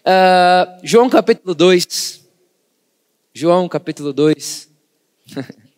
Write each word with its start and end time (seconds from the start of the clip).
Uh, 0.00 0.80
João 0.82 1.08
capítulo 1.10 1.54
2. 1.54 2.28
João 3.34 3.68
capítulo 3.68 4.12
2. 4.12 4.68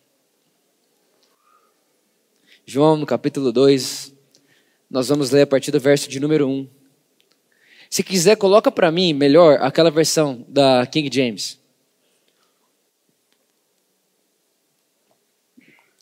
João 2.65 2.95
no 2.97 3.05
capítulo 3.05 3.51
2. 3.51 4.13
Nós 4.89 5.09
vamos 5.09 5.31
ler 5.31 5.41
a 5.41 5.47
partir 5.47 5.71
do 5.71 5.79
verso 5.79 6.09
de 6.09 6.19
número 6.19 6.47
1. 6.47 6.69
Se 7.89 8.03
quiser, 8.03 8.37
coloca 8.37 8.71
para 8.71 8.89
mim 8.91 9.13
melhor 9.13 9.59
aquela 9.61 9.91
versão 9.91 10.45
da 10.47 10.85
King 10.85 11.09
James. 11.13 11.59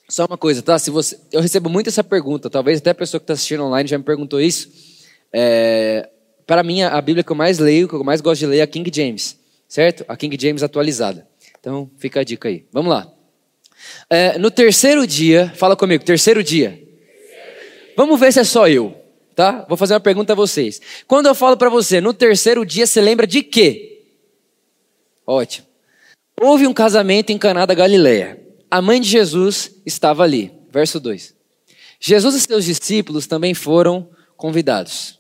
Só 0.07 0.25
uma 0.25 0.37
coisa, 0.37 0.61
tá? 0.61 0.77
Se 0.77 0.91
você, 0.91 1.19
eu 1.31 1.41
recebo 1.41 1.69
muito 1.69 1.87
essa 1.87 2.03
pergunta, 2.03 2.49
talvez 2.49 2.79
até 2.79 2.91
a 2.91 2.95
pessoa 2.95 3.19
que 3.19 3.23
está 3.23 3.33
assistindo 3.33 3.63
online 3.63 3.89
já 3.89 3.97
me 3.97 4.03
perguntou 4.03 4.39
isso. 4.39 4.71
É, 5.33 6.09
para 6.49 6.63
mim, 6.63 6.81
a 6.81 6.99
Bíblia 6.99 7.23
que 7.23 7.31
eu 7.31 7.35
mais 7.35 7.59
leio, 7.59 7.87
que 7.87 7.93
eu 7.93 8.03
mais 8.03 8.21
gosto 8.21 8.39
de 8.39 8.47
ler 8.47 8.57
é 8.57 8.61
a 8.63 8.67
King 8.67 8.89
James, 8.91 9.37
certo? 9.67 10.03
A 10.07 10.17
King 10.17 10.35
James 10.41 10.63
atualizada. 10.63 11.27
Então, 11.59 11.91
fica 11.99 12.21
a 12.21 12.23
dica 12.23 12.49
aí. 12.49 12.65
Vamos 12.73 12.89
lá. 12.89 13.07
É, 14.09 14.35
no 14.39 14.49
terceiro 14.49 15.05
dia, 15.05 15.53
fala 15.55 15.75
comigo, 15.75 16.03
terceiro 16.03 16.43
dia. 16.43 16.81
Vamos 17.95 18.19
ver 18.19 18.33
se 18.33 18.39
é 18.39 18.43
só 18.43 18.67
eu, 18.67 18.99
tá? 19.35 19.63
Vou 19.69 19.77
fazer 19.77 19.93
uma 19.93 19.99
pergunta 19.99 20.33
a 20.33 20.35
vocês. 20.35 20.81
Quando 21.05 21.27
eu 21.27 21.35
falo 21.35 21.55
para 21.55 21.69
você, 21.69 22.01
no 22.01 22.15
terceiro 22.15 22.65
dia, 22.65 22.87
você 22.87 22.99
lembra 22.99 23.27
de 23.27 23.43
quê? 23.43 24.07
Ótimo. 25.27 25.67
Houve 26.41 26.65
um 26.65 26.73
casamento 26.73 27.29
em 27.29 27.37
Caná 27.37 27.67
da 27.67 27.75
Galileia. 27.75 28.41
A 28.71 28.81
mãe 28.81 28.99
de 28.99 29.07
Jesus 29.07 29.69
estava 29.85 30.23
ali. 30.23 30.51
Verso 30.71 30.99
2. 30.99 31.35
Jesus 31.99 32.33
e 32.33 32.41
seus 32.41 32.65
discípulos 32.65 33.27
também 33.27 33.53
foram 33.53 34.09
convidados. 34.35 35.18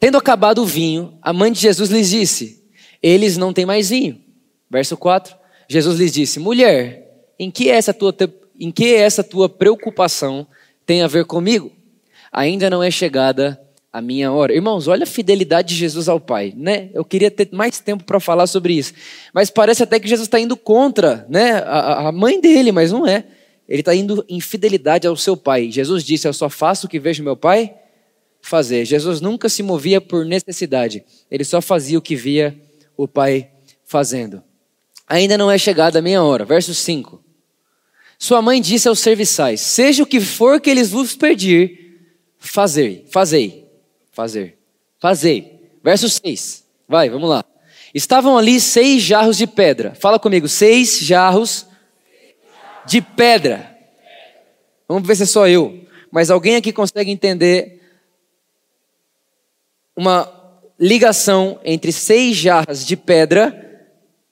Tendo 0.00 0.16
acabado 0.16 0.62
o 0.62 0.66
vinho, 0.66 1.18
a 1.20 1.32
mãe 1.32 1.50
de 1.50 1.60
Jesus 1.60 1.90
lhes 1.90 2.10
disse: 2.10 2.64
Eles 3.02 3.36
não 3.36 3.52
têm 3.52 3.66
mais 3.66 3.90
vinho. 3.90 4.20
Verso 4.70 4.96
4. 4.96 5.36
Jesus 5.68 5.98
lhes 5.98 6.12
disse: 6.12 6.38
Mulher, 6.38 7.26
em 7.38 7.50
que 7.50 7.68
essa 7.68 7.92
tua, 7.92 8.14
em 8.58 8.70
que 8.70 8.94
essa 8.94 9.24
tua 9.24 9.48
preocupação 9.48 10.46
tem 10.86 11.02
a 11.02 11.08
ver 11.08 11.24
comigo? 11.24 11.72
Ainda 12.30 12.70
não 12.70 12.82
é 12.82 12.90
chegada 12.90 13.60
a 13.92 14.00
minha 14.00 14.30
hora. 14.30 14.54
Irmãos, 14.54 14.86
olha 14.86 15.02
a 15.02 15.06
fidelidade 15.06 15.68
de 15.68 15.74
Jesus 15.74 16.08
ao 16.08 16.20
Pai, 16.20 16.54
né? 16.56 16.90
Eu 16.94 17.04
queria 17.04 17.30
ter 17.30 17.48
mais 17.50 17.80
tempo 17.80 18.04
para 18.04 18.20
falar 18.20 18.46
sobre 18.46 18.74
isso, 18.74 18.92
mas 19.32 19.50
parece 19.50 19.82
até 19.82 19.98
que 19.98 20.06
Jesus 20.06 20.28
está 20.28 20.38
indo 20.38 20.56
contra, 20.56 21.26
né, 21.28 21.54
a, 21.66 22.08
a, 22.08 22.12
mãe 22.12 22.40
dele, 22.40 22.70
mas 22.70 22.92
não 22.92 23.06
é. 23.06 23.24
Ele 23.68 23.80
está 23.80 23.94
indo 23.94 24.24
em 24.28 24.40
fidelidade 24.40 25.06
ao 25.06 25.16
seu 25.16 25.36
Pai. 25.36 25.70
Jesus 25.70 26.04
disse: 26.04 26.28
Eu 26.28 26.32
só 26.32 26.48
faço 26.48 26.86
o 26.86 26.88
que 26.88 27.00
vejo 27.00 27.24
meu 27.24 27.36
Pai 27.36 27.74
fazer. 28.48 28.84
Jesus 28.84 29.20
nunca 29.20 29.48
se 29.48 29.62
movia 29.62 30.00
por 30.00 30.24
necessidade. 30.24 31.04
Ele 31.30 31.44
só 31.44 31.60
fazia 31.60 31.98
o 31.98 32.02
que 32.02 32.16
via 32.16 32.58
o 32.96 33.06
Pai 33.06 33.50
fazendo. 33.84 34.42
Ainda 35.06 35.38
não 35.38 35.50
é 35.50 35.56
chegada 35.56 35.98
a 35.98 36.02
minha 36.02 36.22
hora. 36.22 36.44
Verso 36.44 36.74
5. 36.74 37.22
Sua 38.18 38.42
mãe 38.42 38.60
disse 38.60 38.88
aos 38.88 38.98
serviçais: 38.98 39.60
Seja 39.60 40.02
o 40.02 40.06
que 40.06 40.20
for 40.20 40.60
que 40.60 40.68
eles 40.68 40.90
vos 40.90 41.14
pedir, 41.14 42.00
fazei, 42.38 43.06
fazei 43.10 43.68
fazer. 44.18 44.58
Fazei. 44.98 45.60
Verso 45.80 46.08
6. 46.08 46.64
Vai, 46.88 47.08
vamos 47.08 47.30
lá. 47.30 47.44
Estavam 47.94 48.36
ali 48.36 48.60
seis 48.60 49.00
jarros 49.00 49.36
de 49.36 49.46
pedra. 49.46 49.94
Fala 49.94 50.18
comigo, 50.18 50.48
seis 50.48 50.98
jarros 50.98 51.64
de 52.84 53.00
pedra. 53.00 53.78
Vamos 54.88 55.06
ver 55.06 55.14
se 55.14 55.22
é 55.22 55.26
só 55.26 55.46
eu. 55.46 55.86
Mas 56.10 56.30
alguém 56.30 56.56
aqui 56.56 56.72
consegue 56.72 57.12
entender 57.12 57.77
uma 59.98 60.30
ligação 60.78 61.58
entre 61.64 61.90
seis 61.90 62.36
jarras 62.36 62.86
de 62.86 62.96
pedra 62.96 63.64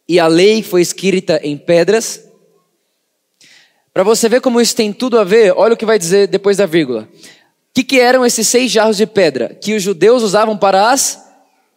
e 0.08 0.20
a 0.20 0.26
lei 0.26 0.62
foi 0.62 0.80
escrita 0.80 1.40
em 1.42 1.58
pedras? 1.58 2.22
Para 3.92 4.02
você 4.02 4.28
ver 4.28 4.40
como 4.40 4.60
isso 4.60 4.76
tem 4.76 4.92
tudo 4.92 5.18
a 5.18 5.24
ver, 5.24 5.52
olha 5.56 5.74
o 5.74 5.76
que 5.76 5.86
vai 5.86 5.98
dizer 5.98 6.28
depois 6.28 6.56
da 6.56 6.66
vírgula 6.66 7.08
que, 7.76 7.84
que 7.84 8.00
eram 8.00 8.24
esses 8.24 8.48
seis 8.48 8.70
jarros 8.70 8.96
de 8.96 9.06
pedra? 9.06 9.54
Que 9.60 9.74
os 9.74 9.82
judeus 9.82 10.22
usavam 10.22 10.56
para 10.56 10.90
as 10.90 11.22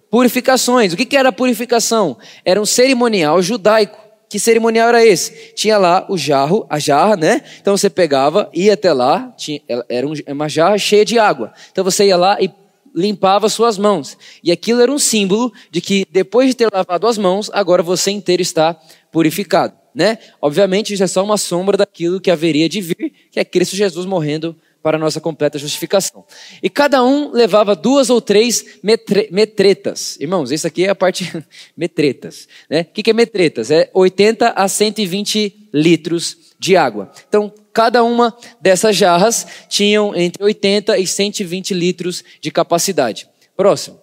purificações. 0.09 0.93
O 0.93 0.97
que, 0.97 1.05
que 1.05 1.17
era 1.17 1.27
a 1.27 1.33
purificação? 1.33 2.17
Era 2.45 2.61
um 2.61 2.65
cerimonial 2.65 3.41
judaico. 3.41 3.99
Que 4.29 4.39
cerimonial 4.39 4.87
era 4.87 5.05
esse? 5.05 5.53
Tinha 5.55 5.77
lá 5.77 6.05
o 6.07 6.17
jarro, 6.17 6.65
a 6.69 6.79
jarra, 6.79 7.17
né? 7.17 7.41
Então 7.59 7.75
você 7.75 7.89
pegava, 7.89 8.49
ia 8.53 8.75
até 8.75 8.93
lá, 8.93 9.33
tinha, 9.35 9.59
era 9.89 10.07
uma 10.31 10.47
jarra 10.47 10.77
cheia 10.77 11.03
de 11.03 11.19
água. 11.19 11.51
Então 11.69 11.83
você 11.83 12.05
ia 12.05 12.15
lá 12.15 12.37
e 12.39 12.49
limpava 12.95 13.49
suas 13.49 13.77
mãos. 13.77 14.17
E 14.43 14.51
aquilo 14.51 14.81
era 14.81 14.91
um 14.91 14.99
símbolo 14.99 15.51
de 15.71 15.81
que 15.81 16.05
depois 16.11 16.49
de 16.49 16.55
ter 16.55 16.69
lavado 16.71 17.07
as 17.07 17.17
mãos, 17.17 17.49
agora 17.53 17.83
você 17.83 18.11
inteiro 18.11 18.41
está 18.41 18.79
purificado, 19.11 19.75
né? 19.93 20.17
Obviamente 20.41 20.93
isso 20.93 21.03
é 21.03 21.07
só 21.07 21.23
uma 21.23 21.37
sombra 21.37 21.77
daquilo 21.77 22.21
que 22.21 22.31
haveria 22.31 22.69
de 22.69 22.81
vir, 22.81 23.13
que 23.31 23.39
é 23.39 23.45
Cristo 23.45 23.75
Jesus 23.75 24.05
morrendo 24.05 24.55
para 24.81 24.97
a 24.97 24.99
nossa 24.99 25.19
completa 25.19 25.59
justificação. 25.59 26.23
E 26.63 26.69
cada 26.69 27.03
um 27.03 27.31
levava 27.31 27.75
duas 27.75 28.09
ou 28.09 28.21
três 28.21 28.79
metre, 28.81 29.27
metretas. 29.31 30.17
Irmãos, 30.19 30.51
isso 30.51 30.65
aqui 30.65 30.85
é 30.85 30.89
a 30.89 30.95
parte 30.95 31.29
metretas. 31.75 32.47
Né? 32.69 32.81
O 32.81 32.85
que 32.85 33.09
é 33.09 33.13
metretas? 33.13 33.71
É 33.71 33.89
80 33.93 34.49
a 34.49 34.67
120 34.67 35.69
litros 35.73 36.48
de 36.59 36.75
água. 36.75 37.09
Então, 37.27 37.51
cada 37.71 38.03
uma 38.03 38.35
dessas 38.59 38.95
jarras 38.95 39.47
tinham 39.69 40.13
entre 40.13 40.43
80 40.43 40.97
e 40.99 41.07
120 41.07 41.73
litros 41.73 42.23
de 42.41 42.51
capacidade. 42.51 43.29
Próximo. 43.55 43.99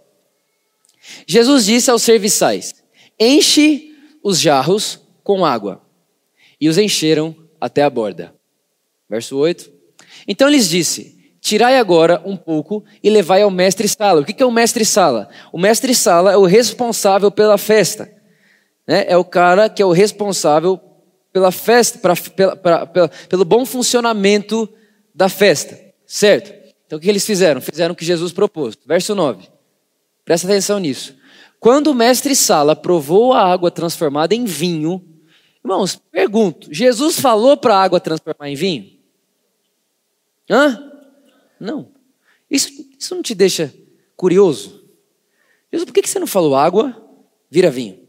Jesus 1.27 1.67
disse 1.67 1.91
aos 1.91 2.03
serviçais: 2.03 2.75
Enche 3.21 3.95
os 4.23 4.41
jarros 4.41 5.01
com 5.23 5.45
água. 5.45 5.83
E 6.59 6.69
os 6.69 6.79
encheram 6.79 7.37
até 7.61 7.83
a 7.83 7.91
borda. 7.91 8.35
Verso 9.09 9.37
8. 9.37 9.71
Então 10.27 10.49
lhes 10.49 10.69
disse: 10.69 11.17
Tirai 11.41 11.79
agora 11.79 12.21
um 12.25 12.37
pouco 12.37 12.83
e 13.03 13.11
levai 13.11 13.43
ao 13.43 13.51
mestre-sala. 13.51 14.23
O 14.23 14.25
que 14.25 14.43
é 14.43 14.47
o 14.47 14.51
mestre-sala? 14.51 15.29
O 15.53 15.59
mestre-sala 15.59 16.33
é 16.33 16.37
o 16.37 16.45
responsável 16.45 17.31
pela 17.31 17.59
festa. 17.59 18.11
Né? 18.87 19.05
É 19.07 19.17
o 19.17 19.25
cara 19.25 19.69
que 19.69 19.83
é 19.83 19.87
o 19.87 19.93
responsável 19.93 20.81
pela 21.37 21.53
festa, 21.53 21.99
pra, 21.99 22.17
pela, 22.17 22.57
pra, 22.57 22.87
pela, 22.87 23.09
pelo 23.29 23.45
bom 23.45 23.67
funcionamento 23.67 24.67
da 25.15 25.29
festa. 25.29 25.79
Certo? 26.07 26.51
Então 26.87 26.99
o 26.99 27.03
que 27.03 27.11
eles 27.11 27.27
fizeram? 27.27 27.61
Fizeram 27.61 27.93
o 27.93 27.95
que 27.95 28.07
Jesus 28.07 28.33
propôs. 28.33 28.75
Verso 28.87 29.15
9. 29.15 29.47
Presta 30.25 30.47
atenção 30.47 30.79
nisso. 30.79 31.15
Quando 31.61 31.89
o 31.89 31.95
mestre-sala 31.95 32.75
provou 32.75 33.35
a 33.35 33.45
água 33.45 33.71
transformada 33.71 34.35
em 34.35 34.47
vinho, 34.47 35.05
irmãos, 35.63 36.01
pergunto: 36.11 36.73
Jesus 36.73 37.21
falou 37.21 37.55
para 37.55 37.77
a 37.77 37.83
água 37.83 38.01
transformar 38.01 38.49
em 38.49 38.55
vinho? 38.55 38.99
Hã? 40.49 40.91
Não. 41.61 41.91
Isso, 42.51 42.71
isso 42.99 43.15
não 43.15 43.21
te 43.21 43.35
deixa 43.35 43.75
curioso? 44.17 44.83
Jesus, 45.71 45.85
por 45.85 45.93
que 45.93 46.09
você 46.09 46.19
não 46.19 46.27
falou 46.27 46.57
água 46.57 46.97
vira 47.51 47.71
vinho? 47.71 48.06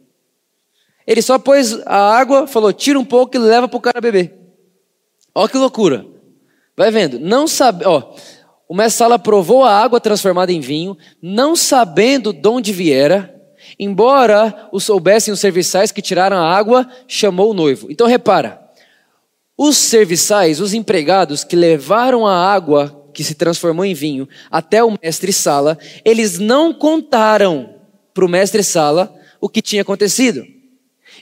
Ele 1.07 1.21
só 1.21 1.39
pôs 1.39 1.79
a 1.85 2.17
água, 2.17 2.45
falou, 2.45 2.73
tira 2.73 2.99
um 2.99 3.05
pouco 3.05 3.37
e 3.37 3.39
leva 3.39 3.67
para 3.67 3.77
o 3.77 3.81
cara 3.81 4.01
beber. 4.01 4.35
Olha 5.33 5.47
que 5.47 5.57
loucura. 5.57 6.05
Vai 6.75 6.91
vendo. 6.91 7.17
Não 7.17 7.47
sabe, 7.47 7.85
ó, 7.85 8.13
o 8.67 8.75
mestre 8.75 8.97
Sala 8.97 9.17
provou 9.17 9.63
a 9.63 9.71
água 9.71 10.01
transformada 10.01 10.51
em 10.51 10.59
vinho, 10.59 10.97
não 11.21 11.55
sabendo 11.55 12.33
de 12.33 12.47
onde 12.49 12.73
viera, 12.73 13.33
embora 13.79 14.67
o 14.73 14.79
soubessem 14.79 15.33
os 15.33 15.39
serviçais 15.39 15.91
que 15.91 16.01
tiraram 16.01 16.35
a 16.35 16.53
água, 16.53 16.85
chamou 17.07 17.51
o 17.51 17.53
noivo. 17.53 17.87
Então 17.89 18.05
repara, 18.05 18.61
os 19.57 19.77
serviçais, 19.77 20.59
os 20.59 20.73
empregados 20.73 21.43
que 21.43 21.55
levaram 21.55 22.27
a 22.27 22.35
água 22.35 23.09
que 23.13 23.23
se 23.23 23.33
transformou 23.33 23.85
em 23.85 23.93
vinho 23.93 24.27
até 24.51 24.83
o 24.83 24.95
mestre 25.01 25.31
Sala, 25.31 25.79
eles 26.03 26.37
não 26.37 26.73
contaram 26.73 27.75
para 28.13 28.25
o 28.25 28.29
mestre 28.29 28.61
Sala 28.61 29.15
o 29.39 29.47
que 29.47 29.61
tinha 29.61 29.81
acontecido. 29.81 30.56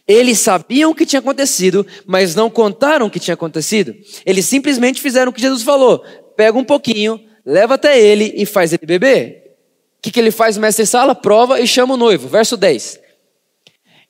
Eles 0.08 0.40
sabiam 0.40 0.92
o 0.92 0.96
que 0.96 1.06
tinha 1.06 1.20
acontecido, 1.20 1.86
mas 2.06 2.36
não 2.36 2.50
contaram 2.50 3.08
o 3.08 3.10
que 3.10 3.20
tinha 3.20 3.34
acontecido. 3.34 3.96
Eles 4.26 4.46
simplesmente 4.46 5.02
fizeram 5.02 5.32
o 5.32 5.34
que 5.34 5.42
Jesus 5.42 5.64
falou: 5.64 6.04
pega 6.36 6.58
um 6.58 6.64
pouquinho, 6.64 7.20
leva 7.46 7.74
até 7.74 8.00
ele 8.00 8.34
e 8.36 8.46
faz 8.46 8.72
ele 8.72 8.86
beber. 8.86 9.58
O 9.98 10.02
que, 10.02 10.12
que 10.12 10.20
ele 10.20 10.32
faz, 10.32 10.58
mestre 10.58 10.86
Sala? 10.86 11.16
Prova 11.16 11.60
e 11.60 11.66
chama 11.66 11.96
o 11.96 11.98
noivo. 11.98 12.28
Verso 12.28 12.56
10. 12.56 13.00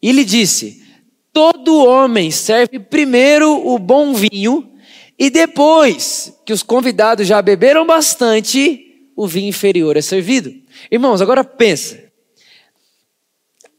E 0.01 0.11
lhe 0.11 0.25
disse: 0.25 0.83
todo 1.31 1.83
homem 1.83 2.31
serve 2.31 2.79
primeiro 2.79 3.67
o 3.67 3.79
bom 3.79 4.13
vinho 4.13 4.71
e 5.17 5.29
depois 5.29 6.33
que 6.45 6.51
os 6.51 6.61
convidados 6.61 7.25
já 7.25 7.41
beberam 7.41 7.85
bastante, 7.85 9.09
o 9.15 9.25
vinho 9.27 9.49
inferior 9.49 9.95
é 9.95 10.01
servido. 10.01 10.53
Irmãos, 10.91 11.21
agora 11.21 11.43
pensa. 11.43 12.03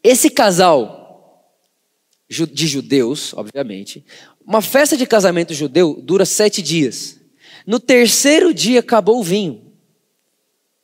Esse 0.02 0.30
casal 0.30 1.05
de 2.28 2.66
judeus, 2.66 3.32
obviamente, 3.34 4.04
uma 4.44 4.60
festa 4.60 4.96
de 4.96 5.06
casamento 5.06 5.54
judeu 5.54 6.00
dura 6.02 6.24
sete 6.24 6.60
dias. 6.60 7.20
No 7.66 7.80
terceiro 7.80 8.54
dia 8.54 8.80
acabou 8.80 9.20
o 9.20 9.22
vinho. 9.22 9.62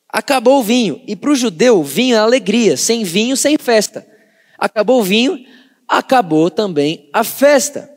Acabou 0.08 0.60
o 0.60 0.62
vinho. 0.62 1.00
E 1.06 1.16
para 1.16 1.30
o 1.30 1.36
judeu, 1.36 1.82
vinho 1.82 2.16
é 2.16 2.18
alegria. 2.18 2.76
Sem 2.76 3.02
vinho, 3.02 3.36
sem 3.36 3.56
festa. 3.56 4.06
Acabou 4.58 5.00
o 5.00 5.04
vinho, 5.04 5.44
acabou 5.88 6.50
também 6.50 7.08
a 7.12 7.24
festa. 7.24 7.90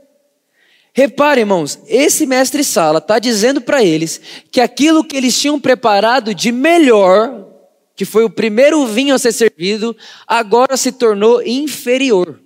Repare, 0.94 1.41
irmãos, 1.41 1.77
esse 1.88 2.25
mestre 2.25 2.63
Sala 2.63 3.00
está 3.00 3.19
dizendo 3.19 3.59
para 3.59 3.83
eles 3.83 4.21
que 4.50 4.62
aquilo 4.62 5.03
que 5.03 5.18
eles 5.18 5.38
tinham 5.38 5.59
preparado 5.59 6.33
de 6.33 6.53
melhor, 6.53 7.48
que 7.95 8.06
foi 8.06 8.24
o 8.24 8.30
primeiro 8.30 8.86
vinho 8.88 9.13
a 9.13 9.19
ser 9.19 9.33
servido, 9.33 9.95
agora 10.25 10.77
se 10.77 10.94
tornou 10.94 11.44
inferior. 11.44 12.39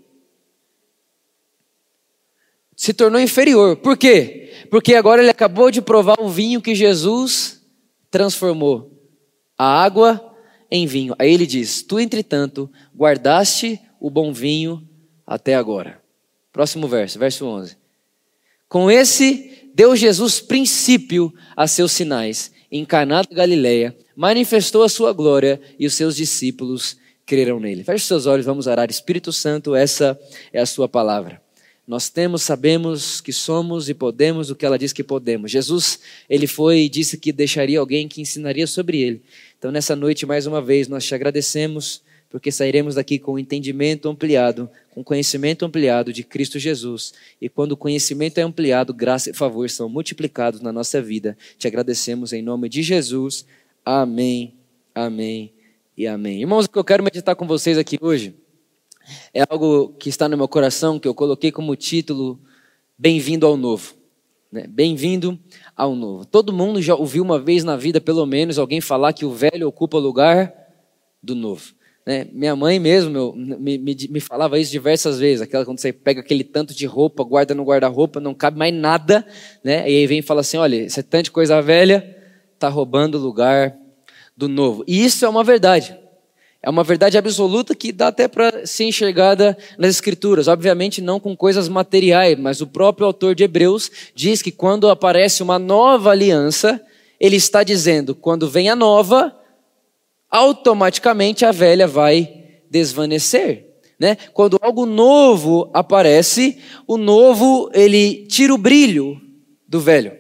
Se 2.80 2.94
tornou 2.94 3.20
inferior. 3.20 3.76
Por 3.76 3.98
quê? 3.98 4.54
Porque 4.72 4.96
agora 4.96 5.22
ele 5.22 5.30
acabou 5.30 5.70
de 5.70 5.82
provar 5.82 6.16
o 6.18 6.30
vinho 6.30 6.62
que 6.62 6.74
Jesus 6.74 7.62
transformou 8.10 8.98
a 9.58 9.84
água 9.84 10.34
em 10.72 10.88
vinho. 10.88 11.14
Aí 11.20 11.30
ele 11.34 11.46
diz: 11.46 11.84
Tu, 11.84 12.00
entretanto, 12.00 12.72
guardaste 12.96 13.82
o 14.00 14.10
bom 14.10 14.32
vinho 14.32 14.82
até 15.28 15.56
agora. 15.56 16.02
Próximo 16.54 16.88
verso, 16.88 17.20
verso 17.20 17.46
11. 17.46 17.76
Com 18.70 18.90
esse, 18.90 19.70
deu 19.76 19.94
Jesus 19.94 20.40
princípio 20.40 21.34
a 21.58 21.68
seus 21.68 21.92
sinais. 21.92 22.50
Em 22.72 22.86
Caná 22.86 23.24
Galileia, 23.30 23.94
manifestou 24.16 24.84
a 24.84 24.90
sua 24.90 25.12
glória 25.12 25.60
e 25.78 25.86
os 25.86 25.96
seus 25.96 26.16
discípulos 26.16 26.96
creram 27.26 27.60
nele. 27.60 27.84
Feche 27.84 28.06
seus 28.06 28.26
olhos, 28.26 28.46
vamos 28.46 28.68
orar. 28.68 28.90
Espírito 28.90 29.34
Santo, 29.34 29.76
essa 29.76 30.18
é 30.54 30.62
a 30.62 30.66
sua 30.66 30.88
palavra. 30.88 31.42
Nós 31.90 32.08
temos, 32.08 32.44
sabemos 32.44 33.20
que 33.20 33.34
somos 33.34 33.90
e 33.90 33.96
podemos 33.96 34.52
o 34.52 34.56
que 34.56 34.64
ela 34.64 34.78
diz 34.78 34.94
que 34.94 35.04
podemos. 35.04 35.50
Jesus, 35.50 36.00
ele 36.30 36.46
foi 36.46 36.82
e 36.82 36.90
disse 36.90 37.18
que 37.18 37.32
deixaria 37.32 37.80
alguém 37.80 38.08
que 38.08 38.22
ensinaria 38.22 38.68
sobre 38.68 39.02
ele. 39.02 39.24
Então, 39.58 39.72
nessa 39.72 39.96
noite, 39.96 40.24
mais 40.24 40.46
uma 40.46 40.62
vez, 40.62 40.88
nós 40.88 41.04
te 41.04 41.16
agradecemos 41.16 42.04
porque 42.30 42.52
sairemos 42.52 42.94
daqui 42.94 43.18
com 43.18 43.40
entendimento 43.40 44.08
ampliado, 44.08 44.70
com 44.92 45.04
conhecimento 45.04 45.66
ampliado 45.66 46.14
de 46.14 46.24
Cristo 46.24 46.60
Jesus. 46.60 47.12
E 47.42 47.50
quando 47.50 47.72
o 47.72 47.78
conhecimento 47.78 48.38
é 48.38 48.44
ampliado, 48.44 48.94
graça 48.94 49.32
e 49.32 49.34
favor 49.34 49.68
são 49.68 49.90
multiplicados 49.90 50.62
na 50.62 50.72
nossa 50.72 51.02
vida. 51.02 51.36
Te 51.58 51.66
agradecemos 51.66 52.34
em 52.34 52.44
nome 52.44 52.70
de 52.70 52.84
Jesus. 52.84 53.48
Amém, 53.84 54.54
amém 54.94 55.52
e 55.98 56.06
amém. 56.06 56.42
Irmãos, 56.42 56.66
o 56.66 56.70
que 56.70 56.78
eu 56.78 56.84
quero 56.84 57.04
meditar 57.04 57.36
com 57.36 57.48
vocês 57.48 57.80
aqui 57.80 57.98
hoje 58.00 58.36
é 59.34 59.44
algo 59.50 59.90
que 60.00 60.10
está 60.10 60.28
no 60.28 60.38
meu 60.38 60.48
coração, 60.48 61.00
que 61.00 61.08
eu 61.08 61.14
coloquei 61.14 61.52
como 61.52 61.76
título 61.76 62.40
Bem-vindo 62.98 63.46
ao 63.46 63.56
Novo. 63.56 63.94
Né? 64.52 64.66
Bem-vindo 64.68 65.40
ao 65.76 65.96
Novo. 65.96 66.26
Todo 66.26 66.52
mundo 66.52 66.82
já 66.82 66.96
ouviu 66.96 67.24
uma 67.24 67.40
vez 67.40 67.64
na 67.64 67.76
vida, 67.76 68.02
pelo 68.02 68.26
menos, 68.26 68.58
alguém 68.58 68.82
falar 68.82 69.14
que 69.14 69.26
o 69.26 69.32
velho 69.32 69.68
ocupa 69.68 69.98
o 69.98 70.02
lugar 70.02 70.54
do 71.22 71.36
novo. 71.36 71.74
Né? 72.06 72.28
Minha 72.34 72.56
mãe 72.56 72.80
mesmo 72.80 73.12
meu, 73.12 73.34
me, 73.36 73.78
me, 73.78 73.96
me, 74.10 74.20
falava 74.20 74.58
isso 74.58 74.72
diversas 74.72 75.20
vezes, 75.20 75.42
aquela 75.42 75.64
quando 75.64 75.80
você 75.80 75.94
pega 75.94 76.22
aquele 76.22 76.44
tanto 76.44 76.74
de 76.74 76.86
roupa, 76.86 77.24
guarda 77.24 77.54
no 77.54 77.64
guarda-roupa, 77.64 78.20
não 78.20 78.34
cabe 78.34 78.58
mais 78.58 78.74
nada, 78.74 79.26
né? 79.64 79.82
E 79.90 79.98
aí 79.98 80.08
vem 80.08 80.20
e 80.20 80.24
fala 80.24 80.42
assim, 80.42 80.58
olha, 80.58 80.78
esse 80.78 81.04
tanto 81.04 81.26
de 81.26 81.32
coisa 81.32 81.62
velha 81.62 82.16
está 82.56 82.68
roubando 82.68 83.16
o 83.16 83.22
lugar 83.22 83.78
do 84.36 84.48
novo. 84.48 84.84
E 84.88 85.06
isso 85.06 85.24
é 85.24 85.30
uma 85.30 85.44
verdade. 85.44 85.96
É 86.62 86.70
uma 86.70 86.84
verdade 86.84 87.18
absoluta 87.18 87.74
que 87.74 87.92
dá 87.92 88.10
até 88.10 88.28
para 88.28 88.68
ser 88.68 88.84
enxergada 88.84 89.58
nas 89.78 89.92
Escrituras. 89.92 90.50
Obviamente, 90.50 91.02
não 91.02 91.20
com 91.20 91.36
coisas 91.36 91.70
materiais, 91.70 92.38
mas 92.38 92.60
o 92.60 92.68
próprio 92.68 93.08
autor 93.08 93.34
de 93.34 93.46
Hebreus 93.46 93.90
diz 94.14 94.42
que 94.42 94.52
quando 94.52 94.90
aparece 94.90 95.42
uma 95.42 95.58
nova 95.58 96.12
aliança, 96.12 96.82
ele 97.18 97.38
está 97.38 97.64
dizendo: 97.64 98.14
quando 98.14 98.50
vem 98.50 98.70
a 98.70 98.76
nova, 98.76 99.34
automaticamente 100.30 101.46
a 101.46 101.52
velha 101.52 101.88
vai 101.88 102.46
desvanecer. 102.70 103.66
Né? 103.98 104.18
Quando 104.34 104.60
algo 104.62 104.86
novo 104.86 105.70
aparece, 105.74 106.58
o 106.86 106.98
novo 106.98 107.70
ele 107.74 108.26
tira 108.28 108.54
o 108.54 108.58
brilho 108.58 109.20
do 109.68 109.80
velho. 109.80 110.19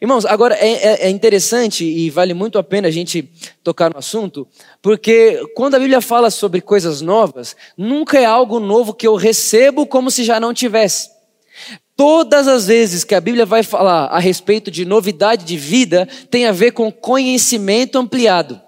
Irmãos, 0.00 0.26
agora 0.26 0.54
é, 0.54 0.72
é, 0.72 1.06
é, 1.06 1.10
interessante 1.10 1.84
e 1.84 2.10
vale 2.10 2.34
muito 2.34 2.58
a 2.58 2.62
pena 2.62 2.88
a 2.88 2.90
gente 2.90 3.30
tocar 3.62 3.90
no 3.90 3.98
assunto, 3.98 4.46
porque 4.82 5.42
quando 5.54 5.74
a 5.74 5.78
Bíblia 5.78 6.00
fala 6.00 6.30
sobre 6.30 6.60
coisas 6.60 7.00
novas, 7.00 7.56
nunca 7.76 8.18
é 8.18 8.24
algo 8.24 8.60
novo 8.60 8.92
que 8.92 9.06
eu 9.06 9.16
recebo 9.16 9.86
como 9.86 10.10
se 10.10 10.24
já 10.24 10.38
não 10.38 10.52
tivesse. 10.52 11.10
Todas 11.96 12.46
as 12.46 12.66
vezes 12.66 13.04
que 13.04 13.14
a 13.14 13.20
Bíblia 13.20 13.46
vai 13.46 13.62
falar 13.62 14.06
a 14.06 14.18
respeito 14.18 14.70
de 14.70 14.84
novidade 14.84 15.44
de 15.44 15.56
vida, 15.56 16.06
tem 16.30 16.46
a 16.46 16.52
ver 16.52 16.72
com 16.72 16.92
conhecimento 16.92 17.98
ampliado 17.98 18.60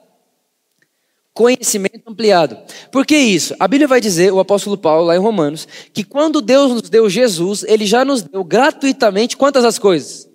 conhecimento 1.39 2.03
ampliado. 2.09 2.59
Por 2.91 3.07
que 3.07 3.17
isso? 3.17 3.55
A 3.61 3.69
Bíblia 3.69 3.87
vai 3.87 4.01
dizer, 4.01 4.33
o 4.33 4.41
apóstolo 4.41 4.77
Paulo, 4.77 5.07
lá 5.07 5.15
em 5.15 5.21
Romanos, 5.21 5.69
que 5.93 6.03
quando 6.03 6.41
Deus 6.41 6.73
nos 6.73 6.91
deu 6.91 7.09
Jesus, 7.09 7.63
ele 7.69 7.87
já 7.87 8.05
nos 8.05 8.23
deu 8.23 8.43
gratuitamente 8.43 9.37
quantas 9.37 9.65
as 9.65 9.79
coisas? 9.79 10.28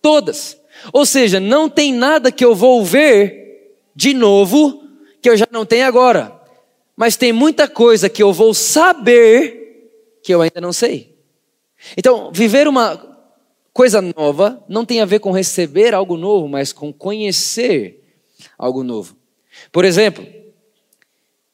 Todas. 0.00 0.58
Ou 0.92 1.06
seja, 1.06 1.40
não 1.40 1.68
tem 1.68 1.92
nada 1.92 2.30
que 2.30 2.44
eu 2.44 2.54
vou 2.54 2.84
ver 2.84 3.80
de 3.94 4.12
novo 4.12 4.82
que 5.20 5.28
eu 5.28 5.36
já 5.36 5.46
não 5.50 5.64
tenho 5.66 5.86
agora. 5.86 6.32
Mas 6.96 7.16
tem 7.16 7.32
muita 7.32 7.68
coisa 7.68 8.08
que 8.08 8.22
eu 8.22 8.32
vou 8.32 8.54
saber 8.54 9.90
que 10.22 10.32
eu 10.34 10.40
ainda 10.40 10.60
não 10.60 10.72
sei. 10.72 11.16
Então, 11.96 12.30
viver 12.32 12.66
uma 12.66 13.00
coisa 13.72 14.00
nova 14.00 14.64
não 14.68 14.84
tem 14.84 15.00
a 15.00 15.04
ver 15.04 15.18
com 15.18 15.30
receber 15.30 15.94
algo 15.94 16.16
novo, 16.16 16.48
mas 16.48 16.72
com 16.72 16.92
conhecer 16.92 18.02
algo 18.58 18.82
novo. 18.82 19.16
Por 19.70 19.84
exemplo, 19.84 20.26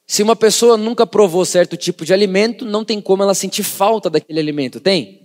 se 0.07 0.23
uma 0.23 0.37
pessoa 0.37 0.77
nunca 0.77 1.07
provou 1.07 1.45
certo 1.45 1.77
tipo 1.77 2.05
de 2.05 2.13
alimento, 2.13 2.65
não 2.65 2.85
tem 2.85 3.01
como 3.01 3.23
ela 3.23 3.35
sentir 3.35 3.63
falta 3.63 4.11
daquele 4.11 4.39
alimento, 4.39 4.79
tem? 4.79 5.22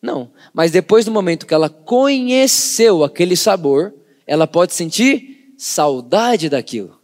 Não. 0.00 0.30
Mas 0.52 0.70
depois 0.70 1.04
do 1.04 1.10
momento 1.10 1.46
que 1.46 1.54
ela 1.54 1.68
conheceu 1.68 3.02
aquele 3.02 3.36
sabor, 3.36 3.94
ela 4.26 4.46
pode 4.46 4.74
sentir 4.74 5.52
saudade 5.56 6.48
daquilo. 6.48 6.98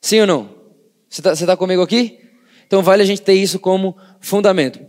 Sim 0.00 0.20
ou 0.20 0.26
não? 0.26 0.50
Você 1.08 1.20
está 1.20 1.46
tá 1.46 1.56
comigo 1.56 1.82
aqui? 1.82 2.18
Então 2.66 2.82
vale 2.82 3.02
a 3.02 3.06
gente 3.06 3.22
ter 3.22 3.34
isso 3.34 3.58
como 3.58 3.96
fundamento. 4.20 4.80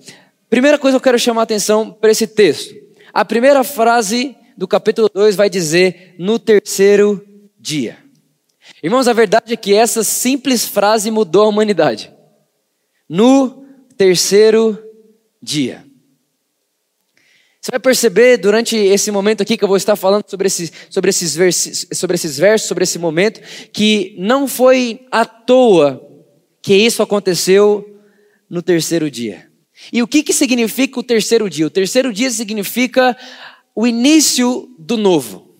Primeira 0.50 0.78
coisa 0.78 0.96
que 0.96 1.00
eu 1.00 1.04
quero 1.04 1.20
chamar 1.20 1.42
a 1.42 1.44
atenção 1.44 1.92
para 1.92 2.12
esse 2.12 2.28
texto. 2.28 2.76
A 3.14 3.24
primeira 3.24 3.64
frase 3.64 4.36
do 4.58 4.68
capítulo 4.68 5.10
2 5.14 5.36
vai 5.36 5.50
dizer: 5.50 6.16
no 6.18 6.38
terceiro 6.38 7.26
dia. 7.58 7.98
Irmãos, 8.84 9.08
a 9.08 9.14
verdade 9.14 9.54
é 9.54 9.58
que 9.58 9.74
essa 9.74 10.04
simples 10.04 10.66
frase 10.66 11.10
mudou 11.10 11.44
a 11.44 11.48
humanidade. 11.48 12.12
No 13.08 13.66
terceiro 13.98 14.78
dia. 15.42 15.86
Você 17.62 17.72
vai 17.72 17.80
perceber 17.80 18.38
durante 18.38 18.78
esse 18.78 19.12
momento 19.12 19.42
aqui 19.42 19.58
que 19.58 19.64
eu 19.64 19.68
vou 19.68 19.76
estar 19.76 19.98
falando 19.98 20.24
sobre 20.28 20.48
esses, 20.48 20.72
sobre 20.90 21.10
esses, 21.10 21.36
versos, 21.36 21.88
sobre 21.92 22.16
esses 22.16 22.38
versos, 22.38 22.68
sobre 22.68 22.84
esse 22.84 22.98
momento, 22.98 23.42
que 23.74 24.16
não 24.18 24.48
foi 24.48 25.06
à 25.12 25.26
toa 25.26 26.02
que 26.62 26.74
isso 26.74 27.04
aconteceu 27.04 28.00
no 28.50 28.62
terceiro 28.62 29.12
dia. 29.12 29.50
E 29.92 30.02
o 30.02 30.08
que, 30.08 30.24
que 30.24 30.34
significa 30.34 31.00
o 31.00 31.04
terceiro 31.04 31.50
dia? 31.50 31.68
O 31.68 31.70
terceiro 31.70 32.14
dia 32.14 32.32
significa 32.32 33.16
o 33.76 33.86
início 33.86 34.70
do 34.78 34.98
novo. 34.98 35.56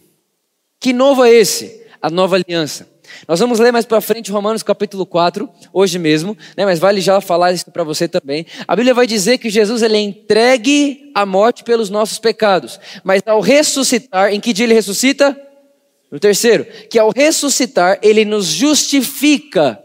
Que 0.80 0.94
novo 0.94 1.24
é 1.26 1.34
esse? 1.34 1.82
A 2.02 2.10
nova 2.10 2.38
aliança. 2.38 2.90
Nós 3.28 3.40
vamos 3.40 3.60
ler 3.60 3.72
mais 3.72 3.86
para 3.86 4.02
frente 4.02 4.32
Romanos 4.32 4.64
capítulo 4.64 5.06
4, 5.06 5.50
hoje 5.74 6.00
mesmo, 6.00 6.38
né? 6.56 6.66
mas 6.66 6.80
vale 6.80 7.02
já 7.02 7.20
falar 7.22 7.52
isso 7.52 7.70
para 7.72 7.84
você 7.84 8.08
também. 8.08 8.46
A 8.68 8.76
Bíblia 8.76 8.94
vai 8.94 9.06
dizer 9.06 9.38
que 9.38 9.50
Jesus 9.50 9.82
ele 9.82 9.98
é 9.98 10.00
entregue 10.00 11.12
à 11.14 11.26
morte 11.26 11.64
pelos 11.64 11.90
nossos 11.90 12.20
pecados, 12.20 12.80
mas 13.04 13.22
ao 13.26 13.42
ressuscitar, 13.42 14.34
em 14.34 14.40
que 14.40 14.54
dia 14.54 14.66
ele 14.66 14.74
ressuscita? 14.74 15.40
No 16.12 16.20
terceiro, 16.20 16.66
que 16.90 16.98
ao 16.98 17.12
ressuscitar 17.16 18.00
ele 18.02 18.26
nos 18.26 18.48
justifica. 18.48 19.80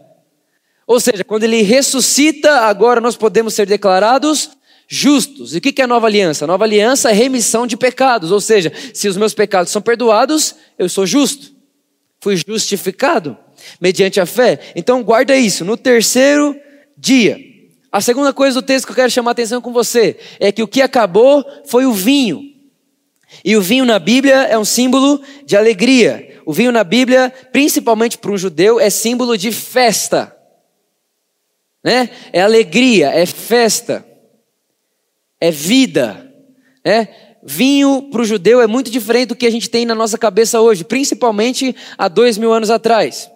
Ou 0.87 0.99
seja, 0.99 1.23
quando 1.23 1.43
ele 1.43 1.61
ressuscita, 1.61 2.61
agora 2.61 2.99
nós 2.99 3.15
podemos 3.15 3.53
ser 3.53 3.67
declarados 3.67 4.51
justos. 4.87 5.55
E 5.55 5.57
o 5.57 5.61
que 5.61 5.81
é 5.81 5.85
a 5.85 5.87
nova 5.87 6.07
aliança? 6.07 6.45
A 6.45 6.47
nova 6.47 6.63
aliança 6.63 7.09
é 7.09 7.13
remissão 7.13 7.65
de 7.65 7.77
pecados, 7.77 8.31
ou 8.31 8.41
seja, 8.41 8.71
se 8.93 9.07
os 9.07 9.17
meus 9.17 9.33
pecados 9.33 9.71
são 9.71 9.81
perdoados, 9.81 10.55
eu 10.77 10.89
sou 10.89 11.05
justo 11.05 11.54
fui 12.19 12.35
justificado 12.35 13.37
mediante 13.79 14.19
a 14.19 14.25
fé. 14.25 14.59
Então 14.75 15.03
guarda 15.03 15.35
isso, 15.35 15.63
no 15.63 15.77
terceiro 15.77 16.55
dia. 16.97 17.39
A 17.91 18.01
segunda 18.01 18.33
coisa 18.33 18.59
do 18.59 18.65
texto 18.65 18.85
que 18.85 18.91
eu 18.91 18.95
quero 18.95 19.11
chamar 19.11 19.31
a 19.31 19.33
atenção 19.33 19.61
com 19.61 19.71
você 19.71 20.17
é 20.39 20.51
que 20.51 20.61
o 20.61 20.67
que 20.67 20.81
acabou 20.81 21.45
foi 21.65 21.85
o 21.85 21.93
vinho. 21.93 22.41
E 23.43 23.55
o 23.55 23.61
vinho 23.61 23.85
na 23.85 23.99
Bíblia 23.99 24.43
é 24.43 24.57
um 24.57 24.65
símbolo 24.65 25.21
de 25.45 25.55
alegria. 25.55 26.41
O 26.45 26.53
vinho 26.53 26.71
na 26.71 26.83
Bíblia, 26.83 27.33
principalmente 27.51 28.17
para 28.17 28.31
um 28.31 28.37
judeu, 28.37 28.79
é 28.79 28.89
símbolo 28.89 29.37
de 29.37 29.51
festa. 29.51 30.35
Né? 31.83 32.09
É 32.33 32.41
alegria, 32.41 33.09
é 33.09 33.25
festa, 33.25 34.05
é 35.39 35.51
vida. 35.51 36.31
Né? 36.83 37.07
Vinho 37.45 38.09
para 38.11 38.23
o 38.23 38.25
judeu 38.25 38.59
é 38.59 38.65
muito 38.65 38.89
diferente 38.89 39.27
do 39.29 39.35
que 39.35 39.45
a 39.45 39.51
gente 39.51 39.69
tem 39.69 39.85
na 39.85 39.93
nossa 39.93 40.17
cabeça 40.17 40.59
hoje, 40.59 40.83
principalmente 40.83 41.75
há 41.95 42.07
dois 42.07 42.39
mil 42.39 42.51
anos 42.51 42.71
atrás. 42.71 43.29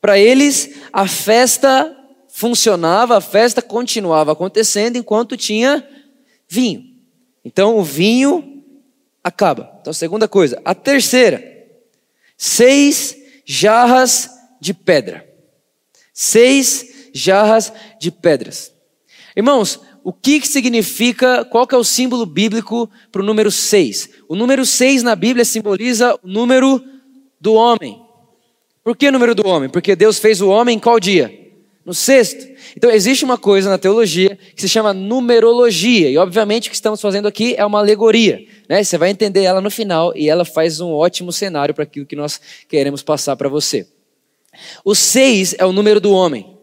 Para 0.00 0.18
eles, 0.18 0.74
a 0.92 1.06
festa 1.06 1.96
funcionava, 2.28 3.16
a 3.16 3.20
festa 3.20 3.62
continuava 3.62 4.32
acontecendo 4.32 4.96
enquanto 4.96 5.36
tinha 5.36 5.86
vinho. 6.48 6.84
Então 7.44 7.76
o 7.76 7.84
vinho 7.84 8.64
acaba. 9.22 9.78
Então, 9.80 9.92
segunda 9.92 10.26
coisa. 10.26 10.60
A 10.64 10.74
terceira, 10.74 11.42
seis 12.36 13.16
jarras 13.44 14.30
de 14.60 14.74
pedra. 14.74 15.26
Seis 16.12 17.10
jarras 17.14 17.72
de 18.00 18.10
pedras. 18.10 18.72
Irmãos, 19.36 19.80
o 20.04 20.12
que, 20.12 20.40
que 20.40 20.48
significa, 20.48 21.44
qual 21.44 21.66
que 21.66 21.74
é 21.74 21.78
o 21.78 21.84
símbolo 21.84 22.24
bíblico 22.24 22.90
para 23.10 23.22
o 23.22 23.24
número 23.24 23.50
6? 23.50 24.10
O 24.28 24.34
número 24.34 24.64
6 24.64 25.02
na 25.02 25.14
Bíblia 25.14 25.44
simboliza 25.44 26.18
o 26.22 26.28
número 26.28 26.82
do 27.40 27.54
homem. 27.54 28.00
Por 28.82 28.96
que 28.96 29.08
o 29.08 29.12
número 29.12 29.34
do 29.34 29.46
homem? 29.46 29.68
Porque 29.68 29.94
Deus 29.94 30.18
fez 30.18 30.40
o 30.40 30.48
homem 30.48 30.76
em 30.76 30.80
qual 30.80 30.98
dia? 30.98 31.32
No 31.84 31.94
sexto. 31.94 32.46
Então 32.76 32.90
existe 32.90 33.24
uma 33.24 33.38
coisa 33.38 33.70
na 33.70 33.78
teologia 33.78 34.38
que 34.54 34.60
se 34.60 34.68
chama 34.68 34.92
numerologia, 34.92 36.10
e 36.10 36.18
obviamente 36.18 36.68
o 36.68 36.70
que 36.70 36.76
estamos 36.76 37.00
fazendo 37.00 37.28
aqui 37.28 37.54
é 37.56 37.64
uma 37.64 37.78
alegoria. 37.78 38.44
Né? 38.68 38.82
Você 38.82 38.98
vai 38.98 39.10
entender 39.10 39.42
ela 39.42 39.60
no 39.60 39.70
final 39.70 40.12
e 40.14 40.28
ela 40.28 40.44
faz 40.44 40.80
um 40.80 40.90
ótimo 40.90 41.32
cenário 41.32 41.74
para 41.74 41.84
aquilo 41.84 42.06
que 42.06 42.16
nós 42.16 42.40
queremos 42.68 43.02
passar 43.02 43.36
para 43.36 43.48
você. 43.48 43.86
O 44.84 44.94
seis 44.94 45.54
é 45.58 45.64
o 45.64 45.72
número 45.72 46.00
do 46.00 46.12
homem. 46.12 46.57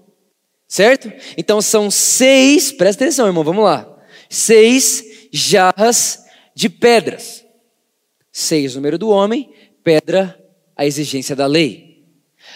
Certo? 0.68 1.12
Então 1.38 1.62
são 1.62 1.92
seis, 1.92 2.72
presta 2.72 3.04
atenção, 3.04 3.28
irmão, 3.28 3.44
vamos 3.44 3.64
lá. 3.64 3.88
Seis 4.30 5.04
jarras 5.32 6.24
de 6.56 6.70
pedras. 6.70 7.46
Seis, 8.32 8.76
número 8.76 8.98
do 8.98 9.10
homem, 9.10 9.54
pedra, 9.84 10.38
a 10.76 10.86
exigência 10.86 11.36
da 11.36 11.46
lei. 11.46 12.04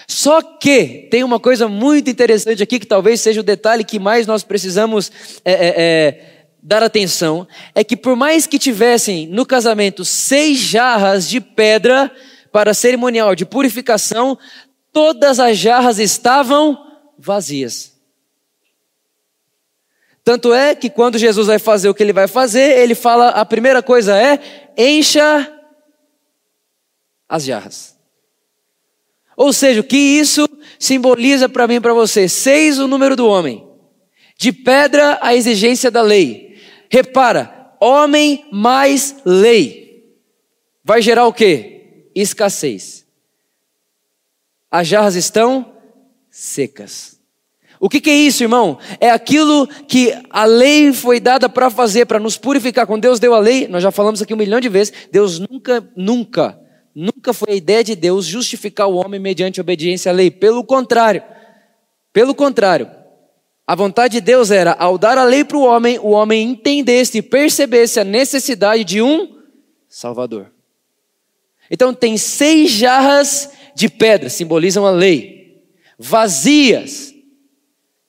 Só 0.08 0.42
que 0.42 1.08
tem 1.12 1.24
uma 1.24 1.40
coisa 1.40 1.68
muito 1.68 2.10
interessante 2.10 2.64
aqui, 2.64 2.80
que 2.80 2.88
talvez 2.88 3.22
seja 3.22 3.42
o 3.42 3.44
detalhe 3.44 3.84
que 3.84 4.00
mais 4.00 4.26
nós 4.26 4.44
precisamos 4.44 5.12
é, 5.46 5.52
é, 5.52 5.74
é, 5.78 6.46
dar 6.62 6.82
atenção: 6.82 7.48
é 7.76 7.84
que 7.84 7.96
por 7.96 8.16
mais 8.16 8.48
que 8.48 8.58
tivessem 8.58 9.28
no 9.28 9.46
casamento 9.46 10.04
seis 10.04 10.58
jarras 10.58 11.30
de 11.30 11.40
pedra 11.40 12.12
para 12.52 12.74
cerimonial 12.74 13.36
de 13.36 13.46
purificação, 13.46 14.38
todas 14.92 15.40
as 15.40 15.58
jarras 15.58 16.00
estavam 16.00 16.78
vazias. 17.18 17.99
Tanto 20.24 20.54
é 20.54 20.76
que 20.76 20.90
quando 20.90 21.18
Jesus 21.18 21.48
vai 21.48 21.60
fazer 21.60 21.90
o 21.90 21.94
que 21.94 22.04
ele 22.04 22.14
vai 22.14 22.28
fazer, 22.28 22.78
ele 22.80 22.96
fala: 22.96 23.30
a 23.30 23.46
primeira 23.46 23.82
coisa 23.82 24.18
é 24.18 24.40
encha 24.78 25.52
as 27.28 27.44
jarras. 27.44 27.98
Ou 29.38 29.54
seja, 29.54 29.80
o 29.80 29.84
que 29.84 29.98
isso 29.98 30.48
simboliza 30.78 31.48
para 31.48 31.68
mim 31.68 31.76
e 31.76 31.80
para 31.80 31.94
você? 31.94 32.28
Seis, 32.28 32.80
o 32.80 32.88
número 32.88 33.16
do 33.16 33.28
homem. 33.28 33.66
De 34.38 34.52
pedra, 34.52 35.18
a 35.22 35.36
exigência 35.36 35.90
da 35.92 36.02
lei. 36.02 36.58
Repara, 36.90 37.76
homem 37.80 38.46
mais 38.52 39.18
lei. 39.24 40.18
Vai 40.84 41.02
gerar 41.02 41.26
o 41.28 41.34
quê? 41.34 42.10
Escassez. 42.16 43.06
As 44.72 44.88
jarras 44.88 45.16
estão 45.16 45.76
secas. 46.30 47.19
O 47.80 47.88
que, 47.88 48.02
que, 48.02 48.10
é 48.10 48.16
isso, 48.16 48.44
irmão? 48.44 48.78
É 49.00 49.10
aquilo 49.10 49.66
que 49.66 50.14
a 50.30 50.44
lei 50.44 50.92
foi 50.92 51.20
dada 51.20 51.48
para 51.48 51.70
fazer, 51.70 52.06
para 52.06 52.20
nos 52.20 52.36
purificar. 52.36 52.86
Quando 52.86 53.04
Deus 53.04 53.20
deu 53.20 53.34
a 53.34 53.40
lei, 53.40 53.68
nós 53.70 53.82
já 53.82 53.90
falamos 53.90 54.22
aqui 54.22 54.34
um 54.34 54.38
milhão 54.38 54.60
de 54.60 54.68
vezes, 54.68 54.92
Deus 55.10 55.40
nunca, 55.40 55.90
nunca, 55.96 56.60
nunca 56.94 57.32
foi 57.32 57.54
a 57.54 57.56
ideia 57.56 57.84
de 57.84 57.96
Deus 57.96 58.26
justificar 58.26 58.88
o 58.88 58.96
homem 58.96 59.20
mediante 59.20 59.62
obediência 59.62 60.12
à 60.12 60.14
lei. 60.14 60.30
Pelo 60.30 60.62
contrário, 60.62 61.24
pelo 62.12 62.36
contrário, 62.36 62.90
a 63.66 63.76
vontade 63.76 64.14
de 64.14 64.22
Deus 64.22 64.52
era, 64.52 64.74
ao 64.74 64.98
dar 64.98 65.18
a 65.18 65.24
lei 65.24 65.46
para 65.46 65.58
o 65.58 65.64
homem, 65.64 65.98
o 66.00 66.10
homem 66.10 66.50
entendesse 66.50 67.20
e 67.20 67.22
percebesse 67.22 68.00
a 68.00 68.04
necessidade 68.04 68.84
de 68.84 69.02
um 69.02 69.38
Salvador. 69.88 70.52
Então 71.72 71.94
tem 71.94 72.18
seis 72.18 72.72
jarras 72.72 73.52
de 73.74 73.88
pedra, 73.88 74.30
simbolizam 74.30 74.86
a 74.86 74.92
lei, 74.92 75.64
vazias 75.98 77.09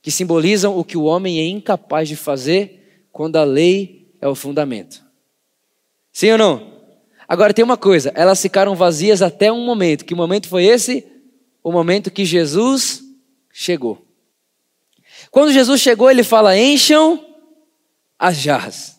que 0.03 0.11
simbolizam 0.11 0.79
o 0.79 0.85
que 0.85 0.97
o 0.97 1.05
homem 1.05 1.39
é 1.39 1.47
incapaz 1.47 2.09
de 2.09 2.17
fazer 2.17 3.07
quando 3.13 3.37
a 3.37 3.45
lei 3.45 4.09
é 4.21 4.29
o 4.29 4.35
fundamento. 4.35 5.05
Sim 6.13 6.33
ou 6.33 6.39
não? 6.39 6.81
Agora 7.29 7.55
tem 7.55 7.65
uma 7.65 7.77
coisa, 7.77 8.13
elas 8.15 8.41
ficaram 8.43 8.75
vazias 8.75 9.23
até 9.23 9.53
um 9.53 9.65
momento. 9.65 10.05
Que 10.05 10.15
momento 10.15 10.49
foi 10.49 10.65
esse? 10.65 11.07
O 11.63 11.71
momento 11.71 12.11
que 12.11 12.25
Jesus 12.25 13.03
chegou. 13.53 14.05
Quando 15.31 15.53
Jesus 15.53 15.81
chegou, 15.81 16.11
ele 16.11 16.25
fala: 16.25 16.59
encham 16.59 17.25
as 18.19 18.37
jarras. 18.37 18.99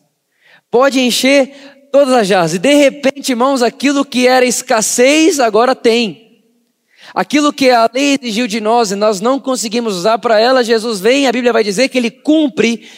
Pode 0.70 0.98
encher 1.00 1.88
todas 1.92 2.14
as 2.14 2.26
jarras. 2.26 2.54
E 2.54 2.58
de 2.58 2.74
repente, 2.74 3.32
irmãos, 3.32 3.62
aquilo 3.62 4.04
que 4.04 4.26
era 4.26 4.46
escassez 4.46 5.38
agora 5.38 5.74
tem. 5.74 6.21
Aquilo 7.14 7.52
que 7.52 7.68
a 7.70 7.88
lei 7.92 8.16
exigiu 8.20 8.46
de 8.46 8.60
nós 8.60 8.90
e 8.90 8.94
nós 8.94 9.20
não 9.20 9.38
conseguimos 9.38 9.96
usar 9.96 10.18
para 10.18 10.40
ela, 10.40 10.64
Jesus 10.64 10.98
vem 10.98 11.26
a 11.26 11.32
Bíblia 11.32 11.52
vai 11.52 11.62
dizer 11.62 11.88
que 11.90 11.98
ele 11.98 12.10
cumpre 12.10 12.88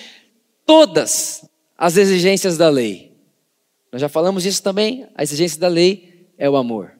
todas 0.64 1.44
as 1.76 1.96
exigências 1.96 2.56
da 2.56 2.68
lei. 2.68 3.12
Nós 3.90 4.00
já 4.00 4.08
falamos 4.08 4.44
disso 4.44 4.62
também, 4.62 5.06
a 5.16 5.22
exigência 5.22 5.58
da 5.58 5.66
lei 5.66 6.28
é 6.38 6.48
o 6.48 6.56
amor. 6.56 6.92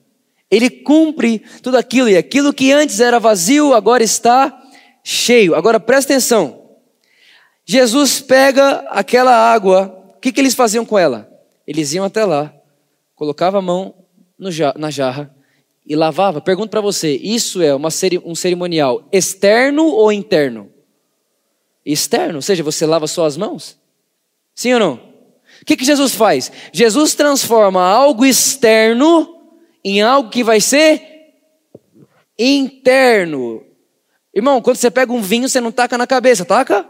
Ele 0.51 0.69
cumpre 0.69 1.39
tudo 1.61 1.77
aquilo 1.77 2.09
e 2.09 2.17
aquilo 2.17 2.53
que 2.53 2.71
antes 2.71 2.99
era 2.99 3.19
vazio 3.19 3.73
agora 3.73 4.03
está 4.03 4.61
cheio. 5.03 5.55
Agora 5.55 5.79
presta 5.79 6.13
atenção. 6.13 6.63
Jesus 7.65 8.21
pega 8.21 8.85
aquela 8.89 9.33
água, 9.33 10.13
o 10.15 10.19
que, 10.19 10.31
que 10.31 10.39
eles 10.39 10.53
faziam 10.53 10.85
com 10.85 10.99
ela? 10.99 11.29
Eles 11.65 11.93
iam 11.93 12.05
até 12.05 12.23
lá, 12.23 12.53
colocavam 13.15 13.59
a 13.59 13.63
mão 13.63 13.95
na 14.37 14.91
jarra 14.91 15.34
e 15.85 15.95
lavava. 15.95 16.41
Pergunto 16.41 16.69
para 16.69 16.81
você: 16.81 17.15
isso 17.15 17.61
é 17.61 17.73
uma, 17.73 17.89
um 18.23 18.35
cerimonial 18.35 19.07
externo 19.11 19.85
ou 19.85 20.11
interno? 20.11 20.71
Externo, 21.85 22.37
ou 22.37 22.41
seja, 22.41 22.63
você 22.63 22.85
lava 22.85 23.05
suas 23.07 23.37
mãos? 23.37 23.77
Sim 24.55 24.73
ou 24.73 24.79
não? 24.79 24.93
O 25.61 25.65
que, 25.65 25.77
que 25.77 25.85
Jesus 25.85 26.15
faz? 26.15 26.51
Jesus 26.71 27.13
transforma 27.13 27.81
algo 27.81 28.25
externo 28.25 29.41
em 29.83 30.01
algo 30.01 30.29
que 30.29 30.43
vai 30.43 30.59
ser 30.59 31.01
interno. 32.37 33.63
Irmão, 34.33 34.61
quando 34.61 34.77
você 34.77 34.91
pega 34.91 35.13
um 35.13 35.21
vinho, 35.21 35.47
você 35.47 35.61
não 35.61 35.71
taca 35.71 35.97
na 35.97 36.07
cabeça, 36.07 36.43
taca? 36.43 36.87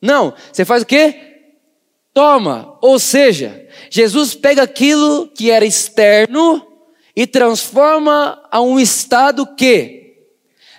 Não. 0.00 0.34
Você 0.52 0.64
faz 0.64 0.82
o 0.82 0.86
quê? 0.86 1.14
Toma. 2.12 2.78
Ou 2.80 2.98
seja, 2.98 3.68
Jesus 3.90 4.34
pega 4.34 4.62
aquilo 4.62 5.28
que 5.28 5.50
era 5.50 5.64
externo 5.64 6.73
e 7.16 7.26
transforma 7.26 8.42
a 8.50 8.60
um 8.60 8.78
estado 8.78 9.46
que 9.46 10.04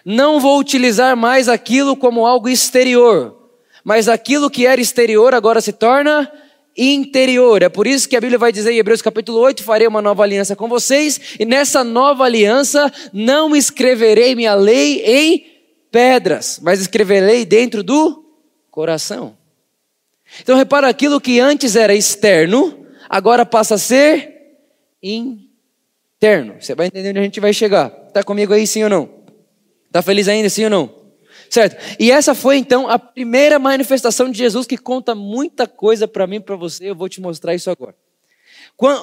não 0.03 0.39
vou 0.39 0.59
utilizar 0.59 1.15
mais 1.15 1.47
aquilo 1.47 1.95
como 1.95 2.25
algo 2.25 2.49
exterior, 2.49 3.35
mas 3.83 4.07
aquilo 4.07 4.49
que 4.49 4.67
era 4.67 4.81
exterior 4.81 5.33
agora 5.33 5.61
se 5.61 5.71
torna 5.71 6.31
interior. 6.77 7.63
É 7.63 7.69
por 7.69 7.87
isso 7.87 8.07
que 8.07 8.15
a 8.15 8.21
Bíblia 8.21 8.37
vai 8.37 8.51
dizer 8.51 8.71
em 8.71 8.77
Hebreus 8.77 9.01
capítulo 9.01 9.39
8: 9.39 9.63
farei 9.63 9.87
uma 9.87 10.01
nova 10.01 10.23
aliança 10.23 10.55
com 10.55 10.67
vocês, 10.67 11.35
e 11.39 11.45
nessa 11.45 11.83
nova 11.83 12.25
aliança 12.25 12.91
não 13.13 13.55
escreverei 13.55 14.35
minha 14.35 14.53
lei 14.53 15.01
em 15.05 15.45
pedras, 15.89 16.59
mas 16.61 16.81
escreverei 16.81 17.45
dentro 17.45 17.81
do 17.81 18.25
coração. 18.69 19.37
Então 20.41 20.57
repara 20.57 20.89
aquilo 20.89 21.21
que 21.21 21.39
antes 21.39 21.75
era 21.75 21.95
externo, 21.95 22.85
agora 23.09 23.45
passa 23.45 23.75
a 23.75 23.77
ser 23.79 24.35
interno 25.01 25.44
eterno. 26.25 26.55
Você 26.59 26.73
vai 26.73 26.87
entender 26.87 27.09
onde 27.09 27.19
a 27.19 27.23
gente 27.23 27.39
vai 27.39 27.53
chegar. 27.53 27.93
Está 28.07 28.23
comigo 28.23 28.53
aí, 28.53 28.65
sim 28.65 28.83
ou 28.83 28.89
não? 28.89 29.09
Está 29.87 30.01
feliz 30.01 30.27
ainda, 30.27 30.49
sim 30.49 30.63
ou 30.63 30.69
não? 30.69 31.05
Certo? 31.49 31.77
E 31.99 32.11
essa 32.11 32.33
foi 32.33 32.57
então 32.57 32.89
a 32.89 32.97
primeira 32.97 33.59
manifestação 33.59 34.29
de 34.31 34.37
Jesus 34.37 34.65
que 34.65 34.77
conta 34.77 35.13
muita 35.13 35.67
coisa 35.67 36.07
para 36.07 36.25
mim 36.25 36.41
para 36.41 36.55
você. 36.55 36.89
Eu 36.89 36.95
vou 36.95 37.07
te 37.07 37.21
mostrar 37.21 37.53
isso 37.53 37.69
agora. 37.69 37.95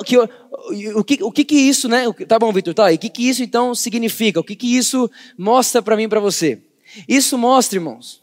Que, 0.04 0.18
o, 0.18 1.04
que, 1.04 1.22
o 1.22 1.32
que 1.32 1.44
que 1.44 1.54
isso, 1.54 1.88
né? 1.88 2.04
Tá 2.28 2.38
bom, 2.38 2.52
Vitor, 2.52 2.74
tá. 2.74 2.92
E 2.92 2.96
o 2.96 2.98
que 2.98 3.08
que 3.08 3.28
isso 3.28 3.42
então 3.42 3.74
significa? 3.74 4.40
O 4.40 4.44
que 4.44 4.56
que 4.56 4.76
isso 4.76 5.10
mostra 5.38 5.80
para 5.80 5.96
mim 5.96 6.08
para 6.08 6.20
você? 6.20 6.60
Isso 7.08 7.38
mostra, 7.38 7.78
irmãos, 7.78 8.22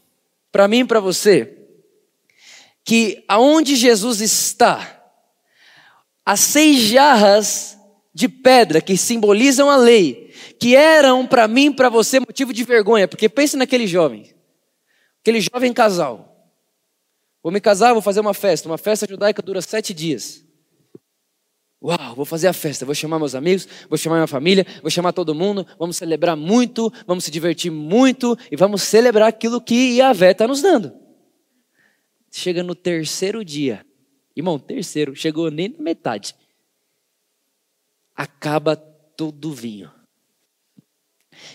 para 0.52 0.68
mim 0.68 0.86
para 0.86 1.00
você, 1.00 1.58
que 2.84 3.24
aonde 3.26 3.74
Jesus 3.74 4.20
está, 4.20 5.02
as 6.24 6.38
seis 6.38 6.78
jarras 6.82 7.79
de 8.12 8.28
pedra 8.28 8.80
que 8.80 8.96
simbolizam 8.96 9.70
a 9.70 9.76
lei, 9.76 10.32
que 10.58 10.74
eram 10.74 11.26
para 11.26 11.46
mim 11.46 11.72
para 11.72 11.88
você 11.88 12.20
motivo 12.20 12.52
de 12.52 12.64
vergonha, 12.64 13.06
porque 13.06 13.28
pense 13.28 13.56
naquele 13.56 13.86
jovem, 13.86 14.34
aquele 15.20 15.40
jovem 15.40 15.72
casal. 15.72 16.30
Vou 17.42 17.52
me 17.52 17.60
casar, 17.60 17.92
vou 17.92 18.02
fazer 18.02 18.20
uma 18.20 18.34
festa. 18.34 18.68
Uma 18.68 18.78
festa 18.78 19.06
judaica 19.08 19.40
dura 19.40 19.62
sete 19.62 19.94
dias. 19.94 20.44
Uau, 21.82 22.14
vou 22.14 22.26
fazer 22.26 22.46
a 22.46 22.52
festa, 22.52 22.84
vou 22.84 22.94
chamar 22.94 23.18
meus 23.18 23.34
amigos, 23.34 23.66
vou 23.88 23.96
chamar 23.96 24.16
minha 24.16 24.26
família, 24.26 24.66
vou 24.82 24.90
chamar 24.90 25.14
todo 25.14 25.34
mundo, 25.34 25.66
vamos 25.78 25.96
celebrar 25.96 26.36
muito, 26.36 26.92
vamos 27.06 27.24
se 27.24 27.30
divertir 27.30 27.70
muito 27.70 28.36
e 28.52 28.56
vamos 28.56 28.82
celebrar 28.82 29.28
aquilo 29.28 29.62
que 29.62 29.96
Yahvé 29.96 30.32
está 30.32 30.46
nos 30.46 30.60
dando. 30.60 30.92
Chega 32.30 32.62
no 32.62 32.74
terceiro 32.74 33.42
dia, 33.42 33.84
irmão, 34.36 34.58
terceiro, 34.58 35.16
chegou 35.16 35.50
nem 35.50 35.70
na 35.70 35.82
metade. 35.82 36.34
Acaba 38.20 38.76
todo 38.76 39.48
o 39.48 39.54
vinho. 39.54 39.90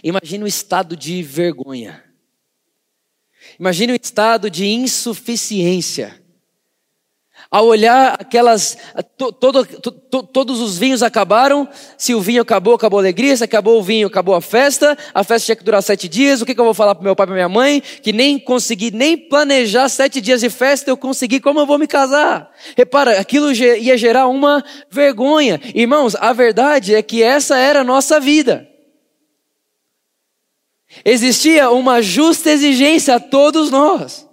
Imagine 0.03 0.45
o 0.45 0.47
estado 0.47 0.97
de 0.97 1.21
vergonha. 1.21 2.03
Imagine 3.59 3.93
o 3.93 3.95
estado 3.95 4.49
de 4.49 4.65
insuficiência 4.65 6.24
ao 7.49 7.65
olhar 7.65 8.17
aquelas, 8.19 8.77
to, 9.17 9.31
todo, 9.31 9.65
to, 9.65 10.23
todos 10.23 10.59
os 10.59 10.77
vinhos 10.77 11.03
acabaram, 11.03 11.67
se 11.97 12.13
o 12.13 12.21
vinho 12.21 12.41
acabou, 12.41 12.73
acabou 12.73 12.99
a 12.99 13.01
alegria, 13.01 13.35
se 13.35 13.43
acabou 13.43 13.79
o 13.79 13.83
vinho, 13.83 14.07
acabou 14.07 14.35
a 14.35 14.41
festa, 14.41 14.97
a 15.13 15.23
festa 15.23 15.45
tinha 15.45 15.55
que 15.55 15.63
durar 15.63 15.81
sete 15.81 16.07
dias, 16.07 16.41
o 16.41 16.45
que, 16.45 16.53
que 16.53 16.59
eu 16.59 16.65
vou 16.65 16.73
falar 16.73 16.95
para 16.95 17.03
meu 17.03 17.15
pai 17.15 17.27
e 17.27 17.31
minha 17.31 17.49
mãe? 17.49 17.81
Que 18.01 18.11
nem 18.11 18.39
consegui 18.39 18.91
nem 18.91 19.17
planejar 19.17 19.89
sete 19.89 20.19
dias 20.19 20.41
de 20.41 20.49
festa, 20.49 20.89
eu 20.89 20.97
consegui, 20.97 21.39
como 21.39 21.59
eu 21.59 21.65
vou 21.65 21.77
me 21.77 21.87
casar? 21.87 22.51
Repara, 22.75 23.19
aquilo 23.19 23.51
ia 23.51 23.97
gerar 23.97 24.27
uma 24.27 24.63
vergonha. 24.89 25.59
Irmãos, 25.73 26.15
a 26.15 26.33
verdade 26.33 26.95
é 26.95 27.01
que 27.01 27.21
essa 27.21 27.57
era 27.57 27.81
a 27.81 27.83
nossa 27.83 28.19
vida. 28.19 28.67
Existia 31.03 31.69
uma 31.71 32.01
justa 32.01 32.51
exigência 32.51 33.15
a 33.15 33.19
todos 33.19 33.69
nós. 33.69 34.25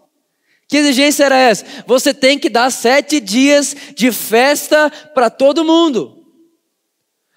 Que 0.73 0.79
exigência 0.79 1.25
era 1.25 1.37
essa? 1.37 1.67
Você 1.87 2.15
tem 2.15 2.39
que 2.39 2.49
dar 2.49 2.71
sete 2.71 3.21
dias 3.21 3.77
de 3.95 4.11
festa 4.11 4.91
para 5.13 5.29
todo 5.29 5.67
mundo. 5.67 6.25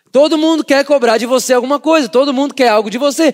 Todo 0.09 0.37
mundo 0.37 0.63
quer 0.63 0.85
cobrar 0.85 1.17
de 1.17 1.25
você 1.25 1.53
alguma 1.53 1.77
coisa, 1.77 2.07
todo 2.07 2.33
mundo 2.33 2.53
quer 2.53 2.69
algo 2.69 2.89
de 2.89 2.97
você. 2.97 3.33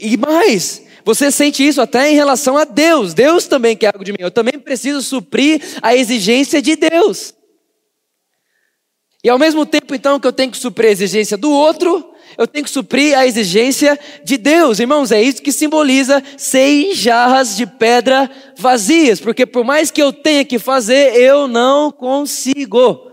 E 0.00 0.16
mais, 0.16 0.82
você 1.04 1.30
sente 1.30 1.64
isso 1.64 1.80
até 1.80 2.10
em 2.10 2.16
relação 2.16 2.58
a 2.58 2.64
Deus. 2.64 3.14
Deus 3.14 3.46
também 3.46 3.76
quer 3.76 3.94
algo 3.94 4.04
de 4.04 4.10
mim. 4.10 4.18
Eu 4.18 4.32
também 4.32 4.58
preciso 4.58 5.00
suprir 5.00 5.62
a 5.80 5.94
exigência 5.94 6.60
de 6.60 6.74
Deus. 6.74 7.32
E 9.22 9.28
ao 9.28 9.38
mesmo 9.38 9.64
tempo, 9.64 9.94
então, 9.94 10.18
que 10.18 10.26
eu 10.26 10.32
tenho 10.32 10.50
que 10.50 10.58
suprir 10.58 10.88
a 10.88 10.92
exigência 10.92 11.36
do 11.36 11.52
outro, 11.52 12.15
eu 12.36 12.46
tenho 12.46 12.64
que 12.64 12.70
suprir 12.70 13.16
a 13.16 13.26
exigência 13.26 13.98
de 14.24 14.36
Deus. 14.36 14.78
Irmãos, 14.78 15.10
é 15.10 15.22
isso 15.22 15.42
que 15.42 15.52
simboliza 15.52 16.22
seis 16.36 16.98
jarras 16.98 17.56
de 17.56 17.66
pedra 17.66 18.30
vazias, 18.56 19.20
porque 19.20 19.46
por 19.46 19.64
mais 19.64 19.90
que 19.90 20.02
eu 20.02 20.12
tenha 20.12 20.44
que 20.44 20.58
fazer, 20.58 21.14
eu 21.14 21.48
não 21.48 21.90
consigo. 21.90 23.06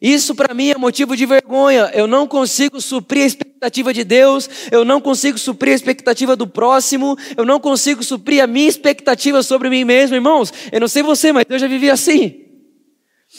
Isso 0.00 0.34
para 0.34 0.52
mim 0.52 0.68
é 0.68 0.76
motivo 0.76 1.16
de 1.16 1.24
vergonha. 1.24 1.90
Eu 1.94 2.06
não 2.06 2.26
consigo 2.26 2.78
suprir 2.78 3.22
a 3.22 3.26
expectativa 3.26 3.90
de 3.90 4.04
Deus, 4.04 4.50
eu 4.70 4.84
não 4.84 5.00
consigo 5.00 5.38
suprir 5.38 5.72
a 5.72 5.76
expectativa 5.76 6.36
do 6.36 6.46
próximo, 6.46 7.16
eu 7.34 7.46
não 7.46 7.58
consigo 7.58 8.02
suprir 8.02 8.44
a 8.44 8.46
minha 8.46 8.68
expectativa 8.68 9.42
sobre 9.42 9.70
mim 9.70 9.82
mesmo, 9.82 10.14
irmãos. 10.14 10.52
Eu 10.70 10.80
não 10.80 10.88
sei 10.88 11.02
você, 11.02 11.32
mas 11.32 11.46
eu 11.48 11.58
já 11.58 11.66
vivi 11.66 11.88
assim. 11.90 12.43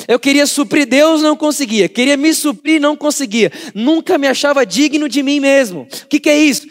Eu 0.08 0.20
queria 0.20 0.46
suprir 0.46 0.86
Deus, 0.86 1.22
não 1.22 1.38
conseguia. 1.38 1.88
Queria 1.88 2.18
me 2.18 2.34
suprir, 2.34 2.82
não 2.82 2.96
conseguia. 2.96 3.52
Nunca 3.74 4.18
me 4.18 4.28
achava 4.28 4.66
digno 4.66 5.08
de 5.08 5.24
mim 5.24 5.40
mesmo. 5.40 5.82
O 5.84 6.08
que, 6.08 6.20
que 6.20 6.30
é 6.30 6.38
isso? 6.38 6.68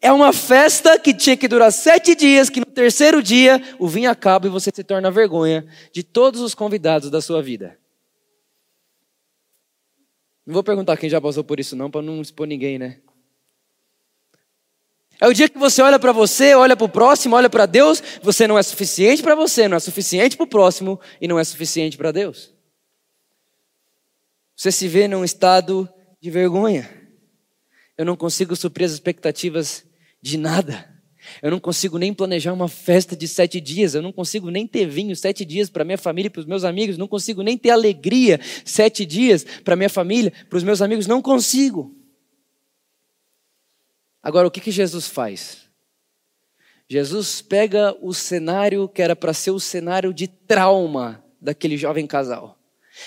É 0.00 0.12
uma 0.12 0.32
festa 0.32 0.98
que 0.98 1.14
tinha 1.14 1.36
que 1.36 1.48
durar 1.48 1.72
sete 1.72 2.14
dias, 2.14 2.50
que 2.50 2.60
no 2.60 2.66
terceiro 2.66 3.22
dia 3.22 3.62
o 3.78 3.88
vinho 3.88 4.10
acaba 4.10 4.46
e 4.46 4.50
você 4.50 4.70
se 4.74 4.84
torna 4.84 5.10
vergonha 5.10 5.66
de 5.92 6.02
todos 6.02 6.40
os 6.40 6.54
convidados 6.54 7.10
da 7.10 7.20
sua 7.20 7.42
vida. 7.42 7.78
Não 10.46 10.52
vou 10.52 10.62
perguntar 10.62 10.96
quem 10.96 11.08
já 11.08 11.20
passou 11.20 11.42
por 11.42 11.58
isso 11.58 11.74
não, 11.74 11.90
para 11.90 12.02
não 12.02 12.20
expor 12.20 12.46
ninguém, 12.46 12.78
né? 12.78 12.98
É 15.20 15.28
o 15.28 15.32
dia 15.32 15.48
que 15.48 15.56
você 15.56 15.80
olha 15.80 15.98
para 15.98 16.12
você, 16.12 16.54
olha 16.54 16.76
para 16.76 16.84
o 16.84 16.88
próximo, 16.88 17.36
olha 17.36 17.48
para 17.48 17.66
Deus, 17.66 18.02
você 18.22 18.46
não 18.46 18.58
é 18.58 18.62
suficiente 18.62 19.22
para 19.22 19.34
você, 19.34 19.68
não 19.68 19.76
é 19.76 19.80
suficiente 19.80 20.36
para 20.36 20.44
o 20.44 20.46
próximo 20.46 21.00
e 21.20 21.28
não 21.28 21.38
é 21.38 21.44
suficiente 21.44 21.96
para 21.96 22.12
Deus. 22.12 22.53
Você 24.56 24.70
se 24.70 24.86
vê 24.86 25.08
num 25.08 25.24
estado 25.24 25.88
de 26.20 26.30
vergonha. 26.30 26.88
Eu 27.98 28.04
não 28.04 28.16
consigo 28.16 28.54
suprir 28.54 28.86
as 28.86 28.92
expectativas 28.92 29.84
de 30.22 30.38
nada. 30.38 30.92
Eu 31.42 31.50
não 31.50 31.58
consigo 31.58 31.98
nem 31.98 32.12
planejar 32.12 32.52
uma 32.52 32.68
festa 32.68 33.16
de 33.16 33.26
sete 33.26 33.60
dias. 33.60 33.94
Eu 33.94 34.02
não 34.02 34.12
consigo 34.12 34.50
nem 34.50 34.66
ter 34.66 34.86
vinho 34.86 35.16
sete 35.16 35.44
dias 35.44 35.70
para 35.70 35.84
minha 35.84 35.98
família 35.98 36.28
e 36.28 36.30
para 36.30 36.40
os 36.40 36.46
meus 36.46 36.64
amigos. 36.64 36.98
Não 36.98 37.08
consigo 37.08 37.42
nem 37.42 37.58
ter 37.58 37.70
alegria 37.70 38.40
sete 38.64 39.04
dias 39.04 39.44
para 39.64 39.76
minha 39.76 39.88
família, 39.88 40.32
para 40.48 40.56
os 40.56 40.62
meus 40.62 40.80
amigos. 40.80 41.06
Não 41.06 41.20
consigo. 41.20 41.94
Agora, 44.22 44.46
o 44.46 44.50
que, 44.50 44.60
que 44.60 44.70
Jesus 44.70 45.08
faz? 45.08 45.68
Jesus 46.88 47.42
pega 47.42 47.96
o 48.00 48.12
cenário 48.12 48.88
que 48.88 49.02
era 49.02 49.16
para 49.16 49.32
ser 49.32 49.50
o 49.50 49.60
cenário 49.60 50.12
de 50.12 50.28
trauma 50.28 51.24
daquele 51.40 51.76
jovem 51.76 52.06
casal 52.06 52.58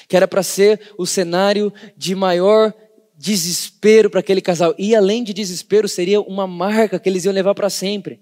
que 0.07 0.15
era 0.15 0.27
para 0.27 0.43
ser 0.43 0.93
o 0.97 1.05
cenário 1.05 1.73
de 1.95 2.15
maior 2.15 2.73
desespero 3.17 4.09
para 4.09 4.19
aquele 4.19 4.41
casal. 4.41 4.75
E 4.77 4.95
além 4.95 5.23
de 5.23 5.33
desespero, 5.33 5.87
seria 5.87 6.21
uma 6.21 6.45
marca 6.45 6.99
que 6.99 7.09
eles 7.09 7.25
iam 7.25 7.33
levar 7.33 7.55
para 7.55 7.69
sempre. 7.69 8.21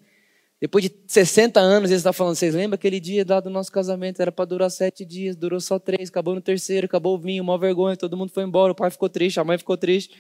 Depois 0.60 0.86
de 0.86 0.96
60 1.06 1.60
anos, 1.60 1.92
eles 1.92 2.00
estão 2.00 2.14
falando: 2.14 2.36
vocês 2.36 2.56
lembram 2.56 2.76
aquele 2.76 3.00
dia 3.00 3.26
lá 3.28 3.40
do 3.40 3.50
nosso 3.50 3.72
casamento? 3.72 4.22
Era 4.22 4.32
para 4.32 4.46
durar 4.46 4.72
sete 4.72 5.04
dias, 5.04 5.36
durou 5.36 5.60
só 5.60 5.78
três, 5.78 6.10
acabou 6.10 6.34
no 6.34 6.42
terceiro, 6.42 6.86
acabou 6.86 7.16
o 7.16 7.20
vinho, 7.20 7.44
uma 7.44 7.58
vergonha, 7.58 7.98
todo 7.98 8.16
mundo 8.16 8.32
foi 8.32 8.44
embora, 8.44 8.72
o 8.72 8.76
pai 8.76 8.90
ficou 8.90 9.10
triste, 9.10 9.40
a 9.40 9.44
mãe 9.44 9.58
ficou 9.58 9.78
triste. 9.78 10.16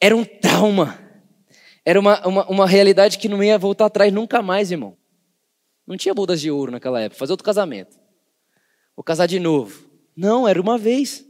Era 0.00 0.16
um 0.16 0.24
trauma. 0.24 0.98
Era 1.84 2.00
uma, 2.00 2.26
uma, 2.26 2.46
uma 2.46 2.66
realidade 2.66 3.18
que 3.18 3.28
não 3.28 3.44
ia 3.44 3.58
voltar 3.58 3.86
atrás 3.86 4.10
nunca 4.10 4.40
mais, 4.40 4.72
irmão. 4.72 4.96
Não 5.86 5.98
tinha 5.98 6.14
bodas 6.14 6.40
de 6.40 6.50
ouro 6.50 6.72
naquela 6.72 7.00
época, 7.00 7.18
fazer 7.18 7.32
outro 7.32 7.44
casamento. 7.44 8.03
Vou 8.96 9.02
casar 9.02 9.26
de 9.26 9.38
novo. 9.38 9.88
Não, 10.16 10.46
era 10.46 10.60
uma 10.60 10.78
vez. 10.78 11.24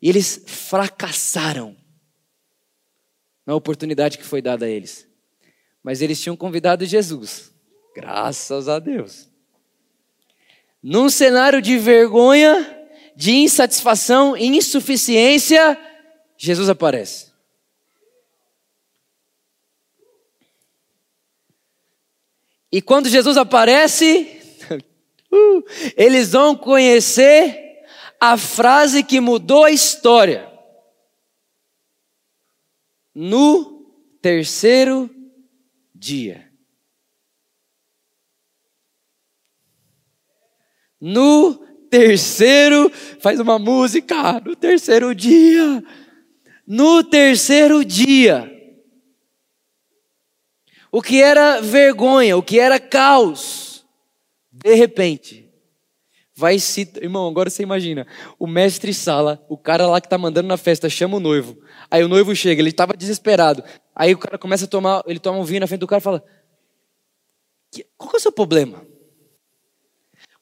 E 0.00 0.08
eles 0.08 0.42
fracassaram 0.46 1.76
na 3.44 3.54
oportunidade 3.54 4.18
que 4.18 4.24
foi 4.24 4.42
dada 4.42 4.66
a 4.66 4.68
eles. 4.68 5.08
Mas 5.82 6.02
eles 6.02 6.20
tinham 6.20 6.36
convidado 6.36 6.84
Jesus. 6.84 7.52
Graças 7.94 8.68
a 8.68 8.78
Deus. 8.78 9.28
Num 10.82 11.08
cenário 11.08 11.62
de 11.62 11.78
vergonha, 11.78 12.88
de 13.16 13.32
insatisfação, 13.32 14.36
insuficiência, 14.36 15.78
Jesus 16.36 16.68
aparece. 16.68 17.32
E 22.70 22.82
quando 22.82 23.08
Jesus 23.08 23.38
aparece, 23.38 24.40
Uh, 25.36 25.64
eles 25.96 26.32
vão 26.32 26.56
conhecer 26.56 27.84
a 28.20 28.36
frase 28.36 29.02
que 29.02 29.20
mudou 29.20 29.64
a 29.64 29.70
história. 29.70 30.50
No 33.14 33.84
terceiro 34.20 35.10
dia. 35.94 36.50
No 41.00 41.54
terceiro, 41.90 42.90
faz 43.20 43.38
uma 43.38 43.58
música, 43.58 44.40
no 44.40 44.56
terceiro 44.56 45.14
dia. 45.14 45.84
No 46.66 47.04
terceiro 47.04 47.84
dia. 47.84 48.52
O 50.90 51.02
que 51.02 51.20
era 51.20 51.60
vergonha, 51.60 52.36
o 52.36 52.42
que 52.42 52.58
era 52.58 52.80
caos, 52.80 53.75
de 54.66 54.74
repente, 54.74 55.48
vai 56.34 56.58
se. 56.58 56.90
Irmão, 57.00 57.28
agora 57.28 57.48
você 57.48 57.62
imagina. 57.62 58.04
O 58.36 58.48
mestre 58.48 58.92
sala, 58.92 59.44
o 59.48 59.56
cara 59.56 59.86
lá 59.86 60.00
que 60.00 60.08
tá 60.08 60.18
mandando 60.18 60.48
na 60.48 60.56
festa, 60.56 60.90
chama 60.90 61.18
o 61.18 61.20
noivo. 61.20 61.56
Aí 61.88 62.02
o 62.02 62.08
noivo 62.08 62.34
chega, 62.34 62.60
ele 62.60 62.70
estava 62.70 62.96
desesperado. 62.96 63.62
Aí 63.94 64.12
o 64.12 64.18
cara 64.18 64.36
começa 64.36 64.64
a 64.64 64.68
tomar, 64.68 65.04
ele 65.06 65.20
toma 65.20 65.38
um 65.38 65.44
vinho 65.44 65.60
na 65.60 65.68
frente 65.68 65.80
do 65.80 65.86
cara 65.86 66.00
e 66.00 66.02
fala: 66.02 66.24
Qual 67.96 68.10
que 68.10 68.16
é 68.16 68.18
o 68.18 68.22
seu 68.22 68.32
problema? 68.32 68.84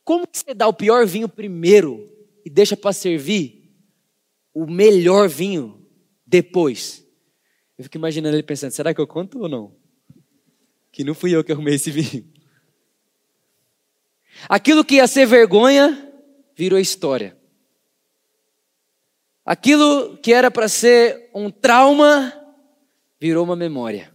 Como 0.03 0.27
que 0.27 0.39
você 0.39 0.55
dá 0.55 0.67
o 0.67 0.73
pior 0.73 1.07
vinho 1.07 1.29
primeiro 1.29 2.11
e 2.47 2.49
deixa 2.49 2.79
para 2.79 2.95
servir 2.95 3.71
o 4.55 4.67
melhor 4.67 5.29
vinho 5.29 5.87
depois? 6.27 7.05
Eu 7.77 7.85
fico 7.85 7.99
imaginando 7.99 8.35
ele 8.37 8.43
pensando: 8.43 8.71
será 8.71 8.95
que 8.95 9.01
eu 9.03 9.07
conto 9.07 9.39
ou 9.41 9.51
não? 9.51 9.77
Que 10.91 11.05
não 11.05 11.15
fui 11.15 11.37
eu 11.37 11.45
que 11.45 11.53
arrumei 11.53 11.75
esse 11.75 11.91
vinho. 11.91 12.34
Aquilo 14.49 14.85
que 14.85 14.97
ia 14.97 15.07
ser 15.07 15.27
vergonha 15.27 16.13
virou 16.57 16.79
história. 16.79 17.37
Aquilo 19.45 20.17
que 20.19 20.33
era 20.33 20.51
para 20.51 20.69
ser 20.69 21.31
um 21.35 21.51
trauma 21.51 22.33
virou 23.21 23.45
uma 23.45 23.57
memória. 23.57 24.15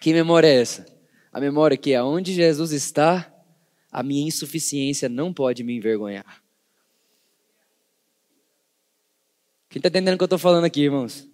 Que 0.00 0.12
memória 0.12 0.48
é 0.48 0.60
essa? 0.60 0.84
A 1.32 1.40
memória 1.40 1.76
que 1.76 1.94
aonde 1.94 2.34
Jesus 2.34 2.72
está, 2.72 3.32
a 3.90 4.02
minha 4.02 4.26
insuficiência 4.26 5.08
não 5.08 5.32
pode 5.32 5.62
me 5.62 5.76
envergonhar. 5.76 6.42
Quem 9.70 9.78
está 9.78 9.88
entendendo 9.88 10.14
o 10.14 10.18
que 10.18 10.24
eu 10.24 10.26
estou 10.26 10.38
falando 10.38 10.64
aqui, 10.64 10.82
irmãos? 10.82 11.26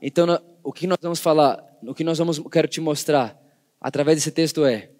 Então, 0.00 0.26
o 0.62 0.72
que 0.72 0.86
nós 0.86 0.98
vamos 1.02 1.18
falar, 1.18 1.64
o 1.82 1.94
que 1.94 2.04
nós 2.04 2.18
vamos, 2.18 2.38
quero 2.52 2.68
te 2.68 2.80
mostrar 2.80 3.36
através 3.80 4.18
desse 4.18 4.30
texto 4.30 4.64
é: 4.64 4.90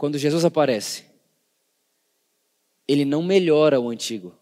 quando 0.00 0.16
Jesus 0.16 0.46
aparece, 0.46 1.04
ele 2.88 3.04
não 3.04 3.22
melhora 3.22 3.78
o 3.78 3.90
antigo. 3.90 4.34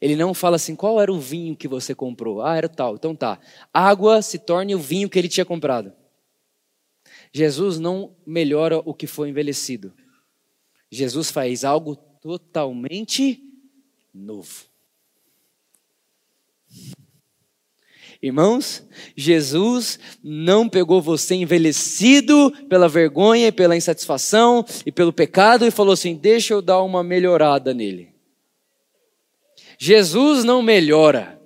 Ele 0.00 0.14
não 0.14 0.32
fala 0.32 0.54
assim, 0.54 0.76
qual 0.76 1.00
era 1.00 1.12
o 1.12 1.18
vinho 1.18 1.56
que 1.56 1.66
você 1.66 1.96
comprou? 1.96 2.40
Ah, 2.40 2.56
era 2.56 2.68
tal. 2.68 2.94
Então 2.94 3.12
tá. 3.12 3.40
Água 3.74 4.22
se 4.22 4.38
torne 4.38 4.72
o 4.72 4.78
vinho 4.78 5.10
que 5.10 5.18
ele 5.18 5.28
tinha 5.28 5.44
comprado. 5.44 5.92
Jesus 7.32 7.80
não 7.80 8.14
melhora 8.24 8.78
o 8.78 8.94
que 8.94 9.08
foi 9.08 9.30
envelhecido. 9.30 9.92
Jesus 10.92 11.32
faz 11.32 11.64
algo 11.64 11.96
totalmente 11.96 13.42
novo. 14.14 14.65
Irmãos, 18.22 18.82
Jesus 19.14 19.98
não 20.22 20.68
pegou 20.68 21.02
você 21.02 21.34
envelhecido 21.34 22.50
pela 22.68 22.88
vergonha 22.88 23.48
e 23.48 23.52
pela 23.52 23.76
insatisfação 23.76 24.64
e 24.84 24.90
pelo 24.90 25.12
pecado 25.12 25.66
e 25.66 25.70
falou 25.70 25.92
assim: 25.92 26.14
deixa 26.14 26.54
eu 26.54 26.62
dar 26.62 26.82
uma 26.82 27.02
melhorada 27.02 27.74
nele. 27.74 28.14
Jesus 29.78 30.44
não 30.44 30.62
melhora. 30.62 31.40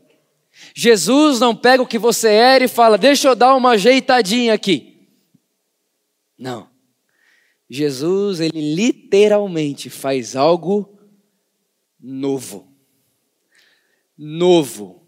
Jesus 0.75 1.41
não 1.41 1.57
pega 1.57 1.83
o 1.83 1.87
que 1.87 1.99
você 1.99 2.29
era 2.29 2.65
e 2.65 2.69
fala: 2.69 2.97
deixa 2.97 3.29
eu 3.29 3.35
dar 3.35 3.55
uma 3.57 3.71
ajeitadinha 3.71 4.55
aqui. 4.55 5.09
Não. 6.39 6.71
Jesus, 7.69 8.41
ele 8.41 8.75
literalmente 8.75 9.91
faz 9.91 10.35
algo 10.35 10.99
novo. 12.01 12.73
Novo. 14.17 15.00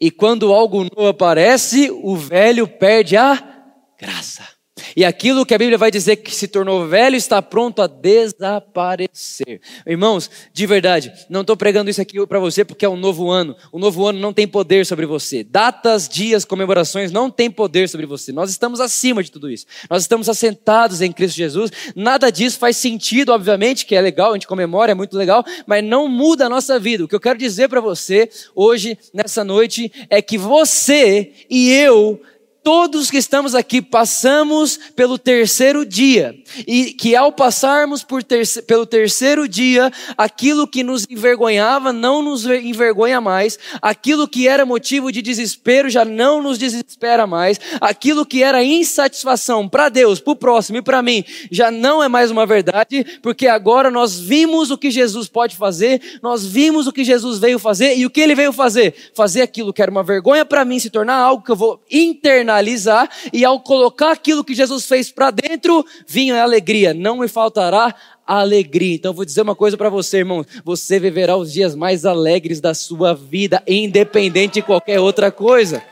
E 0.00 0.10
quando 0.10 0.52
algo 0.52 0.84
novo 0.84 1.08
aparece, 1.08 1.90
o 1.90 2.16
velho 2.16 2.66
perde 2.66 3.16
a 3.16 3.64
graça. 3.98 4.55
E 4.94 5.04
aquilo 5.04 5.46
que 5.46 5.54
a 5.54 5.58
Bíblia 5.58 5.78
vai 5.78 5.90
dizer 5.90 6.16
que 6.16 6.34
se 6.34 6.46
tornou 6.46 6.86
velho 6.86 7.16
está 7.16 7.40
pronto 7.40 7.80
a 7.80 7.86
desaparecer. 7.86 9.60
Irmãos, 9.86 10.30
de 10.52 10.66
verdade, 10.66 11.12
não 11.30 11.40
estou 11.40 11.56
pregando 11.56 11.88
isso 11.88 12.00
aqui 12.00 12.26
para 12.26 12.38
você 12.38 12.64
porque 12.64 12.84
é 12.84 12.88
um 12.88 12.96
novo 12.96 13.30
ano. 13.30 13.56
O 13.72 13.78
novo 13.78 14.06
ano 14.06 14.18
não 14.18 14.34
tem 14.34 14.46
poder 14.46 14.84
sobre 14.84 15.06
você. 15.06 15.42
Datas, 15.42 16.06
dias, 16.06 16.44
comemorações 16.44 17.10
não 17.10 17.30
tem 17.30 17.50
poder 17.50 17.88
sobre 17.88 18.04
você. 18.04 18.32
Nós 18.32 18.50
estamos 18.50 18.78
acima 18.80 19.22
de 19.22 19.30
tudo 19.30 19.50
isso. 19.50 19.64
Nós 19.88 20.02
estamos 20.02 20.28
assentados 20.28 21.00
em 21.00 21.10
Cristo 21.10 21.36
Jesus. 21.36 21.70
Nada 21.94 22.30
disso 22.30 22.58
faz 22.58 22.76
sentido, 22.76 23.32
obviamente, 23.32 23.86
que 23.86 23.94
é 23.94 24.00
legal, 24.00 24.30
a 24.30 24.34
gente 24.34 24.46
comemora, 24.46 24.92
é 24.92 24.94
muito 24.94 25.16
legal, 25.16 25.42
mas 25.66 25.82
não 25.82 26.06
muda 26.06 26.46
a 26.46 26.50
nossa 26.50 26.78
vida. 26.78 27.04
O 27.04 27.08
que 27.08 27.14
eu 27.14 27.20
quero 27.20 27.38
dizer 27.38 27.68
para 27.68 27.80
você 27.80 28.28
hoje, 28.54 28.98
nessa 29.12 29.42
noite, 29.42 29.90
é 30.10 30.20
que 30.20 30.36
você 30.36 31.32
e 31.48 31.70
eu 31.70 32.20
todos 32.66 33.12
que 33.12 33.16
estamos 33.16 33.54
aqui 33.54 33.80
passamos 33.80 34.76
pelo 34.96 35.16
terceiro 35.16 35.86
dia, 35.86 36.36
e 36.66 36.86
que 36.86 37.14
ao 37.14 37.30
passarmos 37.30 38.04
terce 38.26 38.60
pelo 38.60 38.84
terceiro 38.84 39.46
dia, 39.46 39.92
aquilo 40.18 40.66
que 40.66 40.82
nos 40.82 41.06
envergonhava 41.08 41.92
não 41.92 42.22
nos 42.22 42.44
envergonha 42.44 43.20
mais, 43.20 43.56
aquilo 43.80 44.26
que 44.26 44.48
era 44.48 44.66
motivo 44.66 45.12
de 45.12 45.22
desespero 45.22 45.88
já 45.88 46.04
não 46.04 46.42
nos 46.42 46.58
desespera 46.58 47.24
mais, 47.24 47.60
aquilo 47.80 48.26
que 48.26 48.42
era 48.42 48.64
insatisfação 48.64 49.68
para 49.68 49.88
Deus, 49.88 50.18
para 50.18 50.32
o 50.32 50.36
próximo 50.36 50.78
e 50.78 50.82
para 50.82 51.00
mim, 51.00 51.24
já 51.52 51.70
não 51.70 52.02
é 52.02 52.08
mais 52.08 52.32
uma 52.32 52.44
verdade, 52.44 53.06
porque 53.22 53.46
agora 53.46 53.92
nós 53.92 54.18
vimos 54.18 54.72
o 54.72 54.76
que 54.76 54.90
Jesus 54.90 55.28
pode 55.28 55.56
fazer, 55.56 56.18
nós 56.20 56.44
vimos 56.44 56.88
o 56.88 56.92
que 56.92 57.04
Jesus 57.04 57.38
veio 57.38 57.60
fazer, 57.60 57.96
e 57.96 58.04
o 58.04 58.10
que 58.10 58.20
ele 58.20 58.34
veio 58.34 58.52
fazer? 58.52 58.92
Fazer 59.14 59.42
aquilo 59.42 59.72
que 59.72 59.80
era 59.80 59.90
uma 59.90 60.02
vergonha 60.02 60.44
para 60.44 60.64
mim 60.64 60.80
se 60.80 60.90
tornar 60.90 61.14
algo 61.14 61.44
que 61.44 61.52
eu 61.52 61.56
vou 61.56 61.80
internar 61.88 62.55
analisar 62.56 63.10
e 63.32 63.44
ao 63.44 63.60
colocar 63.60 64.12
aquilo 64.12 64.44
que 64.44 64.54
Jesus 64.54 64.86
fez 64.86 65.10
para 65.10 65.30
dentro, 65.30 65.84
vinha 66.06 66.36
a 66.36 66.42
alegria. 66.42 66.94
Não 66.94 67.18
me 67.18 67.28
faltará 67.28 67.94
alegria. 68.26 68.94
Então 68.94 69.12
vou 69.12 69.24
dizer 69.24 69.42
uma 69.42 69.54
coisa 69.54 69.76
para 69.76 69.88
você, 69.88 70.18
irmão. 70.18 70.44
Você 70.64 70.98
viverá 70.98 71.36
os 71.36 71.52
dias 71.52 71.74
mais 71.74 72.04
alegres 72.04 72.60
da 72.60 72.74
sua 72.74 73.14
vida, 73.14 73.62
independente 73.66 74.54
de 74.54 74.62
qualquer 74.62 74.98
outra 74.98 75.30
coisa. 75.30 75.82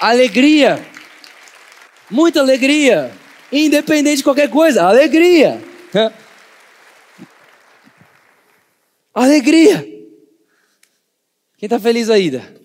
Alegria. 0.00 0.84
Muita 2.10 2.40
alegria. 2.40 3.12
Independente 3.52 4.18
de 4.18 4.24
qualquer 4.24 4.48
coisa. 4.48 4.84
Alegria. 4.84 5.62
Alegria. 9.14 9.78
Quem 11.58 11.66
está 11.66 11.78
feliz 11.78 12.10
ainda? 12.10 12.61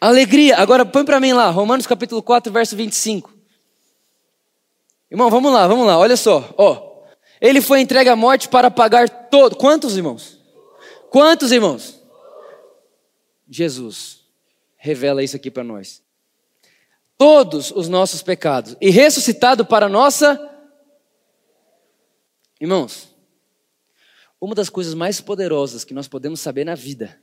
Alegria. 0.00 0.56
Agora 0.56 0.84
põe 0.84 1.04
para 1.04 1.20
mim 1.20 1.32
lá, 1.32 1.50
Romanos 1.50 1.86
capítulo 1.86 2.22
4, 2.22 2.52
verso 2.52 2.76
25. 2.76 3.32
Irmão, 5.10 5.30
vamos 5.30 5.52
lá, 5.52 5.66
vamos 5.66 5.86
lá, 5.86 5.98
olha 5.98 6.16
só. 6.16 6.52
Ó, 6.58 7.04
ele 7.40 7.60
foi 7.60 7.80
entregue 7.80 8.10
à 8.10 8.16
morte 8.16 8.48
para 8.48 8.70
pagar 8.70 9.08
todo. 9.28 9.56
Quantos 9.56 9.96
irmãos? 9.96 10.40
Quantos 11.10 11.52
irmãos? 11.52 12.02
Jesus 13.48 14.24
revela 14.76 15.22
isso 15.22 15.36
aqui 15.36 15.50
para 15.50 15.64
nós. 15.64 16.02
Todos 17.16 17.70
os 17.70 17.88
nossos 17.88 18.22
pecados 18.22 18.76
e 18.80 18.90
ressuscitado 18.90 19.64
para 19.64 19.88
nossa. 19.88 20.38
Irmãos, 22.60 23.08
uma 24.40 24.54
das 24.54 24.68
coisas 24.68 24.92
mais 24.92 25.20
poderosas 25.20 25.84
que 25.84 25.94
nós 25.94 26.08
podemos 26.08 26.40
saber 26.40 26.64
na 26.64 26.74
vida 26.74 27.18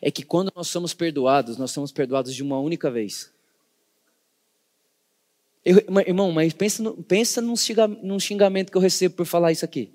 é 0.00 0.10
que 0.10 0.22
quando 0.22 0.52
nós 0.54 0.68
somos 0.68 0.94
perdoados, 0.94 1.56
nós 1.56 1.70
somos 1.70 1.92
perdoados 1.92 2.34
de 2.34 2.42
uma 2.42 2.58
única 2.58 2.90
vez. 2.90 3.30
Eu, 5.64 5.82
irmão, 6.06 6.32
mas 6.32 6.52
pensa, 6.52 6.82
pensa 7.06 7.40
num, 7.40 7.54
num 8.02 8.18
xingamento 8.18 8.70
que 8.70 8.76
eu 8.78 8.82
recebo 8.82 9.16
por 9.16 9.26
falar 9.26 9.52
isso 9.52 9.64
aqui. 9.64 9.92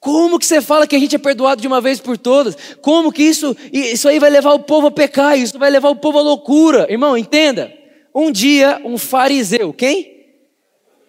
Como 0.00 0.38
que 0.38 0.46
você 0.46 0.60
fala 0.60 0.86
que 0.86 0.94
a 0.94 0.98
gente 0.98 1.16
é 1.16 1.18
perdoado 1.18 1.60
de 1.60 1.66
uma 1.66 1.80
vez 1.80 2.00
por 2.00 2.16
todas? 2.16 2.56
Como 2.80 3.12
que 3.12 3.22
isso, 3.22 3.56
isso 3.72 4.08
aí 4.08 4.18
vai 4.18 4.30
levar 4.30 4.52
o 4.52 4.60
povo 4.60 4.86
a 4.86 4.90
pecar? 4.90 5.38
Isso 5.38 5.58
vai 5.58 5.70
levar 5.70 5.88
o 5.88 5.96
povo 5.96 6.18
à 6.18 6.22
loucura? 6.22 6.86
Irmão, 6.90 7.16
entenda. 7.16 7.72
Um 8.14 8.30
dia, 8.30 8.80
um 8.84 8.96
fariseu, 8.98 9.72
quem? 9.72 10.16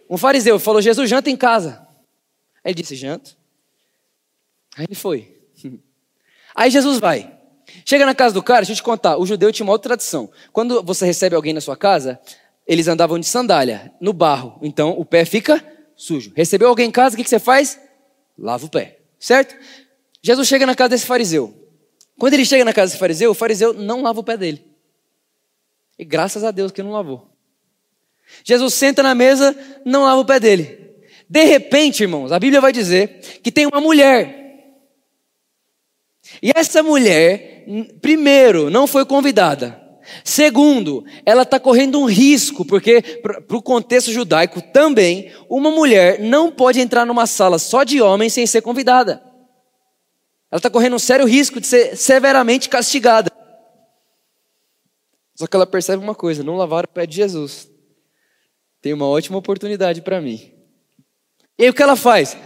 Um 0.10 0.18
fariseu 0.18 0.58
falou: 0.58 0.82
Jesus, 0.82 1.10
janta 1.10 1.30
em 1.30 1.38
casa. 1.38 1.88
Aí 2.64 2.72
ele 2.72 2.82
disse: 2.82 2.96
janta. 2.96 3.32
Aí 4.76 4.86
ele 4.86 4.96
foi. 4.96 5.37
Aí 6.58 6.72
Jesus 6.72 7.00
vai. 7.00 7.32
Chega 7.86 8.04
na 8.04 8.16
casa 8.16 8.34
do 8.34 8.42
cara, 8.42 8.62
deixa 8.62 8.72
eu 8.72 8.78
te 8.78 8.82
contar, 8.82 9.18
o 9.18 9.26
judeu 9.28 9.52
tinha 9.52 9.64
uma 9.64 9.74
outra 9.74 9.90
tradição. 9.90 10.28
Quando 10.52 10.82
você 10.82 11.06
recebe 11.06 11.36
alguém 11.36 11.54
na 11.54 11.62
sua 11.62 11.78
casa, 11.78 12.20
eles 12.66 12.88
andavam 12.88 13.20
de 13.20 13.28
sandália, 13.28 13.94
no 14.02 14.12
barro. 14.12 14.58
Então 14.64 14.90
o 14.98 15.06
pé 15.06 15.24
fica 15.24 15.64
sujo. 15.96 16.34
Recebeu 16.36 16.68
alguém 16.68 16.88
em 16.88 16.92
casa, 16.92 17.16
o 17.16 17.18
que, 17.18 17.30
você 17.30 17.38
faz? 17.38 17.80
Lava 18.36 18.66
o 18.66 18.70
pé, 18.70 18.98
certo? 19.20 19.56
Jesus 20.20 20.48
chega 20.48 20.66
na 20.66 20.74
casa 20.74 20.90
desse 20.90 21.06
fariseu. 21.06 21.54
Quando 22.18 22.34
ele 22.34 22.44
chega 22.44 22.66
na 22.66 22.74
casa 22.74 22.88
desse 22.88 23.00
fariseu, 23.00 23.30
o 23.30 23.36
fariseu 23.36 23.74
não 23.74 24.02
lava 24.02 24.20
o 24.20 24.24
pé 24.24 24.36
dele. 24.36 24.66
E 26.00 26.04
graças 26.04 26.44
a 26.44 26.50
Deus 26.50 26.72
que 26.72 26.82
não 26.82 26.92
lavou. 26.92 27.30
Jesus 28.44 28.74
senta 28.74 29.04
na 29.04 29.14
mesa, 29.14 29.56
não 29.86 30.06
lava 30.06 30.22
o 30.22 30.26
pé 30.26 30.40
dele. 30.40 30.96
De 31.30 31.44
repente, 31.44 32.02
irmãos, 32.02 32.32
a 32.32 32.40
Bíblia 32.40 32.60
vai 32.60 32.72
dizer 32.72 33.20
que 33.44 33.52
tem 33.52 33.68
uma 33.68 33.80
mulher 33.80 34.47
e 36.42 36.52
essa 36.56 36.84
mulher, 36.84 37.66
primeiro, 38.02 38.70
não 38.70 38.88
foi 38.88 39.06
convidada. 39.06 39.88
Segundo, 40.24 41.06
ela 41.26 41.44
está 41.44 41.60
correndo 41.60 42.00
um 42.00 42.06
risco, 42.06 42.64
porque 42.64 43.02
para 43.22 43.58
o 43.58 43.62
contexto 43.62 44.12
judaico 44.12 44.62
também, 44.62 45.32
uma 45.50 45.70
mulher 45.70 46.20
não 46.20 46.52
pode 46.52 46.80
entrar 46.80 47.06
numa 47.06 47.28
sala 47.28 47.60
só 47.60 47.84
de 47.84 48.02
homens 48.02 48.34
sem 48.34 48.48
ser 48.48 48.62
convidada. 48.62 49.22
Ela 50.50 50.60
está 50.60 50.70
correndo 50.70 50.96
um 50.96 51.00
sério 51.00 51.26
risco 51.26 51.60
de 51.60 51.68
ser 51.68 51.98
severamente 51.98 52.70
castigada. 52.70 53.30
Só 55.36 55.46
que 55.46 55.56
ela 55.56 55.68
percebe 55.68 56.02
uma 56.02 56.16
coisa: 56.16 56.44
não 56.44 56.56
lavar 56.56 56.86
o 56.86 56.88
pé 56.88 57.06
de 57.06 57.18
Jesus. 57.18 57.70
Tem 58.82 58.94
uma 58.94 59.08
ótima 59.08 59.38
oportunidade 59.38 60.02
para 60.02 60.22
mim. 60.22 60.54
E 61.60 61.64
aí 61.64 61.70
o 61.70 61.74
que 61.74 61.84
ela 61.84 61.96
faz? 61.96 62.38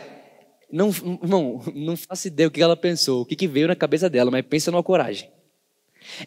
Não, 0.71 0.89
irmão, 0.89 1.61
não 1.75 1.97
faço 1.97 2.27
ideia 2.27 2.47
o 2.47 2.51
que 2.51 2.61
ela 2.61 2.77
pensou, 2.77 3.21
o 3.21 3.25
que, 3.25 3.35
que 3.35 3.47
veio 3.47 3.67
na 3.67 3.75
cabeça 3.75 4.09
dela, 4.09 4.31
mas 4.31 4.45
pensa 4.45 4.71
numa 4.71 4.83
coragem. 4.83 5.29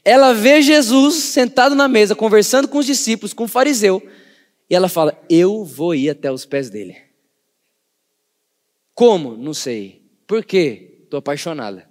Ela 0.05 0.33
vê 0.33 0.63
Jesus 0.63 1.15
sentado 1.15 1.75
na 1.75 1.89
mesa, 1.89 2.15
conversando 2.15 2.69
com 2.69 2.79
os 2.79 2.87
discípulos, 2.87 3.33
com 3.33 3.45
o 3.45 3.49
fariseu, 3.49 4.03
e 4.69 4.75
ela 4.75 4.89
fala: 4.89 5.19
Eu 5.29 5.65
vou 5.65 5.95
ir 5.95 6.11
até 6.11 6.31
os 6.31 6.45
pés 6.45 6.71
dele. 6.71 6.97
Como? 8.95 9.37
Não 9.37 9.53
sei. 9.53 10.03
Por 10.27 10.45
quê? 10.45 11.01
Estou 11.05 11.19
apaixonada. 11.19 11.89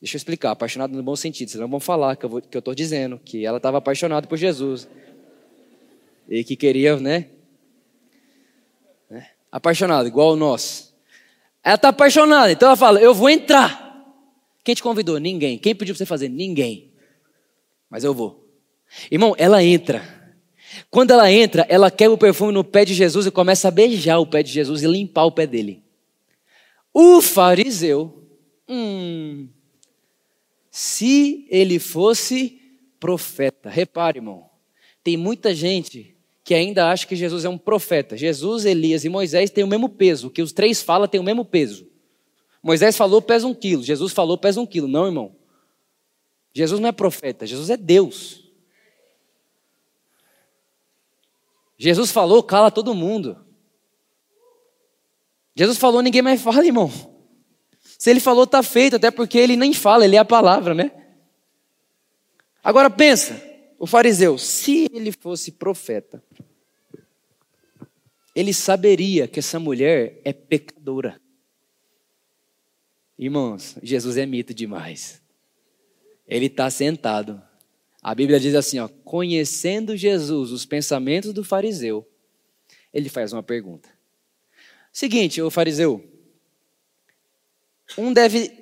Deixa 0.00 0.16
eu 0.16 0.18
explicar, 0.18 0.52
apaixonada 0.52 0.96
no 0.96 1.02
bom 1.02 1.16
sentido, 1.16 1.50
senão 1.50 1.68
vão 1.68 1.80
falar 1.80 2.16
que 2.16 2.24
eu 2.24 2.38
estou 2.38 2.74
dizendo, 2.74 3.18
que 3.18 3.44
ela 3.44 3.56
estava 3.56 3.78
apaixonada 3.78 4.26
por 4.26 4.38
Jesus. 4.38 4.88
E 6.28 6.44
que 6.44 6.54
queria, 6.54 6.96
né? 6.96 7.28
né? 9.10 9.30
Apaixonada, 9.50 10.06
igual 10.06 10.36
nós. 10.36 10.87
Ela 11.68 11.74
está 11.74 11.88
apaixonada, 11.90 12.50
então 12.50 12.68
ela 12.68 12.76
fala: 12.76 12.98
Eu 12.98 13.12
vou 13.12 13.28
entrar. 13.28 14.02
Quem 14.64 14.74
te 14.74 14.82
convidou? 14.82 15.18
Ninguém. 15.18 15.58
Quem 15.58 15.74
pediu 15.74 15.94
para 15.94 15.98
você 15.98 16.06
fazer? 16.06 16.30
Ninguém. 16.30 16.94
Mas 17.90 18.04
eu 18.04 18.14
vou. 18.14 18.42
Irmão, 19.10 19.34
ela 19.36 19.62
entra. 19.62 20.02
Quando 20.90 21.10
ela 21.10 21.30
entra, 21.30 21.66
ela 21.68 21.90
quebra 21.90 22.14
o 22.14 22.18
perfume 22.18 22.54
no 22.54 22.64
pé 22.64 22.86
de 22.86 22.94
Jesus 22.94 23.26
e 23.26 23.30
começa 23.30 23.68
a 23.68 23.70
beijar 23.70 24.18
o 24.18 24.26
pé 24.26 24.42
de 24.42 24.50
Jesus 24.50 24.82
e 24.82 24.86
limpar 24.86 25.26
o 25.26 25.30
pé 25.30 25.46
dele. 25.46 25.84
O 26.90 27.20
fariseu, 27.20 28.26
hum, 28.66 29.46
se 30.70 31.46
ele 31.50 31.78
fosse 31.78 32.62
profeta, 32.98 33.68
repare, 33.68 34.20
irmão, 34.20 34.48
tem 35.04 35.18
muita 35.18 35.54
gente 35.54 36.16
que 36.48 36.54
ainda 36.54 36.88
acha 36.90 37.06
que 37.06 37.14
Jesus 37.14 37.44
é 37.44 37.48
um 37.50 37.58
profeta. 37.58 38.16
Jesus, 38.16 38.64
Elias 38.64 39.04
e 39.04 39.10
Moisés 39.10 39.50
têm 39.50 39.62
o 39.62 39.66
mesmo 39.66 39.86
peso, 39.86 40.30
que 40.30 40.40
os 40.40 40.50
três 40.50 40.80
falam 40.80 41.06
têm 41.06 41.20
o 41.20 41.22
mesmo 41.22 41.44
peso. 41.44 41.86
Moisés 42.62 42.96
falou 42.96 43.20
pesa 43.20 43.46
um 43.46 43.52
quilo, 43.52 43.82
Jesus 43.82 44.14
falou 44.14 44.38
pesa 44.38 44.58
um 44.58 44.64
quilo. 44.64 44.88
Não, 44.88 45.04
irmão. 45.04 45.36
Jesus 46.54 46.80
não 46.80 46.88
é 46.88 46.92
profeta, 46.92 47.44
Jesus 47.44 47.68
é 47.68 47.76
Deus. 47.76 48.44
Jesus 51.76 52.10
falou, 52.10 52.42
cala 52.42 52.70
todo 52.70 52.94
mundo. 52.94 53.44
Jesus 55.54 55.76
falou, 55.76 56.00
ninguém 56.00 56.22
mais 56.22 56.40
fala, 56.40 56.64
irmão. 56.64 56.90
Se 57.98 58.08
ele 58.08 58.20
falou, 58.20 58.44
está 58.44 58.62
feito, 58.62 58.96
até 58.96 59.10
porque 59.10 59.36
ele 59.36 59.54
nem 59.54 59.74
fala, 59.74 60.06
ele 60.06 60.16
é 60.16 60.18
a 60.18 60.24
palavra, 60.24 60.72
né? 60.72 60.92
Agora 62.64 62.88
pensa, 62.88 63.47
o 63.78 63.86
fariseu, 63.86 64.36
se 64.36 64.88
ele 64.92 65.12
fosse 65.12 65.52
profeta, 65.52 66.22
ele 68.34 68.52
saberia 68.52 69.28
que 69.28 69.38
essa 69.38 69.58
mulher 69.58 70.20
é 70.24 70.32
pecadora. 70.32 71.20
Irmãos, 73.18 73.76
Jesus 73.82 74.16
é 74.16 74.26
mito 74.26 74.52
demais. 74.54 75.20
Ele 76.26 76.46
está 76.46 76.70
sentado. 76.70 77.42
A 78.02 78.14
Bíblia 78.14 78.38
diz 78.38 78.54
assim, 78.54 78.78
ó, 78.78 78.88
conhecendo 79.04 79.96
Jesus 79.96 80.52
os 80.52 80.64
pensamentos 80.64 81.32
do 81.32 81.42
fariseu, 81.42 82.08
ele 82.92 83.08
faz 83.08 83.32
uma 83.32 83.42
pergunta. 83.42 83.88
Seguinte, 84.92 85.42
o 85.42 85.50
fariseu, 85.50 86.04
um 87.96 88.12
deve 88.12 88.52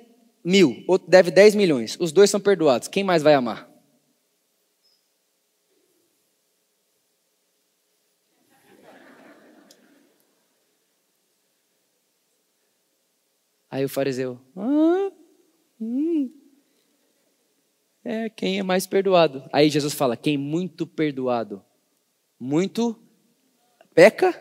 mil, 0.43 0.83
outro 0.87 1.09
deve 1.09 1.29
dez 1.29 1.53
milhões. 1.53 1.97
Os 1.99 2.11
dois 2.11 2.29
são 2.29 2.39
perdoados. 2.39 2.87
Quem 2.87 3.03
mais 3.03 3.21
vai 3.21 3.33
amar? 3.33 3.69
Aí 13.69 13.83
o 13.83 13.89
fariseu, 13.89 14.39
ah, 14.55 15.11
hum, 15.79 16.31
é 18.03 18.29
quem 18.29 18.57
é 18.57 18.63
mais 18.63 18.87
perdoado. 18.87 19.43
Aí 19.51 19.69
Jesus 19.69 19.93
fala: 19.93 20.15
quem 20.15 20.37
muito 20.37 20.87
perdoado, 20.87 21.61
muito 22.39 22.97
peca? 23.93 24.33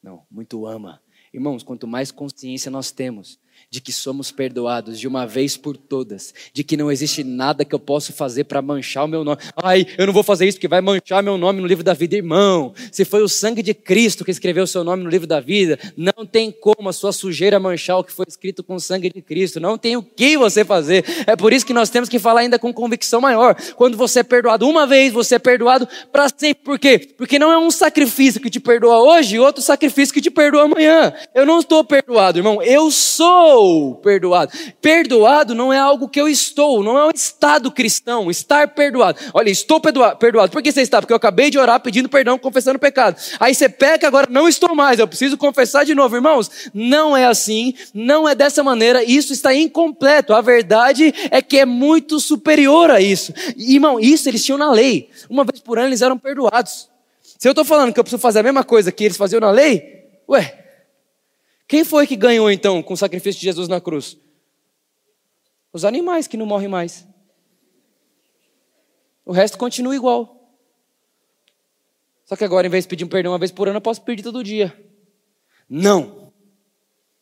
Não, 0.00 0.24
muito 0.30 0.66
ama. 0.66 1.02
Irmãos, 1.32 1.64
quanto 1.64 1.88
mais 1.88 2.12
consciência 2.12 2.70
nós 2.70 2.92
temos 2.92 3.40
de 3.74 3.80
que 3.80 3.92
somos 3.92 4.30
perdoados 4.30 5.00
de 5.00 5.08
uma 5.08 5.26
vez 5.26 5.56
por 5.56 5.76
todas, 5.76 6.32
de 6.52 6.62
que 6.62 6.76
não 6.76 6.92
existe 6.92 7.24
nada 7.24 7.64
que 7.64 7.74
eu 7.74 7.78
possa 7.78 8.12
fazer 8.12 8.44
para 8.44 8.62
manchar 8.62 9.04
o 9.04 9.08
meu 9.08 9.24
nome. 9.24 9.38
Ai, 9.60 9.84
eu 9.98 10.06
não 10.06 10.12
vou 10.12 10.22
fazer 10.22 10.46
isso 10.46 10.58
porque 10.58 10.68
vai 10.68 10.80
manchar 10.80 11.22
meu 11.24 11.36
nome 11.36 11.60
no 11.60 11.66
livro 11.66 11.82
da 11.82 11.92
vida, 11.92 12.14
irmão. 12.14 12.72
Se 12.92 13.04
foi 13.04 13.22
o 13.22 13.28
sangue 13.28 13.62
de 13.62 13.74
Cristo 13.74 14.24
que 14.24 14.30
escreveu 14.30 14.62
o 14.62 14.66
seu 14.66 14.84
nome 14.84 15.02
no 15.02 15.10
livro 15.10 15.26
da 15.26 15.40
vida, 15.40 15.76
não 15.96 16.24
tem 16.24 16.52
como 16.52 16.88
a 16.88 16.92
sua 16.92 17.12
sujeira 17.12 17.58
manchar 17.58 17.98
o 17.98 18.04
que 18.04 18.12
foi 18.12 18.26
escrito 18.28 18.62
com 18.62 18.76
o 18.76 18.80
sangue 18.80 19.10
de 19.12 19.20
Cristo. 19.20 19.58
Não 19.58 19.76
tem 19.76 19.96
o 19.96 20.02
que 20.02 20.36
você 20.36 20.64
fazer. 20.64 21.04
É 21.26 21.34
por 21.34 21.52
isso 21.52 21.66
que 21.66 21.74
nós 21.74 21.90
temos 21.90 22.08
que 22.08 22.20
falar 22.20 22.42
ainda 22.42 22.60
com 22.60 22.72
convicção 22.72 23.20
maior. 23.20 23.56
Quando 23.74 23.96
você 23.96 24.20
é 24.20 24.22
perdoado 24.22 24.68
uma 24.68 24.86
vez, 24.86 25.12
você 25.12 25.34
é 25.34 25.38
perdoado 25.38 25.88
para 26.12 26.28
sempre. 26.28 26.62
Por 26.62 26.78
quê? 26.78 26.98
Porque 27.16 27.38
não 27.38 27.50
é 27.50 27.58
um 27.58 27.70
sacrifício 27.70 28.40
que 28.40 28.50
te 28.50 28.60
perdoa 28.60 28.98
hoje 29.02 29.34
e 29.34 29.40
outro 29.40 29.62
sacrifício 29.62 30.14
que 30.14 30.20
te 30.20 30.30
perdoa 30.30 30.62
amanhã. 30.62 31.12
Eu 31.34 31.44
não 31.44 31.58
estou 31.58 31.82
perdoado, 31.82 32.38
irmão. 32.38 32.62
Eu 32.62 32.90
sou 32.90 33.53
estou 33.54 33.94
perdoado. 33.96 34.52
Perdoado 34.80 35.54
não 35.54 35.72
é 35.72 35.78
algo 35.78 36.08
que 36.08 36.20
eu 36.20 36.28
estou, 36.28 36.82
não 36.82 36.98
é 36.98 37.06
um 37.06 37.10
estado 37.14 37.70
cristão, 37.70 38.30
estar 38.30 38.68
perdoado. 38.68 39.18
Olha, 39.32 39.50
estou 39.50 39.80
perdoado. 39.80 40.50
Por 40.50 40.62
que 40.62 40.72
você 40.72 40.82
está? 40.82 41.00
Porque 41.00 41.12
eu 41.12 41.16
acabei 41.16 41.50
de 41.50 41.58
orar 41.58 41.80
pedindo 41.80 42.08
perdão, 42.08 42.38
confessando 42.38 42.76
o 42.76 42.80
pecado. 42.80 43.16
Aí 43.38 43.54
você 43.54 43.68
peca, 43.68 44.06
agora 44.06 44.26
não 44.28 44.48
estou 44.48 44.74
mais, 44.74 44.98
eu 44.98 45.06
preciso 45.06 45.36
confessar 45.36 45.84
de 45.84 45.94
novo. 45.94 46.16
Irmãos, 46.16 46.50
não 46.72 47.16
é 47.16 47.26
assim, 47.26 47.74
não 47.92 48.28
é 48.28 48.34
dessa 48.34 48.62
maneira, 48.62 49.04
isso 49.04 49.32
está 49.32 49.54
incompleto. 49.54 50.34
A 50.34 50.40
verdade 50.40 51.14
é 51.30 51.40
que 51.40 51.58
é 51.58 51.64
muito 51.64 52.18
superior 52.18 52.90
a 52.90 53.00
isso. 53.00 53.32
Irmão, 53.56 54.00
isso 54.00 54.28
eles 54.28 54.44
tinham 54.44 54.58
na 54.58 54.70
lei. 54.70 55.08
Uma 55.28 55.44
vez 55.44 55.60
por 55.60 55.78
ano 55.78 55.88
eles 55.88 56.02
eram 56.02 56.18
perdoados. 56.18 56.88
Se 57.38 57.48
eu 57.48 57.52
estou 57.52 57.64
falando 57.64 57.92
que 57.92 58.00
eu 58.00 58.04
preciso 58.04 58.20
fazer 58.20 58.40
a 58.40 58.42
mesma 58.42 58.64
coisa 58.64 58.90
que 58.90 59.04
eles 59.04 59.16
faziam 59.16 59.40
na 59.40 59.50
lei, 59.50 60.04
ué, 60.28 60.63
quem 61.66 61.84
foi 61.84 62.06
que 62.06 62.16
ganhou 62.16 62.50
então 62.50 62.82
com 62.82 62.94
o 62.94 62.96
sacrifício 62.96 63.40
de 63.40 63.46
Jesus 63.46 63.68
na 63.68 63.80
cruz? 63.80 64.18
Os 65.72 65.84
animais 65.84 66.26
que 66.26 66.36
não 66.36 66.46
morrem 66.46 66.68
mais. 66.68 67.06
O 69.24 69.32
resto 69.32 69.56
continua 69.56 69.96
igual. 69.96 70.34
Só 72.24 72.36
que 72.36 72.44
agora, 72.44 72.66
em 72.66 72.70
vez 72.70 72.84
de 72.84 72.88
pedir 72.88 73.04
um 73.04 73.08
perdão 73.08 73.32
uma 73.32 73.38
vez 73.38 73.50
por 73.50 73.68
ano, 73.68 73.78
eu 73.78 73.82
posso 73.82 74.02
pedir 74.02 74.22
todo 74.22 74.44
dia. 74.44 74.72
Não. 75.68 76.32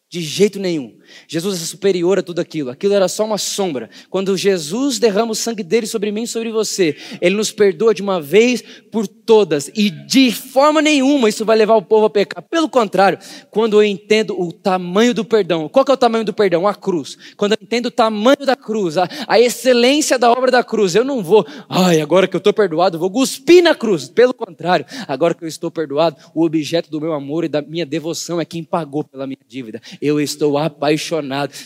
De 0.09 0.21
jeito 0.21 0.59
nenhum. 0.59 0.99
Jesus 1.29 1.63
é 1.63 1.65
superior 1.65 2.19
a 2.19 2.23
tudo 2.23 2.41
aquilo. 2.41 2.71
Aquilo 2.71 2.95
era 2.95 3.09
só 3.09 3.25
uma 3.25 3.39
sombra. 3.39 3.89
Quando 4.11 4.37
Jesus 4.37 4.99
derrama 4.99 5.33
o 5.33 5.35
sangue 5.35 5.63
dele 5.63 5.87
sobre 5.87 6.11
mim 6.11 6.23
e 6.23 6.27
sobre 6.27 6.51
você, 6.51 6.97
ele 7.21 7.37
nos 7.37 7.51
perdoa 7.51 7.95
de 7.95 8.03
uma 8.03 8.21
vez 8.21 8.63
por 8.91 9.07
todas. 9.07 9.71
E 9.75 9.91
de 9.91 10.31
forma 10.33 10.83
nenhuma 10.83 11.29
isso 11.29 11.45
vai 11.45 11.57
levar 11.57 11.77
o 11.77 11.83
povo 11.83 12.07
a 12.07 12.11
pecar. 12.11 12.43
Pelo 12.43 12.69
contrário, 12.69 13.19
quando 13.51 13.81
eu 13.81 13.85
entendo 13.85 14.41
o 14.41 14.53
tamanho 14.53 15.15
do 15.15 15.25
perdão. 15.25 15.69
Qual 15.69 15.85
é 15.89 15.93
o 15.93 15.97
tamanho 15.97 16.25
do 16.25 16.33
perdão? 16.33 16.67
A 16.67 16.75
cruz. 16.75 17.17
Quando 17.37 17.53
eu 17.53 17.59
entendo 17.61 17.87
o 17.87 17.91
tamanho 17.91 18.45
da 18.45 18.57
cruz, 18.57 18.99
a, 18.99 19.09
a 19.27 19.41
excelência 19.41 20.19
da 20.19 20.31
obra 20.31 20.51
da 20.51 20.65
cruz, 20.65 20.95
eu 20.95 21.05
não 21.05 21.23
vou, 21.23 21.47
ai, 21.69 22.01
agora 22.01 22.27
que 22.27 22.37
eu 22.37 22.39
estou 22.39 22.53
perdoado, 22.53 22.99
vou 22.99 23.11
cuspir 23.11 23.63
na 23.63 23.75
cruz. 23.75 24.09
Pelo 24.09 24.35
contrário, 24.35 24.85
agora 25.07 25.35
que 25.35 25.45
eu 25.45 25.49
estou 25.49 25.71
perdoado, 25.71 26.17
o 26.35 26.45
objeto 26.45 26.91
do 26.91 27.01
meu 27.01 27.13
amor 27.13 27.45
e 27.45 27.49
da 27.49 27.63
minha 27.63 27.87
devoção 27.87 28.41
é 28.41 28.45
quem 28.45 28.65
pagou 28.65 29.05
pela 29.05 29.27
minha 29.27 29.39
dívida 29.47 29.81
eu 30.01 30.21
estou 30.21 30.59
apaixonado. 30.59 31.02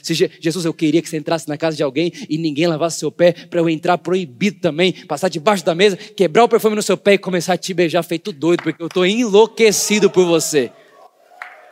Se 0.02 0.14
Jesus, 0.14 0.64
eu 0.64 0.72
queria 0.72 1.02
que 1.02 1.08
você 1.08 1.16
entrasse 1.16 1.48
na 1.48 1.56
casa 1.56 1.76
de 1.76 1.82
alguém 1.82 2.12
e 2.28 2.38
ninguém 2.38 2.66
lavasse 2.66 2.98
seu 2.98 3.10
pé, 3.10 3.32
para 3.32 3.60
eu 3.60 3.68
entrar 3.68 3.98
proibido 3.98 4.60
também, 4.60 4.92
passar 4.92 5.28
debaixo 5.28 5.64
da 5.64 5.74
mesa, 5.74 5.96
quebrar 5.96 6.44
o 6.44 6.48
perfume 6.48 6.76
no 6.76 6.82
seu 6.82 6.96
pé 6.96 7.14
e 7.14 7.18
começar 7.18 7.54
a 7.54 7.56
te 7.56 7.74
beijar 7.74 8.02
feito 8.02 8.32
doido, 8.32 8.62
porque 8.62 8.82
eu 8.82 8.86
estou 8.86 9.06
enlouquecido 9.06 10.10
por 10.10 10.26
você. 10.26 10.70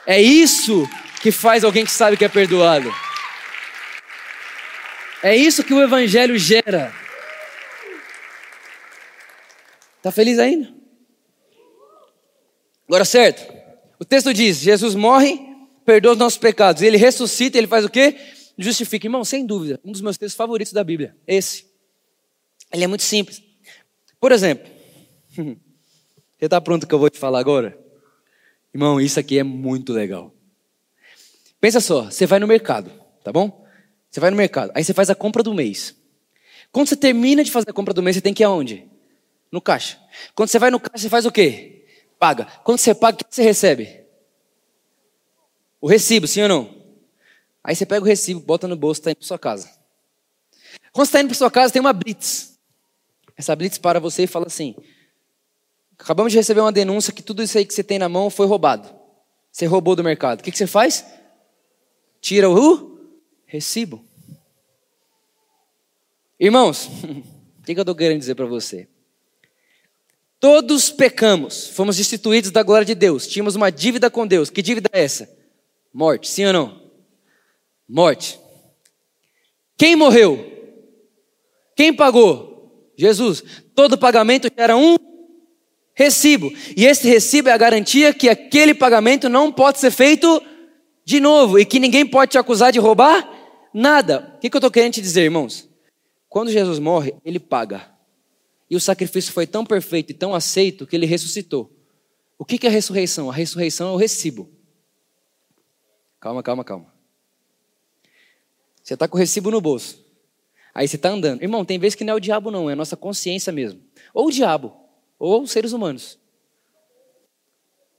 É 0.07 0.21
isso 0.21 0.89
que 1.23 1.31
faz 1.31 1.65
alguém 1.65 1.85
que 1.85 1.91
sabe 1.91 2.17
que 2.17 2.25
é 2.25 2.29
perdoado. 2.29 2.93
É 5.23 5.35
isso 5.35 5.65
que 5.65 5.73
o 5.73 5.83
Evangelho 5.83 6.39
gera. 6.39 6.93
Está 9.97 10.13
feliz 10.13 10.39
ainda? 10.39 10.71
Agora, 12.87 13.07
certo. 13.07 13.51
O 13.99 14.05
texto 14.05 14.35
diz: 14.35 14.59
Jesus 14.59 14.95
morre 14.95 15.54
perdoa 15.85 16.13
os 16.13 16.19
nossos 16.19 16.39
pecados. 16.39 16.83
E 16.83 16.87
ele 16.87 16.97
ressuscita, 16.97 17.59
ele 17.59 17.67
faz 17.67 17.85
o 17.85 17.89
quê? 17.89 18.17
Justifica. 18.59 19.07
Irmão, 19.07 19.25
sem 19.25 19.45
dúvida, 19.45 19.81
um 19.85 19.93
dos 19.93 20.01
meus 20.01 20.17
textos 20.17 20.37
favoritos 20.37 20.73
da 20.73 20.83
Bíblia, 20.83 21.17
esse. 21.27 21.67
Ele 22.73 22.85
é 22.85 22.87
muito 22.87 23.03
simples. 23.03 23.43
Por 24.21 24.33
exemplo, 24.33 24.69
você 25.37 26.47
está 26.47 26.61
pronto 26.61 26.87
que 26.87 26.95
eu 26.95 26.99
vou 26.99 27.11
te 27.11 27.19
falar 27.19 27.39
agora? 27.39 27.79
Irmão, 28.73 29.01
isso 29.01 29.21
aqui 29.21 29.39
é 29.39 29.43
muito 29.43 29.93
legal. 29.93 30.35
Pensa 31.61 31.81
só, 31.81 32.05
você 32.05 32.27
vai 32.27 32.39
no 32.39 32.47
mercado, 32.47 32.91
tá 33.23 33.33
bom? 33.33 33.65
Você 34.11 34.21
vai 34.21 34.31
no 34.31 34.37
mercado, 34.37 34.73
aí 34.75 34.85
você 34.85 34.93
faz 34.93 35.11
a 35.11 35.15
compra 35.15 35.43
do 35.43 35.55
mês. 35.55 35.95
Quando 36.71 36.89
você 36.89 36.97
termina 36.97 37.45
de 37.45 37.51
fazer 37.51 37.71
a 37.71 37.73
compra 37.73 37.95
do 37.95 38.03
mês, 38.03 38.17
você 38.17 38.21
tem 38.21 38.35
que 38.35 38.43
ir 38.43 38.45
aonde? 38.45 38.89
No 39.51 39.61
caixa. 39.61 39.99
Quando 40.35 40.49
você 40.49 40.59
vai 40.59 40.71
no 40.71 40.81
caixa, 40.81 41.03
você 41.03 41.09
faz 41.09 41.25
o 41.25 41.31
quê? 41.31 41.87
Paga. 42.19 42.47
Quando 42.65 42.79
você 42.79 42.95
paga, 42.95 43.17
o 43.17 43.25
que 43.25 43.35
você 43.35 43.43
recebe? 43.43 44.04
O 45.85 45.87
recibo, 45.87 46.27
sim 46.27 46.41
ou 46.41 46.49
não? 46.49 46.75
Aí 47.63 47.77
você 47.77 47.85
pega 47.85 48.03
o 48.03 48.09
recibo, 48.09 48.41
bota 48.41 48.67
no 48.67 48.75
bolso, 48.75 49.03
está 49.03 49.11
indo 49.11 49.19
para 49.19 49.27
sua 49.27 49.39
casa. 49.39 49.71
Quando 50.91 51.05
você 51.05 51.11
está 51.11 51.21
indo 51.21 51.27
para 51.27 51.37
sua 51.37 51.51
casa, 51.51 51.75
tem 51.75 51.79
uma 51.79 51.93
blitz. 51.93 52.59
Essa 53.37 53.55
blitz 53.55 53.77
para 53.77 54.01
você 54.01 54.23
e 54.23 54.27
fala 54.27 54.47
assim: 54.47 54.75
acabamos 55.99 56.33
de 56.33 56.39
receber 56.39 56.63
uma 56.63 56.73
denúncia 56.73 57.13
que 57.13 57.23
tudo 57.23 57.43
isso 57.43 57.59
aí 57.59 57.67
que 57.67 57.75
você 57.75 57.85
tem 57.85 57.99
na 57.99 58.09
mão 58.09 58.31
foi 58.31 58.47
roubado. 58.47 58.89
Você 59.53 59.67
roubou 59.67 59.95
do 59.95 60.03
mercado. 60.03 60.41
O 60.41 60.43
que, 60.43 60.57
você 60.57 60.67
faz? 60.67 61.05
Tira 62.19 62.49
o 62.49 62.99
recibo. 63.45 64.03
Irmãos, 66.41 66.87
o 67.61 67.63
que, 67.63 67.75
que 67.75 67.79
eu 67.79 67.83
estou 67.83 67.95
querendo 67.95 68.21
dizer 68.21 68.37
para 68.37 68.47
você? 68.47 68.89
Todos 70.41 70.91
pecamos, 70.91 71.69
fomos 71.69 71.99
destituídos 71.99 72.51
da 72.51 72.63
glória 72.63 72.87
de 72.87 72.95
Deus, 72.95 73.27
tínhamos 73.27 73.55
uma 73.55 73.71
dívida 73.71 74.09
com 74.09 74.27
Deus. 74.27 74.49
Que 74.49 74.63
dívida 74.63 74.89
é 74.91 75.05
essa? 75.05 75.44
Morte, 75.95 76.29
sim 76.29 76.45
ou 76.47 76.53
não? 76.53 76.83
Morte. 77.89 78.41
Quem 79.79 79.95
morreu? 79.95 80.45
Quem 81.77 81.95
pagou? 81.95 82.91
Jesus. 82.97 83.45
Todo 83.77 83.97
pagamento 83.97 84.51
era 84.57 84.77
um 84.77 84.97
recibo. 85.95 86.53
E 86.77 86.85
esse 86.85 87.07
recibo 87.07 87.49
é 87.49 87.53
a 87.53 87.57
garantia 87.57 88.13
que 88.13 88.29
aquele 88.29 88.75
pagamento 88.75 89.29
não 89.29 89.53
pode 89.53 89.79
ser 89.79 89.93
feito 89.93 90.43
de 91.05 91.21
novo 91.21 91.61
e 91.61 91.65
que 91.65 91.79
ninguém 91.79 92.05
pode 92.05 92.33
te 92.33 92.39
acusar 92.39 92.73
de 92.73 92.81
roubar 92.81 93.31
nada. 93.73 94.35
O 94.37 94.41
que, 94.41 94.49
eu 94.49 94.59
estou 94.59 94.71
querendo 94.73 94.95
te 94.95 95.01
dizer, 95.01 95.23
irmãos? 95.23 95.69
Quando 96.29 96.51
Jesus 96.51 96.81
morre, 96.81 97.15
ele 97.25 97.39
paga. 97.39 97.89
E 98.69 98.75
o 98.75 98.81
sacrifício 98.81 99.33
foi 99.33 99.47
tão 99.47 99.65
perfeito 99.65 100.11
e 100.11 100.15
tão 100.15 100.35
aceito 100.35 100.89
que 100.89 100.97
ele 100.97 101.07
ressuscitou. 101.07 101.71
O 102.37 102.45
que, 102.45 102.59
que 102.59 102.67
é 102.67 102.71
a 102.71 102.73
ressurreição? 102.73 103.31
A 103.31 103.35
ressurreição 103.35 103.91
é 103.91 103.93
o 103.93 103.97
recibo. 103.97 104.51
Calma, 106.25 106.43
calma, 106.43 106.65
calma. 106.65 106.87
Você 108.83 108.95
está 108.95 109.07
com 109.07 109.15
o 109.15 109.21
recibo 109.21 109.51
no 109.51 109.61
bolso. 109.61 110.03
Aí 110.75 110.89
você 110.89 110.97
está 110.97 111.11
andando. 111.11 111.43
Irmão, 111.43 111.67
tem 111.67 111.79
vezes 111.79 111.95
que 111.95 112.03
não 112.03 112.15
é 112.15 112.17
o 112.17 112.21
diabo, 112.21 112.51
não, 112.51 112.71
é 112.71 112.73
a 112.73 112.77
nossa 112.77 112.97
consciência 112.97 113.53
mesmo. 113.53 113.83
Ou 114.15 114.29
o 114.29 114.31
diabo, 114.31 114.75
ou 115.19 115.43
os 115.43 115.51
seres 115.51 115.73
humanos. 115.73 116.19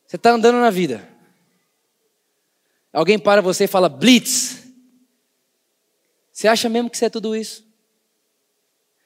Você 0.07 0.15
está 0.15 0.31
andando 0.31 0.55
na 0.55 0.71
vida. 0.71 1.07
Alguém 2.91 3.19
para 3.19 3.43
você 3.43 3.65
e 3.65 3.67
fala, 3.67 3.87
blitz. 3.87 4.73
Você 6.31 6.47
acha 6.47 6.67
mesmo 6.67 6.89
que 6.89 6.97
você 6.97 7.05
é 7.05 7.09
tudo 7.11 7.35
isso? 7.35 7.63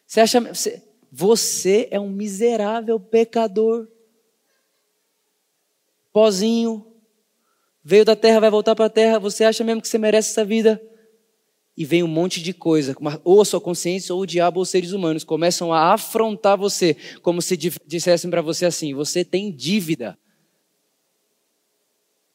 Você 0.07 0.21
acha. 0.21 0.39
Você, 0.39 0.81
você 1.11 1.89
é 1.91 1.99
um 1.99 2.09
miserável 2.09 2.97
pecador. 2.97 3.85
Pozinho. 6.13 6.88
Veio 7.89 8.05
da 8.05 8.15
terra, 8.15 8.39
vai 8.39 8.51
voltar 8.51 8.75
para 8.75 8.85
a 8.85 8.89
terra. 8.89 9.17
Você 9.17 9.43
acha 9.43 9.63
mesmo 9.63 9.81
que 9.81 9.87
você 9.87 9.97
merece 9.97 10.29
essa 10.29 10.45
vida? 10.45 10.79
e 11.75 11.85
vem 11.85 12.03
um 12.03 12.07
monte 12.07 12.43
de 12.43 12.53
coisa, 12.53 12.93
ou 13.23 13.41
a 13.41 13.45
sua 13.45 13.61
consciência, 13.61 14.13
ou 14.13 14.19
o 14.19 14.25
diabo, 14.25 14.59
ou 14.59 14.63
os 14.63 14.69
seres 14.69 14.91
humanos, 14.91 15.23
começam 15.23 15.71
a 15.71 15.93
afrontar 15.93 16.57
você, 16.57 16.93
como 17.21 17.41
se 17.41 17.55
dissessem 17.55 18.29
para 18.29 18.41
você 18.41 18.65
assim: 18.65 18.93
você 18.93 19.23
tem 19.23 19.49
dívida. 19.49 20.19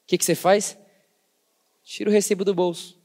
O 0.03 0.07
que, 0.07 0.17
que 0.17 0.25
você 0.25 0.35
faz? 0.35 0.79
Tira 1.85 2.09
o 2.09 2.13
recibo 2.13 2.43
do 2.43 2.55
bolso. 2.55 2.99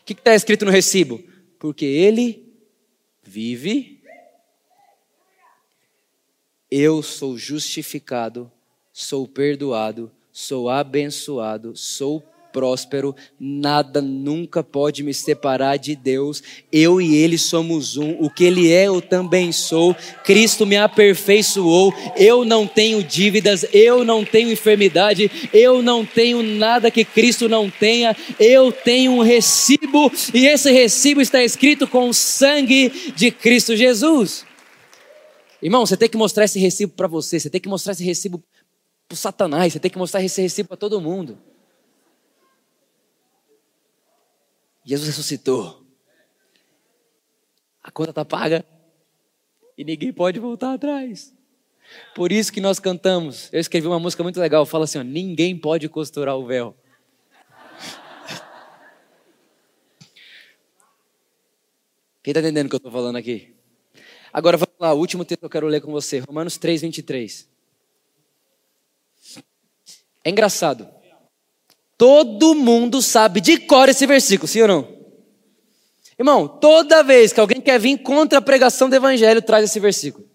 O 0.00 0.04
que 0.04 0.12
está 0.12 0.32
escrito 0.32 0.64
no 0.64 0.70
recibo? 0.70 1.20
Porque 1.58 1.84
ele 1.84 2.46
vive, 3.20 4.00
eu 6.70 7.02
sou 7.02 7.36
justificado, 7.36 8.48
sou 8.92 9.26
perdoado, 9.26 10.12
sou 10.38 10.68
abençoado, 10.68 11.72
sou 11.74 12.22
próspero, 12.52 13.16
nada 13.40 14.02
nunca 14.02 14.62
pode 14.62 15.02
me 15.02 15.14
separar 15.14 15.78
de 15.78 15.96
Deus. 15.96 16.42
Eu 16.70 17.00
e 17.00 17.16
Ele 17.16 17.38
somos 17.38 17.96
um. 17.96 18.18
O 18.20 18.28
que 18.28 18.44
Ele 18.44 18.70
é, 18.70 18.84
eu 18.84 19.00
também 19.00 19.50
sou. 19.50 19.96
Cristo 20.24 20.66
me 20.66 20.76
aperfeiçoou. 20.76 21.90
Eu 22.18 22.44
não 22.44 22.66
tenho 22.66 23.02
dívidas, 23.02 23.64
eu 23.72 24.04
não 24.04 24.26
tenho 24.26 24.52
enfermidade, 24.52 25.30
eu 25.54 25.80
não 25.80 26.04
tenho 26.04 26.42
nada 26.42 26.90
que 26.90 27.02
Cristo 27.02 27.48
não 27.48 27.70
tenha. 27.70 28.14
Eu 28.38 28.70
tenho 28.70 29.12
um 29.12 29.22
recibo 29.22 30.12
e 30.34 30.46
esse 30.46 30.70
recibo 30.70 31.22
está 31.22 31.42
escrito 31.42 31.88
com 31.88 32.10
o 32.10 32.14
sangue 32.14 33.12
de 33.16 33.30
Cristo 33.30 33.74
Jesus. 33.74 34.44
Irmão, 35.62 35.86
você 35.86 35.96
tem 35.96 36.10
que 36.10 36.18
mostrar 36.18 36.44
esse 36.44 36.58
recibo 36.58 36.92
para 36.92 37.08
você, 37.08 37.40
você 37.40 37.48
tem 37.48 37.60
que 37.60 37.68
mostrar 37.70 37.92
esse 37.94 38.04
recibo 38.04 38.42
para 39.08 39.14
o 39.14 39.16
Satanás, 39.16 39.72
você 39.72 39.80
tem 39.80 39.90
que 39.90 39.98
mostrar 39.98 40.22
esse 40.22 40.42
recibo 40.42 40.68
para 40.68 40.76
todo 40.76 41.00
mundo. 41.00 41.38
Jesus 44.84 45.08
ressuscitou. 45.08 45.82
A 47.82 47.90
conta 47.90 48.10
está 48.10 48.24
paga 48.24 48.64
e 49.78 49.84
ninguém 49.84 50.12
pode 50.12 50.38
voltar 50.40 50.74
atrás. 50.74 51.34
Por 52.14 52.32
isso 52.32 52.52
que 52.52 52.60
nós 52.60 52.80
cantamos. 52.80 53.48
Eu 53.52 53.60
escrevi 53.60 53.86
uma 53.86 54.00
música 54.00 54.22
muito 54.22 54.40
legal, 54.40 54.66
fala 54.66 54.84
assim: 54.84 54.98
ó, 54.98 55.02
ninguém 55.02 55.56
pode 55.56 55.88
costurar 55.88 56.36
o 56.36 56.44
véu. 56.44 56.76
Quem 62.22 62.32
está 62.32 62.40
entendendo 62.40 62.66
o 62.66 62.68
que 62.68 62.74
eu 62.74 62.78
estou 62.78 62.90
falando 62.90 63.16
aqui? 63.16 63.54
Agora 64.32 64.56
vamos 64.56 64.74
lá, 64.80 64.92
o 64.92 64.98
último 64.98 65.24
texto 65.24 65.38
que 65.40 65.46
eu 65.46 65.50
quero 65.50 65.68
ler 65.68 65.80
com 65.80 65.92
você, 65.92 66.18
Romanos 66.18 66.58
3, 66.58 66.82
23. 66.82 67.55
É 70.26 70.30
engraçado. 70.30 70.88
Todo 71.96 72.52
mundo 72.52 73.00
sabe 73.00 73.40
de 73.40 73.58
cor 73.58 73.88
esse 73.88 74.04
versículo, 74.08 74.48
sim 74.48 74.60
ou 74.62 74.66
não? 74.66 74.96
Irmão, 76.18 76.48
toda 76.48 77.04
vez 77.04 77.32
que 77.32 77.38
alguém 77.38 77.60
quer 77.60 77.78
vir 77.78 77.98
contra 77.98 78.40
a 78.40 78.42
pregação 78.42 78.90
do 78.90 78.96
evangelho, 78.96 79.40
traz 79.40 79.64
esse 79.64 79.78
versículo. 79.78 80.28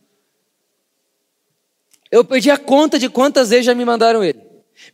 Eu 2.10 2.24
perdi 2.24 2.50
a 2.50 2.58
conta 2.58 2.98
de 2.98 3.10
quantas 3.10 3.50
vezes 3.50 3.66
já 3.66 3.76
me 3.76 3.84
mandaram 3.84 4.24
ele. 4.24 4.40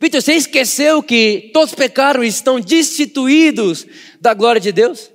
Vitor, 0.00 0.20
você 0.20 0.32
esqueceu 0.32 1.00
que 1.00 1.52
todos 1.54 1.76
pecaram 1.76 2.24
e 2.24 2.26
estão 2.26 2.58
destituídos 2.58 3.86
da 4.20 4.34
glória 4.34 4.60
de 4.60 4.72
Deus? 4.72 5.12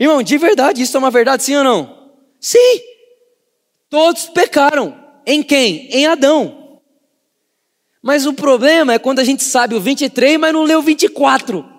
Irmão, 0.00 0.22
de 0.22 0.38
verdade, 0.38 0.80
isso 0.80 0.96
é 0.96 0.98
uma 0.98 1.10
verdade, 1.10 1.42
sim 1.42 1.54
ou 1.54 1.64
não? 1.64 2.14
Sim! 2.40 2.80
Todos 3.90 4.30
pecaram. 4.30 4.98
Em 5.26 5.42
quem? 5.42 5.90
Em 5.90 6.06
Adão. 6.06 6.61
Mas 8.02 8.26
o 8.26 8.32
problema 8.32 8.94
é 8.94 8.98
quando 8.98 9.20
a 9.20 9.24
gente 9.24 9.44
sabe 9.44 9.76
o 9.76 9.80
23, 9.80 10.36
mas 10.36 10.52
não 10.52 10.64
lê 10.64 10.74
o 10.74 10.82
24. 10.82 11.72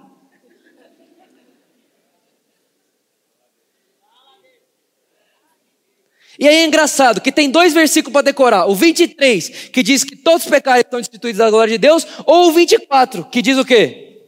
E 6.40 6.48
aí 6.48 6.56
é 6.56 6.66
engraçado 6.66 7.22
que 7.22 7.32
tem 7.32 7.50
dois 7.50 7.74
versículos 7.74 8.14
para 8.14 8.24
decorar: 8.24 8.66
o 8.66 8.76
23, 8.76 9.70
que 9.72 9.84
diz 9.84 10.04
que 10.04 10.16
todos 10.16 10.46
os 10.46 10.50
pecados 10.50 10.82
estão 10.82 11.00
instituídos 11.00 11.38
da 11.38 11.50
glória 11.50 11.74
de 11.74 11.78
Deus, 11.78 12.08
ou 12.26 12.48
o 12.48 12.52
24, 12.54 13.26
que 13.26 13.42
diz 13.42 13.58
o 13.58 13.66
quê? 13.66 14.22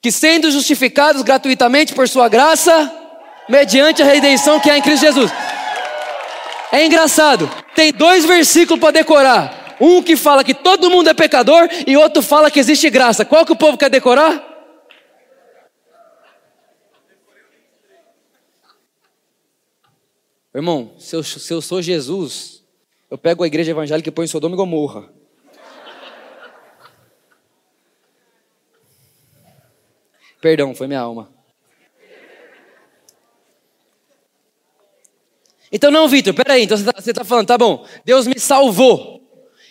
Que 0.00 0.10
sendo 0.10 0.50
justificados 0.50 1.22
gratuitamente 1.22 1.94
por 1.94 2.08
sua 2.08 2.28
graça, 2.28 2.92
mediante 3.48 4.02
a 4.02 4.06
redenção 4.06 4.58
que 4.58 4.70
há 4.70 4.78
em 4.78 4.82
Cristo 4.82 5.02
Jesus. 5.04 5.30
É 6.72 6.84
engraçado, 6.84 7.48
tem 7.74 7.92
dois 7.92 8.24
versículos 8.24 8.80
para 8.80 8.92
decorar. 8.92 9.65
Um 9.80 10.02
que 10.02 10.16
fala 10.16 10.42
que 10.42 10.54
todo 10.54 10.90
mundo 10.90 11.08
é 11.08 11.14
pecador 11.14 11.68
e 11.86 11.96
outro 11.96 12.22
fala 12.22 12.50
que 12.50 12.58
existe 12.58 12.88
graça. 12.90 13.24
Qual 13.24 13.44
que 13.44 13.52
o 13.52 13.56
povo 13.56 13.76
quer 13.76 13.90
decorar? 13.90 14.54
Irmão, 20.54 20.94
se 20.98 21.14
eu, 21.14 21.22
se 21.22 21.52
eu 21.52 21.60
sou 21.60 21.82
Jesus, 21.82 22.64
eu 23.10 23.18
pego 23.18 23.44
a 23.44 23.46
igreja 23.46 23.72
evangélica 23.72 24.08
e 24.08 24.12
ponho 24.12 24.26
Sodoma 24.26 24.54
e 24.54 24.56
Gomorra. 24.56 25.12
Perdão, 30.40 30.74
foi 30.74 30.86
minha 30.86 31.00
alma. 31.00 31.30
Então, 35.70 35.90
não, 35.90 36.08
Vitor, 36.08 36.32
peraí, 36.32 36.62
então 36.62 36.76
você 36.76 37.10
está 37.10 37.20
tá 37.20 37.24
falando, 37.24 37.48
tá 37.48 37.58
bom, 37.58 37.84
Deus 38.04 38.26
me 38.26 38.38
salvou. 38.38 39.15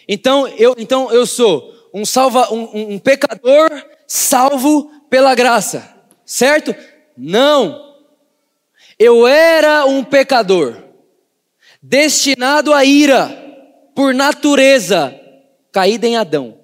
Então 0.08 0.48
eu, 0.48 0.76
então 0.78 1.12
eu 1.12 1.26
sou 1.26 1.74
um, 1.94 2.06
salva, 2.06 2.54
um, 2.54 2.96
um 2.96 3.00
pecador 3.00 3.70
salvo 4.06 4.92
pela 5.10 5.34
graça, 5.34 5.96
certo? 6.26 6.76
Não. 7.16 7.96
Eu 9.00 9.28
era 9.28 9.86
um 9.86 10.04
pecador, 10.04 10.82
destinado 11.82 12.74
à 12.74 12.84
ira, 12.84 13.30
por 13.96 14.14
natureza, 14.14 15.18
caída 15.72 16.08
em 16.08 16.18
Adão. 16.18 16.60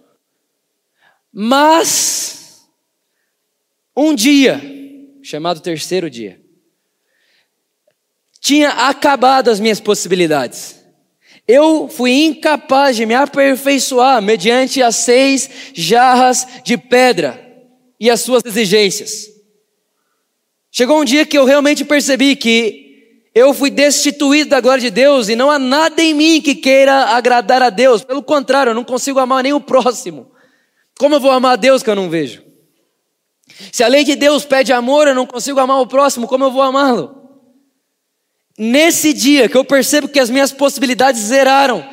Mas, 1.32 2.68
um 3.96 4.14
dia, 4.14 4.62
chamado 5.22 5.62
terceiro 5.62 6.10
dia, 6.10 6.42
tinha 8.40 8.70
acabado 8.70 9.50
as 9.50 9.60
minhas 9.60 9.80
possibilidades. 9.80 10.81
Eu 11.54 11.90
fui 11.90 12.24
incapaz 12.24 12.96
de 12.96 13.06
me 13.06 13.14
aperfeiçoar 13.14 14.22
mediante 14.22 14.82
as 14.82 14.96
seis 14.96 15.50
jarras 15.74 16.48
de 16.64 16.78
pedra 16.78 17.46
e 18.00 18.10
as 18.10 18.22
suas 18.22 18.42
exigências. 18.46 19.28
Chegou 20.72 21.02
um 21.02 21.04
dia 21.04 21.26
que 21.26 21.38
eu 21.38 21.44
realmente 21.44 21.84
percebi 21.84 22.38
que 22.38 23.26
eu 23.36 23.54
fui 23.54 23.70
destituído 23.70 24.52
da 24.52 24.62
glória 24.62 24.80
de 24.82 24.90
Deus 24.90 25.28
e 25.28 25.36
não 25.36 25.52
há 25.52 25.60
nada 25.60 26.02
em 26.02 26.14
mim 26.14 26.40
que 26.40 26.56
queira 26.56 27.08
agradar 27.10 27.62
a 27.62 27.70
Deus. 27.70 28.02
Pelo 28.02 28.24
contrário, 28.24 28.70
eu 28.70 28.76
não 28.76 28.86
consigo 28.86 29.20
amar 29.20 29.44
nem 29.44 29.52
o 29.52 29.60
próximo. 29.60 30.32
Como 30.98 31.16
eu 31.16 31.20
vou 31.20 31.32
amar 31.32 31.52
a 31.52 31.58
Deus 31.58 31.84
que 31.84 31.90
eu 31.90 31.96
não 31.98 32.10
vejo? 32.10 32.42
Se 33.74 33.84
a 33.84 33.90
lei 33.90 34.06
de 34.06 34.16
Deus 34.16 34.46
pede 34.46 34.72
amor, 34.72 35.06
eu 35.06 35.16
não 35.16 35.26
consigo 35.26 35.60
amar 35.60 35.82
o 35.82 35.88
próximo, 35.88 36.30
como 36.30 36.46
eu 36.46 36.52
vou 36.52 36.62
amá-lo? 36.62 37.21
Nesse 38.64 39.12
dia 39.12 39.50
que 39.50 39.58
eu 39.58 39.66
percebo 39.66 40.08
que 40.08 40.20
as 40.20 40.30
minhas 40.30 40.52
possibilidades 40.52 41.20
zeraram, 41.20 41.84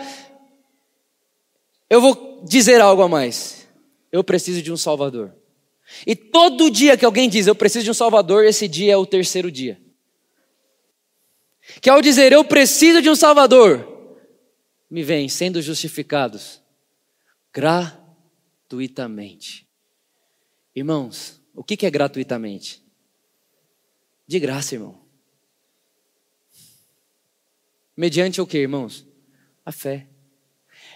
eu 1.89 1.99
vou 1.99 2.45
dizer 2.45 2.79
algo 2.79 3.01
a 3.01 3.09
mais. 3.09 3.67
Eu 4.13 4.23
preciso 4.23 4.61
de 4.61 4.71
um 4.71 4.77
Salvador. 4.77 5.35
E 6.07 6.15
todo 6.15 6.71
dia 6.71 6.95
que 6.95 7.07
alguém 7.07 7.27
diz 7.27 7.47
eu 7.47 7.55
preciso 7.55 7.85
de 7.85 7.91
um 7.91 7.95
Salvador, 7.95 8.45
esse 8.45 8.69
dia 8.69 8.93
é 8.93 8.97
o 8.99 9.07
terceiro 9.07 9.51
dia. 9.51 9.81
Que 11.81 11.89
ao 11.89 12.03
dizer 12.03 12.33
eu 12.33 12.45
preciso 12.45 13.01
de 13.01 13.09
um 13.09 13.17
Salvador, 13.17 14.19
me 14.91 15.03
vem 15.03 15.27
sendo 15.27 15.63
justificados 15.63 16.61
gratuitamente. 17.51 19.67
Irmãos, 20.77 21.41
o 21.55 21.65
que 21.65 21.87
é 21.87 21.91
gratuitamente? 21.91 22.85
De 24.27 24.39
graça, 24.39 24.75
irmão. 24.75 25.08
Mediante 27.99 28.41
o 28.41 28.47
que, 28.47 28.59
irmãos? 28.59 29.05
A 29.67 29.73
fé. 29.73 30.07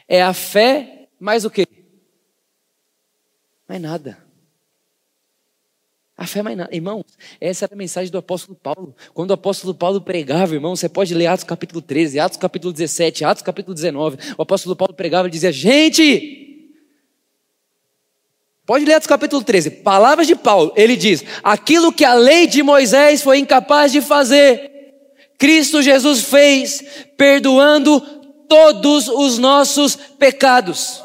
É 0.06 0.22
a 0.22 0.32
fé 0.32 1.08
mais 1.18 1.44
o 1.44 1.50
que? 1.50 1.66
Mais 3.68 3.82
nada. 3.82 4.24
A 6.16 6.24
fé 6.28 6.42
mais 6.42 6.56
nada. 6.56 6.72
Irmãos, 6.72 7.04
essa 7.40 7.64
era 7.64 7.74
a 7.74 7.76
mensagem 7.76 8.08
do 8.08 8.18
apóstolo 8.18 8.56
Paulo. 8.56 8.94
Quando 9.12 9.32
o 9.32 9.34
apóstolo 9.34 9.74
Paulo 9.74 10.00
pregava, 10.00 10.54
irmão, 10.54 10.76
você 10.76 10.88
pode 10.88 11.12
ler 11.12 11.26
Atos 11.26 11.42
capítulo 11.42 11.82
13, 11.82 12.20
Atos 12.20 12.38
capítulo 12.38 12.72
17, 12.72 13.24
Atos 13.24 13.42
capítulo 13.42 13.74
19. 13.74 14.18
O 14.38 14.42
apóstolo 14.42 14.76
Paulo 14.76 14.94
pregava 14.94 15.26
e 15.26 15.30
dizia: 15.32 15.50
Gente, 15.50 16.70
pode 18.64 18.84
ler 18.84 18.94
Atos 18.94 19.08
capítulo 19.08 19.42
13, 19.42 19.70
palavras 19.82 20.28
de 20.28 20.36
Paulo. 20.36 20.72
Ele 20.76 20.94
diz: 20.94 21.24
Aquilo 21.42 21.92
que 21.92 22.04
a 22.04 22.14
lei 22.14 22.46
de 22.46 22.62
Moisés 22.62 23.22
foi 23.22 23.38
incapaz 23.38 23.90
de 23.90 24.00
fazer, 24.00 24.71
Cristo 25.42 25.82
Jesus 25.82 26.22
fez, 26.22 26.84
perdoando 27.16 28.00
todos 28.48 29.08
os 29.08 29.38
nossos 29.38 29.96
pecados. 29.96 31.02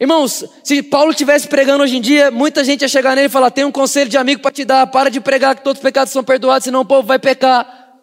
Irmãos, 0.00 0.44
se 0.64 0.82
Paulo 0.82 1.12
estivesse 1.12 1.46
pregando 1.46 1.84
hoje 1.84 1.96
em 1.96 2.00
dia, 2.00 2.28
muita 2.28 2.64
gente 2.64 2.82
ia 2.82 2.88
chegar 2.88 3.14
nele 3.14 3.28
e 3.28 3.30
falar: 3.30 3.52
tem 3.52 3.64
um 3.64 3.70
conselho 3.70 4.10
de 4.10 4.18
amigo 4.18 4.42
para 4.42 4.50
te 4.50 4.64
dar, 4.64 4.84
para 4.88 5.08
de 5.12 5.20
pregar 5.20 5.54
que 5.54 5.62
todos 5.62 5.78
os 5.78 5.82
pecados 5.82 6.12
são 6.12 6.24
perdoados, 6.24 6.64
senão 6.64 6.80
o 6.80 6.84
povo 6.84 7.06
vai 7.06 7.20
pecar. 7.20 7.94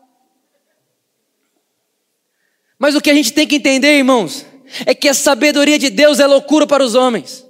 Mas 2.79 2.95
o 2.95 3.01
que 3.01 3.09
a 3.09 3.13
gente 3.13 3.33
tem 3.33 3.45
que 3.45 3.57
entender, 3.57 3.97
irmãos, 3.97 4.45
é 4.85 4.95
que 4.95 5.09
a 5.09 5.13
sabedoria 5.13 5.77
de 5.77 5.89
Deus 5.89 6.21
é 6.21 6.25
loucura 6.25 6.65
para 6.65 6.85
os 6.85 6.95
homens. 6.95 7.45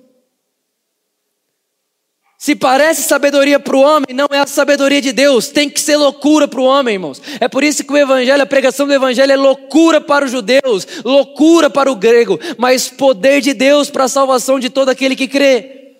Se 2.37 2.55
parece 2.55 3.01
sabedoria 3.01 3.59
para 3.59 3.75
o 3.75 3.81
homem, 3.81 4.13
não 4.13 4.27
é 4.31 4.37
a 4.37 4.45
sabedoria 4.45 5.01
de 5.01 5.11
Deus, 5.11 5.49
tem 5.49 5.67
que 5.67 5.79
ser 5.79 5.97
loucura 5.97 6.47
para 6.47 6.61
o 6.61 6.65
homem, 6.65 6.93
irmãos. 6.93 7.19
É 7.39 7.47
por 7.47 7.63
isso 7.63 7.83
que 7.83 7.91
o 7.91 7.97
Evangelho, 7.97 8.43
a 8.43 8.45
pregação 8.45 8.85
do 8.85 8.93
Evangelho 8.93 9.31
é 9.31 9.35
loucura 9.35 9.99
para 9.99 10.23
os 10.23 10.29
judeus, 10.29 10.87
loucura 11.03 11.67
para 11.67 11.91
o 11.91 11.95
grego, 11.95 12.39
mas 12.55 12.89
poder 12.89 13.41
de 13.41 13.55
Deus 13.55 13.89
para 13.89 14.03
a 14.03 14.09
salvação 14.09 14.59
de 14.59 14.69
todo 14.69 14.89
aquele 14.89 15.15
que 15.15 15.27
crê. 15.27 15.95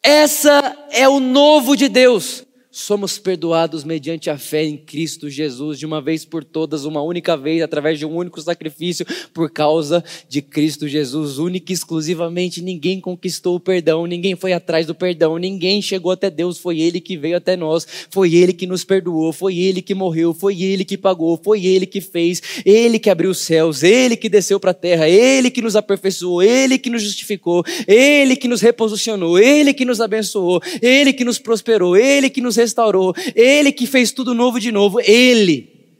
Essa 0.00 0.76
é 0.92 1.08
o 1.08 1.18
novo 1.18 1.76
de 1.76 1.88
Deus 1.88 2.43
somos 2.74 3.18
perdoados 3.20 3.84
mediante 3.84 4.28
a 4.28 4.36
fé 4.36 4.64
em 4.64 4.76
Cristo 4.76 5.30
Jesus, 5.30 5.78
de 5.78 5.86
uma 5.86 6.02
vez 6.02 6.24
por 6.24 6.42
todas, 6.42 6.84
uma 6.84 7.00
única 7.00 7.36
vez, 7.36 7.62
através 7.62 8.00
de 8.00 8.04
um 8.04 8.12
único 8.12 8.40
sacrifício, 8.42 9.06
por 9.32 9.48
causa 9.48 10.02
de 10.28 10.42
Cristo 10.42 10.88
Jesus, 10.88 11.38
única 11.38 11.70
e 11.70 11.74
exclusivamente. 11.74 12.60
Ninguém 12.60 13.00
conquistou 13.00 13.54
o 13.54 13.60
perdão, 13.60 14.06
ninguém 14.06 14.34
foi 14.34 14.52
atrás 14.52 14.88
do 14.88 14.94
perdão, 14.94 15.38
ninguém 15.38 15.80
chegou 15.80 16.10
até 16.10 16.28
Deus, 16.28 16.58
foi 16.58 16.80
Ele 16.80 17.00
que 17.00 17.16
veio 17.16 17.36
até 17.36 17.56
nós, 17.56 17.86
foi 18.10 18.34
Ele 18.34 18.52
que 18.52 18.66
nos 18.66 18.82
perdoou, 18.82 19.32
foi 19.32 19.56
Ele 19.56 19.80
que 19.80 19.94
morreu, 19.94 20.34
foi 20.34 20.60
Ele 20.60 20.84
que 20.84 20.98
pagou, 20.98 21.40
foi 21.42 21.64
Ele 21.64 21.86
que 21.86 22.00
fez, 22.00 22.42
Ele 22.66 22.98
que 22.98 23.08
abriu 23.08 23.30
os 23.30 23.38
céus, 23.38 23.84
Ele 23.84 24.16
que 24.16 24.28
desceu 24.28 24.58
para 24.58 24.72
a 24.72 24.74
terra, 24.74 25.08
Ele 25.08 25.48
que 25.48 25.62
nos 25.62 25.76
aperfeiçoou, 25.76 26.42
Ele 26.42 26.76
que 26.76 26.90
nos 26.90 27.02
justificou, 27.02 27.62
Ele 27.86 28.34
que 28.34 28.48
nos 28.48 28.60
reposicionou, 28.60 29.38
Ele 29.38 29.72
que 29.72 29.84
nos 29.84 30.00
abençoou, 30.00 30.60
Ele 30.82 31.12
que 31.12 31.24
nos 31.24 31.38
prosperou, 31.38 31.96
Ele 31.96 32.28
que 32.28 32.40
nos 32.40 32.63
restaurou, 32.64 33.14
Ele 33.34 33.72
que 33.72 33.86
fez 33.86 34.10
tudo 34.12 34.34
novo 34.34 34.58
de 34.58 34.72
novo, 34.72 35.00
Ele. 35.00 35.98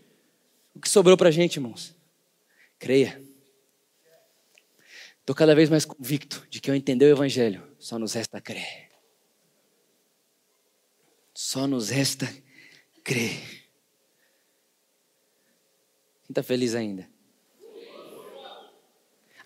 O 0.75 0.81
que 0.81 0.89
sobrou 0.89 1.17
para 1.17 1.29
a 1.29 1.33
gente, 1.33 1.57
irmãos? 1.57 1.95
Creia. 2.79 3.23
Estou 5.21 5.35
cada 5.35 5.55
vez 5.55 5.71
mais 5.71 5.85
convicto 5.85 6.47
de 6.51 6.61
que 6.61 6.71
ao 6.71 6.77
entender 6.77 7.07
o 7.07 7.17
Evangelho, 7.17 7.63
só 7.79 7.99
nos 7.99 8.13
resta 8.13 8.41
crer. 8.41 8.91
Só 11.35 11.67
nos 11.67 11.89
resta 11.89 12.27
crer. 13.03 13.41
Quem 16.25 16.31
está 16.31 16.43
feliz 16.43 16.75
ainda? 16.75 17.09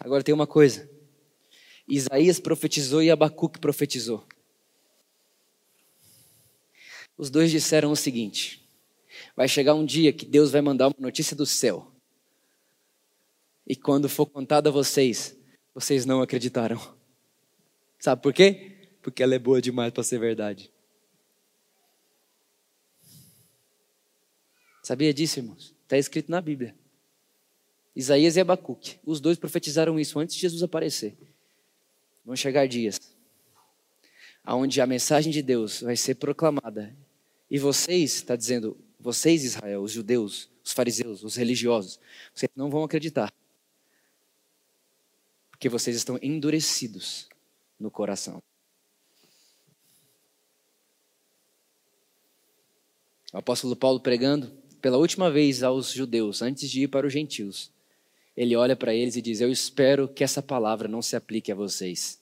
Agora 0.00 0.22
tem 0.22 0.34
uma 0.34 0.46
coisa. 0.46 0.88
Isaías 1.88 2.38
profetizou 2.38 3.02
e 3.02 3.10
Abacuque 3.10 3.58
profetizou. 3.58 4.26
Os 7.18 7.28
dois 7.28 7.50
disseram 7.50 7.90
o 7.90 7.96
seguinte: 7.96 8.64
vai 9.36 9.48
chegar 9.48 9.74
um 9.74 9.84
dia 9.84 10.12
que 10.12 10.24
Deus 10.24 10.52
vai 10.52 10.60
mandar 10.62 10.86
uma 10.86 10.96
notícia 11.00 11.36
do 11.36 11.44
céu. 11.44 11.90
E 13.66 13.74
quando 13.74 14.08
for 14.08 14.24
contada 14.24 14.70
a 14.70 14.72
vocês, 14.72 15.36
vocês 15.74 16.06
não 16.06 16.22
acreditarão. 16.22 16.96
Sabe 17.98 18.22
por 18.22 18.32
quê? 18.32 18.88
Porque 19.02 19.22
ela 19.22 19.34
é 19.34 19.38
boa 19.38 19.60
demais 19.60 19.92
para 19.92 20.04
ser 20.04 20.18
verdade. 20.18 20.70
Sabia 24.82 25.12
disso, 25.12 25.40
irmãos? 25.40 25.74
Está 25.82 25.98
escrito 25.98 26.30
na 26.30 26.40
Bíblia. 26.40 26.74
Isaías 27.94 28.36
e 28.36 28.40
Abacuque, 28.40 28.98
os 29.04 29.20
dois 29.20 29.36
profetizaram 29.36 29.98
isso 29.98 30.18
antes 30.20 30.36
de 30.36 30.40
Jesus 30.40 30.62
aparecer. 30.62 31.18
Vão 32.24 32.36
chegar 32.36 32.66
dias 32.68 32.98
onde 34.56 34.80
a 34.80 34.86
mensagem 34.86 35.30
de 35.30 35.42
Deus 35.42 35.82
vai 35.82 35.96
ser 35.96 36.14
proclamada 36.14 36.94
e 37.50 37.58
vocês, 37.58 38.16
está 38.16 38.36
dizendo, 38.36 38.76
vocês, 39.00 39.44
Israel, 39.44 39.82
os 39.82 39.92
judeus, 39.92 40.50
os 40.62 40.72
fariseus, 40.72 41.22
os 41.22 41.36
religiosos, 41.36 41.98
vocês 42.34 42.50
não 42.54 42.68
vão 42.68 42.84
acreditar. 42.84 43.32
Porque 45.50 45.68
vocês 45.68 45.96
estão 45.96 46.18
endurecidos 46.20 47.28
no 47.80 47.90
coração. 47.90 48.42
O 53.32 53.38
apóstolo 53.38 53.74
Paulo 53.76 54.00
pregando 54.00 54.50
pela 54.80 54.96
última 54.96 55.30
vez 55.30 55.62
aos 55.62 55.92
judeus, 55.92 56.42
antes 56.42 56.70
de 56.70 56.82
ir 56.82 56.88
para 56.88 57.06
os 57.06 57.12
gentios, 57.12 57.70
ele 58.36 58.54
olha 58.56 58.76
para 58.76 58.94
eles 58.94 59.16
e 59.16 59.22
diz: 59.22 59.40
Eu 59.40 59.50
espero 59.50 60.08
que 60.08 60.22
essa 60.22 60.42
palavra 60.42 60.86
não 60.86 61.02
se 61.02 61.16
aplique 61.16 61.50
a 61.50 61.54
vocês. 61.54 62.20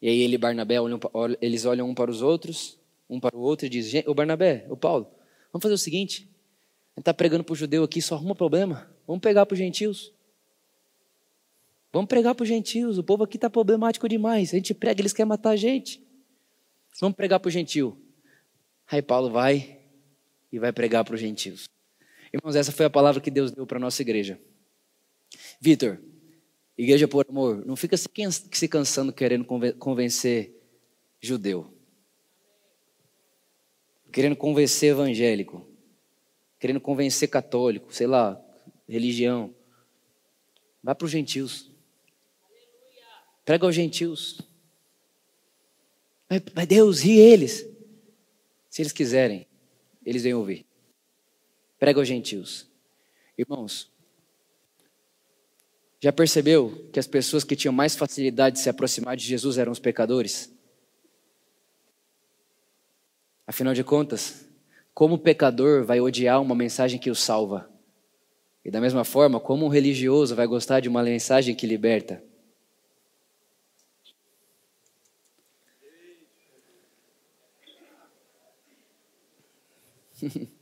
E 0.00 0.08
aí 0.08 0.20
ele 0.20 0.34
e 0.34 0.38
Barnabé, 0.38 0.80
olham, 0.80 1.00
eles 1.40 1.64
olham 1.64 1.88
um 1.90 1.94
para 1.94 2.10
os 2.10 2.22
outros 2.22 2.78
um 3.08 3.20
para 3.20 3.36
o 3.36 3.40
outro 3.40 3.66
e 3.66 3.68
diz: 3.68 3.92
O 4.06 4.14
Barnabé, 4.14 4.66
o 4.68 4.76
Paulo, 4.76 5.06
vamos 5.52 5.62
fazer 5.62 5.74
o 5.74 5.78
seguinte: 5.78 6.28
a 6.96 7.00
gente 7.00 7.00
está 7.00 7.14
pregando 7.14 7.44
para 7.44 7.52
o 7.52 7.56
judeu 7.56 7.84
aqui, 7.84 8.02
só 8.02 8.14
arruma 8.14 8.34
problema. 8.34 8.90
Vamos 9.06 9.20
pregar 9.20 9.46
para 9.46 9.54
os 9.54 9.58
gentios. 9.58 10.12
Vamos 11.92 12.08
pregar 12.08 12.34
para 12.34 12.42
os 12.42 12.48
gentios. 12.48 12.98
O 12.98 13.04
povo 13.04 13.24
aqui 13.24 13.36
está 13.36 13.48
problemático 13.48 14.08
demais. 14.08 14.52
A 14.52 14.56
gente 14.56 14.74
prega, 14.74 15.00
eles 15.00 15.12
querem 15.12 15.28
matar 15.28 15.50
a 15.50 15.56
gente. 15.56 16.02
Vamos 17.00 17.16
pregar 17.16 17.38
para 17.38 17.48
o 17.48 17.50
gentio. 17.50 17.96
Aí 18.90 19.00
Paulo 19.00 19.30
vai 19.30 19.78
e 20.50 20.58
vai 20.58 20.72
pregar 20.72 21.04
para 21.04 21.14
os 21.14 21.20
gentios. 21.20 21.68
Irmãos, 22.32 22.56
essa 22.56 22.72
foi 22.72 22.86
a 22.86 22.90
palavra 22.90 23.20
que 23.20 23.30
Deus 23.30 23.52
deu 23.52 23.66
para 23.66 23.78
a 23.78 23.80
nossa 23.80 24.02
igreja. 24.02 24.38
Vitor, 25.60 26.00
igreja 26.76 27.06
por 27.06 27.26
amor, 27.28 27.64
não 27.64 27.76
fica 27.76 27.96
se 27.96 28.68
cansando 28.68 29.12
querendo 29.12 29.44
convencer 29.78 30.54
judeu 31.20 31.75
querendo 34.16 34.34
convencer 34.34 34.92
evangélico, 34.92 35.68
querendo 36.58 36.80
convencer 36.80 37.28
católico, 37.28 37.94
sei 37.94 38.06
lá, 38.06 38.42
religião. 38.88 39.54
Vá 40.82 40.94
para 40.94 41.04
os 41.04 41.10
gentios. 41.10 41.70
Prega 43.44 43.66
aos 43.66 43.74
gentios. 43.74 44.40
Mas 46.54 46.66
Deus, 46.66 47.00
ri 47.00 47.18
eles. 47.18 47.68
Se 48.70 48.80
eles 48.80 48.90
quiserem, 48.90 49.46
eles 50.02 50.22
vêm 50.22 50.32
ouvir. 50.32 50.64
Prega 51.78 52.00
aos 52.00 52.08
gentios. 52.08 52.66
Irmãos, 53.36 53.92
já 56.00 56.10
percebeu 56.10 56.88
que 56.90 56.98
as 56.98 57.06
pessoas 57.06 57.44
que 57.44 57.54
tinham 57.54 57.74
mais 57.74 57.94
facilidade 57.94 58.56
de 58.56 58.62
se 58.62 58.70
aproximar 58.70 59.14
de 59.14 59.26
Jesus 59.26 59.58
eram 59.58 59.72
os 59.72 59.78
pecadores? 59.78 60.55
Afinal 63.46 63.74
de 63.74 63.84
contas, 63.84 64.44
como 64.92 65.14
o 65.14 65.18
pecador 65.18 65.84
vai 65.84 66.00
odiar 66.00 66.42
uma 66.42 66.54
mensagem 66.54 66.98
que 66.98 67.10
o 67.10 67.14
salva? 67.14 67.70
E 68.64 68.70
da 68.70 68.80
mesma 68.80 69.04
forma, 69.04 69.38
como 69.38 69.64
um 69.64 69.68
religioso 69.68 70.34
vai 70.34 70.48
gostar 70.48 70.80
de 70.80 70.88
uma 70.88 71.02
mensagem 71.04 71.54
que 71.54 71.66
liberta? 71.66 72.20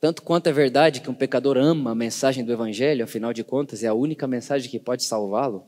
Tanto 0.00 0.22
quanto 0.22 0.48
é 0.48 0.52
verdade 0.52 1.00
que 1.00 1.08
um 1.10 1.14
pecador 1.14 1.56
ama 1.56 1.92
a 1.92 1.94
mensagem 1.94 2.44
do 2.44 2.52
Evangelho, 2.52 3.04
afinal 3.04 3.32
de 3.32 3.44
contas, 3.44 3.84
é 3.84 3.86
a 3.86 3.94
única 3.94 4.26
mensagem 4.26 4.68
que 4.70 4.80
pode 4.80 5.04
salvá-lo. 5.04 5.64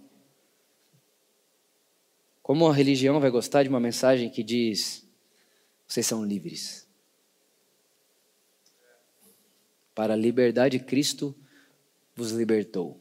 Como 2.48 2.66
a 2.66 2.72
religião 2.72 3.20
vai 3.20 3.28
gostar 3.30 3.62
de 3.62 3.68
uma 3.68 3.78
mensagem 3.78 4.30
que 4.30 4.42
diz: 4.42 5.06
vocês 5.86 6.06
são 6.06 6.24
livres? 6.24 6.88
Para 9.94 10.14
a 10.14 10.16
liberdade, 10.16 10.78
Cristo 10.78 11.36
vos 12.16 12.30
libertou. 12.30 12.98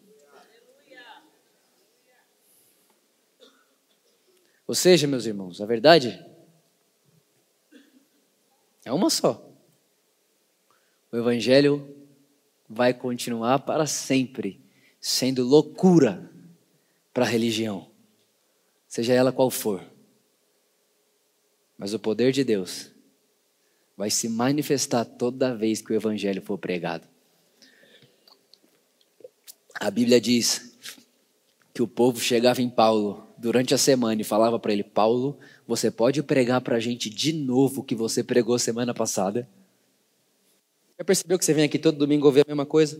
Ou 4.68 4.76
seja, 4.76 5.08
meus 5.08 5.26
irmãos, 5.26 5.62
a 5.62 5.66
verdade 5.66 6.22
é 8.84 8.92
uma 8.92 9.10
só. 9.10 9.50
O 11.10 11.16
Evangelho 11.16 12.06
vai 12.68 12.94
continuar 12.94 13.60
para 13.60 13.88
sempre 13.88 14.62
sendo 15.00 15.46
loucura 15.46 16.30
para 17.14 17.24
a 17.24 17.30
religião, 17.30 17.90
seja 18.88 19.14
ela 19.14 19.32
qual 19.32 19.50
for. 19.50 19.84
Mas 21.78 21.94
o 21.94 22.00
poder 22.00 22.32
de 22.32 22.44
Deus 22.44 22.92
vai 23.96 24.10
se 24.10 24.30
manifestar 24.30 25.06
toda 25.06 25.56
vez 25.56 25.82
que 25.82 25.92
o 25.92 25.96
Evangelho 25.96 26.42
for 26.42 26.58
pregado. 26.58 27.08
A 29.74 29.92
Bíblia 29.92 30.20
diz 30.20 30.78
que 31.74 31.82
o 31.82 31.88
povo 31.88 32.20
chegava 32.20 32.62
em 32.62 32.70
Paulo 32.70 33.28
durante 33.38 33.74
a 33.74 33.78
semana 33.78 34.20
e 34.22 34.26
falava 34.26 34.60
para 34.60 34.74
ele: 34.74 34.84
Paulo, 34.84 35.38
você 35.68 35.92
pode 35.92 36.24
pregar 36.24 36.62
para 36.62 36.78
a 36.78 36.80
gente 36.80 37.10
de 37.10 37.34
novo 37.34 37.82
o 37.82 37.84
que 37.84 37.94
você 37.94 38.24
pregou 38.24 38.58
semana 38.58 38.94
passada? 38.94 39.48
Já 40.98 41.06
percebeu 41.06 41.38
que 41.38 41.46
você 41.46 41.54
vem 41.54 41.66
aqui 41.66 41.78
todo 41.78 42.00
domingo 42.00 42.26
ouvir 42.26 42.42
a 42.42 42.48
mesma 42.48 42.66
coisa? 42.66 43.00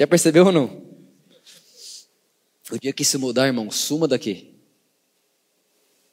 Já 0.00 0.06
percebeu 0.06 0.46
ou 0.46 0.52
não? 0.52 0.82
O 2.72 2.78
dia 2.78 2.90
que 2.90 3.04
se 3.04 3.18
mudar, 3.18 3.48
irmão, 3.48 3.70
suma 3.70 4.08
daqui. 4.08 4.58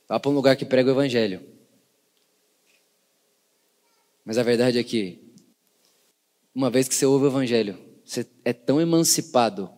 Vá 0.10 0.20
para 0.20 0.30
um 0.30 0.34
lugar 0.34 0.58
que 0.58 0.66
prega 0.66 0.90
o 0.90 0.92
evangelho. 0.92 1.42
Mas 4.26 4.38
a 4.38 4.44
verdade 4.44 4.78
é 4.78 4.84
que, 4.84 5.24
uma 6.54 6.70
vez 6.70 6.90
que 6.90 6.96
você 6.96 7.06
ouve 7.06 7.28
o 7.28 7.30
evangelho, 7.30 7.80
você 8.04 8.28
é 8.44 8.52
tão 8.52 8.82
emancipado, 8.82 9.72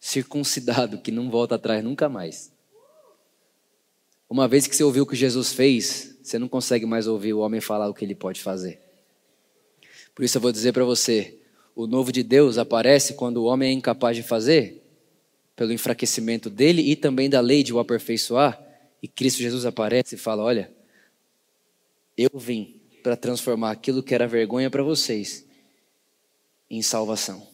circuncidado, 0.00 1.00
que 1.00 1.12
não 1.12 1.30
volta 1.30 1.54
atrás 1.54 1.84
nunca 1.84 2.08
mais. 2.08 2.52
Uma 4.28 4.48
vez 4.48 4.66
que 4.66 4.74
você 4.74 4.82
ouviu 4.82 5.04
o 5.04 5.06
que 5.06 5.14
Jesus 5.14 5.52
fez, 5.52 6.18
você 6.24 6.40
não 6.40 6.48
consegue 6.48 6.86
mais 6.86 7.06
ouvir 7.06 7.34
o 7.34 7.38
homem 7.38 7.60
falar 7.60 7.88
o 7.88 7.94
que 7.94 8.04
ele 8.04 8.16
pode 8.16 8.40
fazer. 8.40 8.80
Por 10.12 10.24
isso 10.24 10.38
eu 10.38 10.42
vou 10.42 10.50
dizer 10.50 10.72
para 10.72 10.84
você: 10.84 11.38
o 11.74 11.86
novo 11.86 12.12
de 12.12 12.22
Deus 12.22 12.58
aparece 12.58 13.14
quando 13.14 13.38
o 13.38 13.44
homem 13.44 13.70
é 13.70 13.72
incapaz 13.72 14.16
de 14.16 14.22
fazer, 14.22 14.82
pelo 15.56 15.72
enfraquecimento 15.72 16.48
dele 16.50 16.82
e 16.82 16.96
também 16.96 17.28
da 17.28 17.40
lei 17.40 17.62
de 17.62 17.72
o 17.72 17.78
aperfeiçoar, 17.78 18.60
e 19.02 19.08
Cristo 19.08 19.38
Jesus 19.40 19.66
aparece 19.66 20.14
e 20.14 20.18
fala: 20.18 20.42
Olha, 20.42 20.72
eu 22.16 22.30
vim 22.34 22.80
para 23.02 23.16
transformar 23.16 23.70
aquilo 23.70 24.02
que 24.02 24.14
era 24.14 24.26
vergonha 24.26 24.70
para 24.70 24.82
vocês 24.82 25.46
em 26.70 26.82
salvação. 26.82 27.46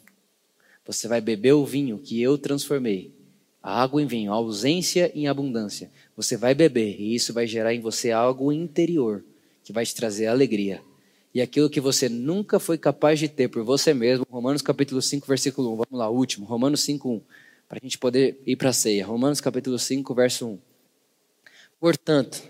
Você 0.86 1.08
vai 1.08 1.20
beber 1.20 1.52
o 1.52 1.64
vinho 1.64 1.98
que 1.98 2.20
eu 2.20 2.38
transformei 2.38 3.18
a 3.62 3.82
água 3.82 4.00
em 4.00 4.06
vinho, 4.06 4.32
a 4.32 4.36
ausência 4.36 5.10
em 5.14 5.26
abundância. 5.26 5.90
Você 6.16 6.36
vai 6.36 6.54
beber 6.54 6.98
e 6.98 7.14
isso 7.14 7.32
vai 7.32 7.46
gerar 7.46 7.74
em 7.74 7.80
você 7.80 8.10
algo 8.10 8.52
interior 8.52 9.24
que 9.62 9.72
vai 9.72 9.84
te 9.84 9.94
trazer 9.94 10.26
alegria. 10.26 10.82
E 11.34 11.42
aquilo 11.42 11.68
que 11.68 11.80
você 11.80 12.08
nunca 12.08 12.58
foi 12.58 12.78
capaz 12.78 13.18
de 13.18 13.28
ter 13.28 13.48
por 13.48 13.62
você 13.62 13.92
mesmo, 13.92 14.26
Romanos 14.30 14.62
capítulo 14.62 15.02
5, 15.02 15.26
versículo 15.26 15.68
1. 15.72 15.76
Vamos 15.76 15.86
lá, 15.92 16.08
último, 16.08 16.46
Romanos 16.46 16.80
5, 16.80 17.08
1. 17.08 17.20
Para 17.68 17.78
a 17.78 17.84
gente 17.84 17.98
poder 17.98 18.40
ir 18.46 18.56
para 18.56 18.70
a 18.70 18.72
ceia. 18.72 19.04
Romanos 19.04 19.40
capítulo 19.40 19.78
5, 19.78 20.14
verso 20.14 20.46
1. 20.46 20.58
Portanto, 21.78 22.42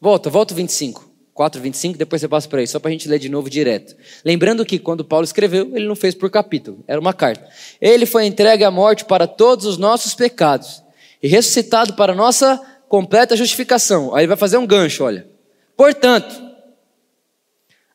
volta, 0.00 0.28
volta 0.28 0.52
o 0.52 0.56
25. 0.56 1.08
4, 1.38 1.60
25, 1.60 1.96
depois 1.96 2.20
você 2.20 2.26
passa 2.26 2.48
por 2.48 2.58
aí, 2.58 2.66
só 2.66 2.80
para 2.80 2.88
a 2.88 2.90
gente 2.90 3.08
ler 3.08 3.20
de 3.20 3.28
novo 3.28 3.48
direto. 3.48 3.94
Lembrando 4.24 4.66
que 4.66 4.76
quando 4.76 5.04
Paulo 5.04 5.24
escreveu, 5.24 5.70
ele 5.72 5.86
não 5.86 5.94
fez 5.94 6.12
por 6.12 6.28
capítulo, 6.28 6.82
era 6.84 7.00
uma 7.00 7.14
carta. 7.14 7.48
Ele 7.80 8.06
foi 8.06 8.26
entregue 8.26 8.64
à 8.64 8.72
morte 8.72 9.04
para 9.04 9.24
todos 9.24 9.64
os 9.64 9.78
nossos 9.78 10.16
pecados 10.16 10.82
e 11.22 11.28
ressuscitado 11.28 11.94
para 11.94 12.12
nossa 12.12 12.60
completa 12.88 13.36
justificação. 13.36 14.12
Aí 14.16 14.22
ele 14.22 14.26
vai 14.26 14.36
fazer 14.36 14.56
um 14.56 14.66
gancho, 14.66 15.04
olha. 15.04 15.28
Portanto, 15.76 16.47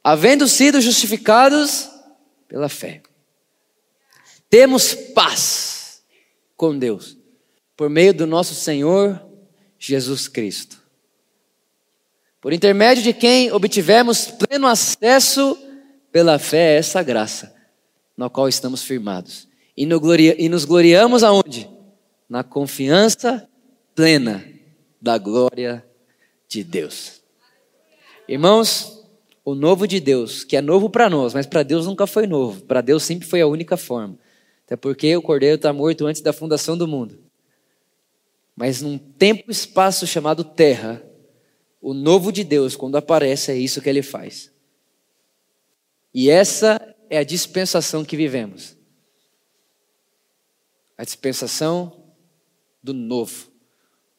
havendo 0.04 0.48
sido 0.48 0.82
justificados 0.82 1.90
pela 2.48 2.70
fé, 2.70 3.02
temos 4.50 4.94
paz 4.94 6.04
com 6.56 6.78
Deus 6.78 7.18
por 7.76 7.90
meio 7.90 8.14
do 8.14 8.28
nosso 8.28 8.54
Senhor 8.54 9.20
Jesus 9.80 10.28
Cristo 10.28 10.84
por 12.44 12.52
intermédio 12.52 13.02
de 13.02 13.14
quem 13.14 13.54
obtivemos 13.54 14.26
pleno 14.26 14.68
acesso 14.68 15.58
pela 16.12 16.38
fé 16.38 16.76
a 16.76 16.80
essa 16.80 17.02
graça, 17.02 17.56
na 18.18 18.30
qual 18.30 18.50
estamos 18.50 18.84
firmados. 18.84 19.48
E, 19.78 19.86
no 19.86 19.98
gloria, 19.98 20.36
e 20.38 20.50
nos 20.50 20.66
gloriamos 20.66 21.24
aonde? 21.24 21.70
Na 22.28 22.44
confiança 22.44 23.48
plena 23.96 24.44
da 25.02 25.18
glória 25.18 25.86
de 26.46 26.66
Deus. 26.66 27.22
Irmãos, 28.28 29.03
o 29.46 29.54
novo 29.54 29.88
de 29.88 30.00
Deus, 30.00 30.44
que 30.44 30.56
é 30.56 30.62
novo 30.62 30.90
para 30.90 31.10
nós, 31.10 31.34
mas 31.34 31.46
para 31.46 31.64
Deus 31.64 31.86
nunca 31.86 32.08
foi 32.08 32.26
novo. 32.26 32.62
Para 32.62 32.82
Deus 32.82 33.04
sempre 33.04 33.28
foi 33.28 33.42
a 33.42 33.48
única 33.48 33.76
forma. 33.76 34.18
Até 34.66 34.78
porque 34.78 35.16
o 35.16 35.22
cordeiro 35.22 35.56
está 35.56 35.74
morto 35.74 36.06
antes 36.06 36.22
da 36.22 36.32
fundação 36.32 36.78
do 36.78 36.88
mundo. 36.88 37.20
Mas 38.56 38.82
num 38.82 38.98
tempo 38.98 39.46
e 39.50 39.52
espaço 39.52 40.08
chamado 40.08 40.44
terra, 40.44 41.04
o 41.82 41.94
novo 41.94 42.32
de 42.32 42.44
Deus, 42.44 42.76
quando 42.76 42.96
aparece, 42.96 43.52
é 43.52 43.56
isso 43.56 43.82
que 43.82 43.90
ele 43.90 44.02
faz. 44.02 44.52
E 46.14 46.30
essa 46.30 46.96
é 47.10 47.18
a 47.18 47.24
dispensação 47.24 48.06
que 48.06 48.16
vivemos. 48.16 48.78
A 50.98 51.04
dispensação 51.04 52.14
do 52.82 52.94
novo. 52.94 53.53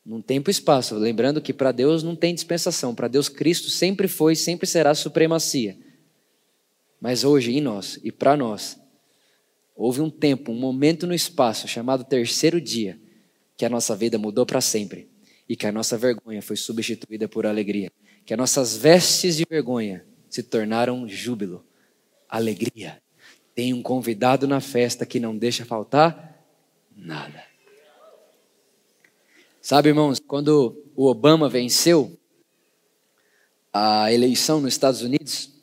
Num 0.05 0.21
tempo 0.21 0.51
e 0.51 0.53
espaço. 0.53 0.95
Lembrando 0.97 1.41
que 1.41 1.53
para 1.53 1.73
Deus 1.73 2.03
não 2.03 2.15
tem 2.15 2.35
dispensação. 2.35 2.95
Para 2.95 3.09
Deus, 3.09 3.29
Cristo 3.29 3.71
sempre 3.71 4.07
foi 4.07 4.35
e 4.35 4.37
sempre 4.37 4.67
será 4.67 4.95
supremacia. 4.95 5.79
Mas 7.01 7.25
hoje, 7.25 7.53
em 7.57 7.61
nós 7.61 7.99
e 8.03 8.13
para 8.13 8.37
nós, 8.37 8.79
houve 9.75 10.01
um 10.01 10.11
tempo, 10.11 10.53
um 10.53 10.59
momento 10.59 11.07
no 11.07 11.15
espaço 11.15 11.67
chamado 11.67 12.05
terceiro 12.05 12.61
dia, 12.61 12.99
que 13.57 13.65
a 13.65 13.69
nossa 13.69 13.95
vida 13.95 14.19
mudou 14.19 14.47
para 14.47 14.61
sempre 14.61 15.09
e 15.49 15.57
que 15.57 15.67
a 15.67 15.73
nossa 15.73 15.97
vergonha 15.97 16.41
foi 16.41 16.57
substituída 16.57 17.29
por 17.29 17.47
alegria, 17.47 17.91
que 18.25 18.33
as 18.33 18.39
nossas 18.39 18.77
vestes 18.77 19.37
de 19.37 19.45
vergonha 19.49 20.05
se 20.29 20.43
tornaram 20.43 21.09
júbilo, 21.09 21.65
alegria. 22.29 23.01
Tem 23.55 23.73
um 23.73 23.83
convidado 23.83 24.49
na 24.49 24.61
festa 24.61 25.07
que 25.07 25.21
não 25.21 25.37
deixa 25.37 25.65
faltar 25.65 26.43
nada. 26.97 27.54
Sabe, 29.65 29.89
irmãos, 29.89 30.21
quando 30.21 30.77
o 30.95 31.07
Obama 31.07 31.49
venceu 31.49 32.21
a 33.73 34.13
eleição 34.13 34.61
nos 34.61 34.75
Estados 34.75 35.01
Unidos, 35.01 35.55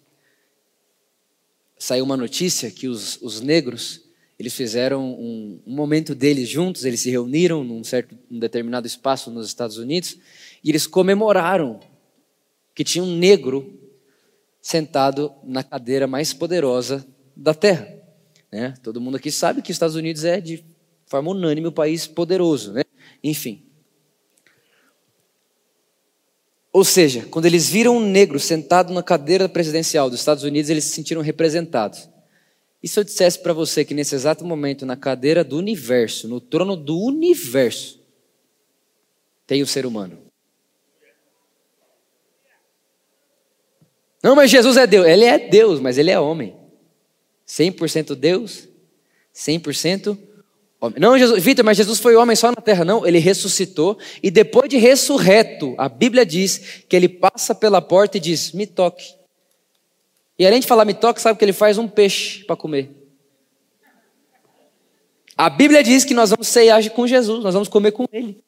saiu 1.78 2.04
uma 2.04 2.18
notícia 2.18 2.72
que 2.72 2.88
os, 2.88 3.22
os 3.22 3.42
negros 3.42 4.02
eles 4.40 4.56
fizeram 4.56 5.14
um, 5.14 5.62
um, 5.68 5.76
momento 5.76 6.16
deles 6.16 6.50
juntos, 6.50 6.84
eles 6.84 7.00
se 7.00 7.12
reuniram 7.12 7.64
num 7.64 7.84
certo, 7.84 8.18
um 8.32 8.40
determinado 8.40 8.88
espaço 8.88 9.30
nos 9.30 9.46
Estados 9.46 9.78
Unidos 9.78 10.18
e 10.64 10.72
eles 10.72 10.88
comemoraram 10.88 11.80
que 12.74 12.84
tinha 12.84 13.04
um 13.04 13.16
negro 13.16 13.72
sentado 14.60 15.32
na 15.44 15.64
cadeira 15.64 16.08
mais 16.08 16.34
poderosa 16.34 17.06
da 17.38 17.54
Terra. 17.54 17.88
Né? 18.52 18.74
Todo 18.82 19.00
mundo 19.00 19.18
aqui 19.18 19.30
sabe 19.30 19.62
que 19.62 19.70
os 19.70 19.76
Estados 19.76 19.96
Unidos 19.96 20.26
é 20.26 20.42
de 20.42 20.66
forma 21.06 21.30
unânime 21.30 21.68
o 21.68 21.72
país 21.72 22.08
poderoso, 22.08 22.74
né? 22.74 22.82
Enfim. 23.24 23.71
Ou 26.74 26.86
seja, 26.86 27.26
quando 27.30 27.46
eles 27.46 27.68
viram 27.70 27.98
um 27.98 28.00
negro 28.00 28.40
sentado 28.40 28.94
na 28.94 29.04
cadeira 29.04 29.50
presidencial 29.50 30.10
dos 30.10 30.20
Estados 30.20 30.44
Unidos, 30.44 30.70
eles 30.70 30.86
se 30.86 30.92
sentiram 30.92 31.22
representados. 31.22 32.10
E 32.82 32.88
se 32.88 33.00
eu 33.00 33.04
dissesse 33.04 33.40
para 33.40 33.54
você 33.54 33.84
que 33.84 33.94
nesse 33.94 34.16
exato 34.16 34.46
momento, 34.46 34.86
na 34.86 34.96
cadeira 34.96 35.44
do 35.44 35.58
universo, 35.58 36.28
no 36.28 36.40
trono 36.40 36.76
do 36.76 36.98
universo, 36.98 38.00
tem 39.46 39.62
o 39.62 39.68
ser 39.68 39.86
humano? 39.86 40.18
Não, 44.24 44.36
mas 44.36 44.50
Jesus 44.50 44.78
é 44.78 44.88
Deus. 44.88 45.06
Ele 45.08 45.26
é 45.26 45.38
Deus, 45.38 45.80
mas 45.80 45.98
ele 45.98 46.10
é 46.10 46.20
homem. 46.20 46.56
100% 47.48 48.16
Deus, 48.16 48.70
100% 49.36 50.18
Não, 50.98 51.14
Vitor, 51.40 51.64
mas 51.64 51.78
Jesus 51.78 52.00
foi 52.00 52.16
homem 52.16 52.36
só 52.36 52.48
na 52.50 52.56
terra. 52.56 52.84
Não, 52.84 53.06
ele 53.06 53.20
ressuscitou 53.20 54.00
e 54.24 54.32
depois 54.32 54.68
de 54.68 54.78
ressurreto, 54.78 55.76
a 55.78 55.88
Bíblia 55.88 56.26
diz 56.26 56.84
que 56.90 56.96
ele 56.96 57.08
passa 57.08 57.54
pela 57.54 57.82
porta 57.82 58.18
e 58.18 58.20
diz: 58.20 58.52
Me 58.52 58.66
toque. 58.66 59.14
E 60.40 60.46
além 60.46 60.60
de 60.60 60.66
falar 60.66 60.86
me 60.86 60.96
toque, 60.96 61.22
sabe 61.22 61.38
que 61.38 61.46
ele 61.46 61.54
faz 61.54 61.78
um 61.78 61.88
peixe 61.88 62.44
para 62.46 62.56
comer. 62.56 62.90
A 65.38 65.50
Bíblia 65.52 65.84
diz 65.84 66.04
que 66.04 66.16
nós 66.16 66.32
vamos 66.32 66.48
ceiar 66.48 66.88
com 66.90 67.06
Jesus, 67.06 67.44
nós 67.44 67.54
vamos 67.54 67.70
comer 67.70 67.92
com 67.92 68.06
ele. 68.12 68.44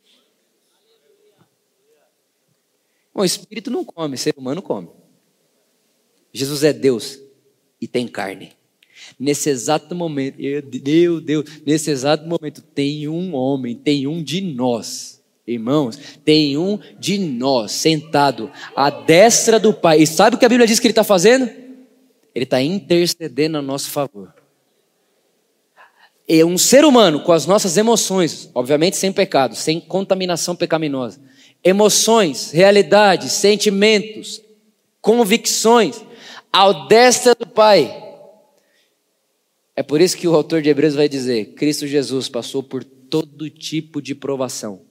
O 3.13 3.23
espírito 3.23 3.69
não 3.69 3.85
come, 3.85 4.17
ser 4.17 4.33
humano 4.35 4.61
come. 4.61 4.89
Jesus 6.33 6.63
é 6.63 6.73
Deus 6.73 7.19
e 7.79 7.87
tem 7.87 8.07
carne. 8.07 8.53
Nesse 9.19 9.49
exato 9.49 9.93
momento, 9.95 10.37
meu 10.39 11.21
Deus, 11.21 11.45
nesse 11.65 11.91
exato 11.91 12.27
momento, 12.27 12.61
tem 12.61 13.07
um 13.07 13.35
homem, 13.35 13.75
tem 13.75 14.07
um 14.07 14.21
de 14.21 14.41
nós, 14.41 15.21
irmãos, 15.45 15.97
tem 16.23 16.57
um 16.57 16.79
de 16.99 17.17
nós 17.17 17.71
sentado 17.71 18.51
à 18.75 18.89
destra 18.89 19.59
do 19.59 19.73
Pai. 19.73 20.01
E 20.01 20.07
sabe 20.07 20.35
o 20.35 20.39
que 20.39 20.45
a 20.45 20.49
Bíblia 20.49 20.67
diz 20.67 20.79
que 20.79 20.87
ele 20.87 20.91
está 20.91 21.03
fazendo? 21.03 21.49
Ele 22.33 22.45
está 22.45 22.61
intercedendo 22.61 23.57
a 23.57 23.61
nosso 23.61 23.89
favor. 23.89 24.33
É 26.27 26.43
um 26.45 26.57
ser 26.57 26.85
humano 26.85 27.19
com 27.19 27.33
as 27.33 27.45
nossas 27.45 27.75
emoções, 27.75 28.49
obviamente 28.55 28.95
sem 28.95 29.11
pecado, 29.11 29.55
sem 29.55 29.79
contaminação 29.79 30.55
pecaminosa, 30.55 31.19
emoções, 31.63 32.51
realidades, 32.51 33.33
sentimentos, 33.33 34.41
convicções, 35.01 36.01
ao 36.51 36.87
destra 36.87 37.35
do 37.35 37.45
Pai 37.45 38.02
é 39.75 39.81
por 39.81 40.01
isso 40.01 40.17
que 40.17 40.27
o 40.27 40.35
autor 40.35 40.61
de 40.61 40.69
Hebreus 40.69 40.95
vai 40.95 41.09
dizer: 41.09 41.53
Cristo 41.53 41.87
Jesus 41.87 42.29
passou 42.29 42.61
por 42.61 42.83
todo 42.83 43.49
tipo 43.49 44.01
de 44.01 44.13
provação, 44.13 44.85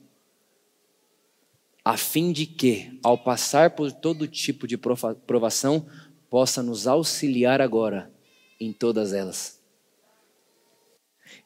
a 1.84 1.96
fim 1.96 2.32
de 2.32 2.46
que, 2.46 2.98
ao 3.02 3.16
passar 3.16 3.70
por 3.70 3.92
todo 3.92 4.26
tipo 4.26 4.66
de 4.66 4.76
provação, 4.76 5.86
possa 6.28 6.62
nos 6.62 6.86
auxiliar 6.86 7.60
agora 7.60 8.12
em 8.58 8.72
todas 8.72 9.12
elas. 9.12 9.60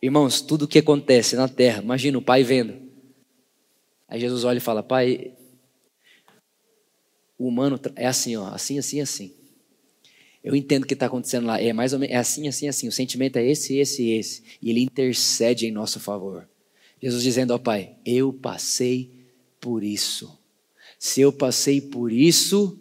Irmãos, 0.01 0.41
tudo 0.41 0.65
o 0.65 0.69
que 0.69 0.79
acontece 0.79 1.37
na 1.37 1.49
terra, 1.49 1.83
imagina 1.83 2.19
o 2.19 2.23
pai 2.23 2.43
vendo. 2.43 2.87
Aí 4.09 4.21
Jesus 4.21 4.45
olha 4.45 4.59
e 4.59 4.61
fala: 4.61 4.83
Pai, 4.83 5.35
o 7.39 7.49
humano 7.49 7.79
é 7.95 8.07
assim, 8.07 8.37
ó, 8.37 8.49
assim, 8.49 8.79
assim, 8.79 9.01
assim. 9.01 9.46
Eu 10.47 10.55
entendo 10.55 10.85
o 10.85 10.87
que 10.87 10.95
está 10.95 11.07
acontecendo 11.07 11.45
lá. 11.45 11.61
É 11.61 11.73
mais 11.73 11.93
ou 11.93 11.99
menos 11.99 12.15
é 12.15 12.19
assim, 12.19 12.47
assim, 12.47 12.69
assim. 12.69 12.87
O 12.87 12.93
sentimento 12.93 13.37
é 13.37 13.45
esse, 13.45 13.79
esse, 13.79 14.11
esse. 14.11 14.45
E 14.63 14.71
ele 14.71 14.81
intercede 14.81 15.67
em 15.67 15.73
nosso 15.73 15.99
favor. 15.99 16.49
Jesus 17.03 17.25
dizendo 17.25 17.53
ao 17.53 17.59
Pai: 17.59 17.97
Eu 18.07 18.33
passei 18.33 19.11
por 19.61 19.83
isso. 19.83 20.39
Se 21.01 21.21
eu 21.21 21.33
passei 21.33 21.81
por 21.81 22.13
isso 22.13 22.79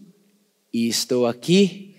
e 0.72 0.88
estou 0.88 1.26
aqui, 1.26 1.96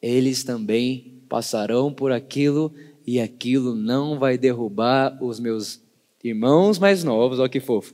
eles 0.00 0.44
também 0.44 1.20
passarão 1.28 1.92
por 1.92 2.12
aquilo 2.12 2.72
e 3.04 3.18
aquilo 3.18 3.74
não 3.74 4.20
vai 4.20 4.38
derrubar 4.38 5.18
os 5.20 5.40
meus 5.40 5.80
irmãos 6.22 6.78
mais 6.78 7.02
novos. 7.02 7.40
Olha 7.40 7.48
que 7.48 7.58
fofo. 7.58 7.92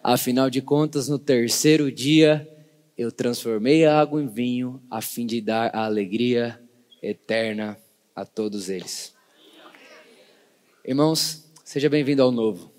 Afinal 0.00 0.48
de 0.48 0.62
contas, 0.62 1.08
no 1.08 1.18
terceiro 1.18 1.90
dia 1.90 2.48
eu 2.96 3.10
transformei 3.10 3.84
a 3.84 3.98
água 3.98 4.22
em 4.22 4.28
vinho 4.28 4.80
a 4.90 5.00
fim 5.00 5.26
de 5.26 5.40
dar 5.40 5.74
a 5.74 5.84
alegria 5.84 6.60
eterna 7.02 7.76
a 8.14 8.24
todos 8.24 8.68
eles. 8.68 9.14
Irmãos, 10.84 11.50
seja 11.64 11.88
bem-vindo 11.88 12.22
ao 12.22 12.30
novo. 12.30 12.72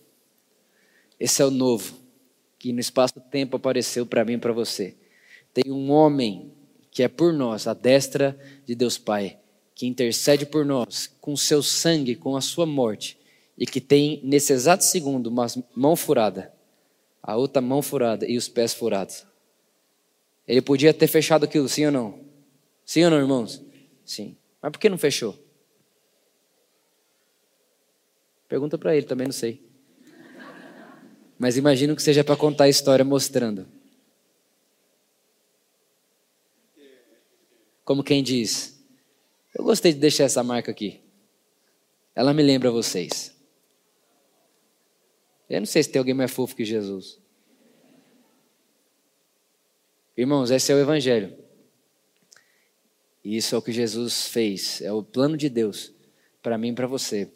Esse 1.20 1.42
é 1.42 1.46
o 1.46 1.52
novo 1.52 1.96
que 2.58 2.72
no 2.72 2.80
espaço-tempo 2.80 3.58
apareceu 3.58 4.06
para 4.06 4.24
mim 4.24 4.34
e 4.34 4.38
para 4.38 4.54
você. 4.54 4.96
Tem 5.54 5.72
um 5.72 5.92
homem 5.92 6.52
que 6.90 7.04
é 7.04 7.08
por 7.08 7.34
nós, 7.34 7.68
a 7.68 7.74
destra 7.74 8.40
de 8.66 8.74
Deus 8.74 8.98
Pai, 8.98 9.38
que 9.74 9.86
intercede 9.86 10.46
por 10.46 10.66
nós 10.66 11.14
com 11.20 11.36
seu 11.36 11.62
sangue, 11.62 12.16
com 12.16 12.38
a 12.38 12.42
sua 12.42 12.66
morte, 12.66 13.20
e 13.58 13.66
que 13.66 13.82
tem 13.82 14.22
nesse 14.24 14.54
exato 14.54 14.84
segundo 14.84 15.28
uma 15.28 15.46
mão 15.76 15.96
furada, 15.96 16.54
a 17.22 17.36
outra 17.36 17.62
mão 17.62 17.82
furada 17.82 18.26
e 18.26 18.38
os 18.38 18.48
pés 18.48 18.74
furados. 18.74 19.26
Ele 20.48 20.62
podia 20.62 20.94
ter 20.94 21.08
fechado 21.08 21.46
aquilo, 21.46 21.68
sim 21.68 21.86
ou 21.86 21.92
não? 21.92 22.26
Sim 22.86 23.04
ou 23.06 23.10
não, 23.10 23.18
irmãos? 23.18 23.64
Sim. 24.06 24.38
Mas 24.62 24.72
por 24.72 24.80
que 24.80 24.90
não 24.90 24.98
fechou? 24.98 25.38
Pergunta 28.48 28.78
para 28.78 28.96
ele, 28.96 29.06
também 29.06 29.26
não 29.26 29.34
sei. 29.34 29.64
Mas 31.38 31.58
imagino 31.58 31.96
que 31.96 32.02
seja 32.02 32.24
para 32.24 32.38
contar 32.38 32.66
a 32.66 32.70
história 32.70 33.04
mostrando. 33.04 33.68
Como 37.84 38.04
quem 38.04 38.24
diz: 38.24 38.82
Eu 39.54 39.64
gostei 39.64 39.94
de 39.94 40.00
deixar 40.00 40.24
essa 40.24 40.44
marca 40.44 40.72
aqui. 40.72 41.02
Ela 42.16 42.34
me 42.34 42.42
lembra 42.42 42.72
vocês. 42.72 43.36
Eu 45.50 45.60
não 45.60 45.66
sei 45.66 45.84
se 45.84 45.92
tem 45.92 46.00
alguém 46.00 46.14
mais 46.14 46.32
fofo 46.32 46.56
que 46.56 46.66
Jesus. 46.66 47.20
Irmãos, 50.18 50.50
esse 50.50 50.72
é 50.72 50.76
o 50.76 50.80
Evangelho. 50.80 51.38
E 53.24 53.36
isso 53.36 53.56
é 53.56 53.58
o 53.58 53.62
que 53.62 53.72
Jesus 53.72 54.28
fez, 54.28 54.82
é 54.82 54.92
o 54.92 55.04
plano 55.04 55.36
de 55.36 55.50
Deus 55.50 55.94
para 56.42 56.58
mim 56.58 56.70
e 56.70 56.76
para 56.76 56.86
você, 56.86 57.32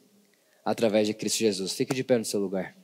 através 0.64 1.08
de 1.08 1.14
Cristo 1.14 1.40
Jesus. 1.40 1.74
Fique 1.74 1.94
de 1.94 2.04
pé 2.04 2.18
no 2.18 2.26
seu 2.26 2.40
lugar. 2.40 2.79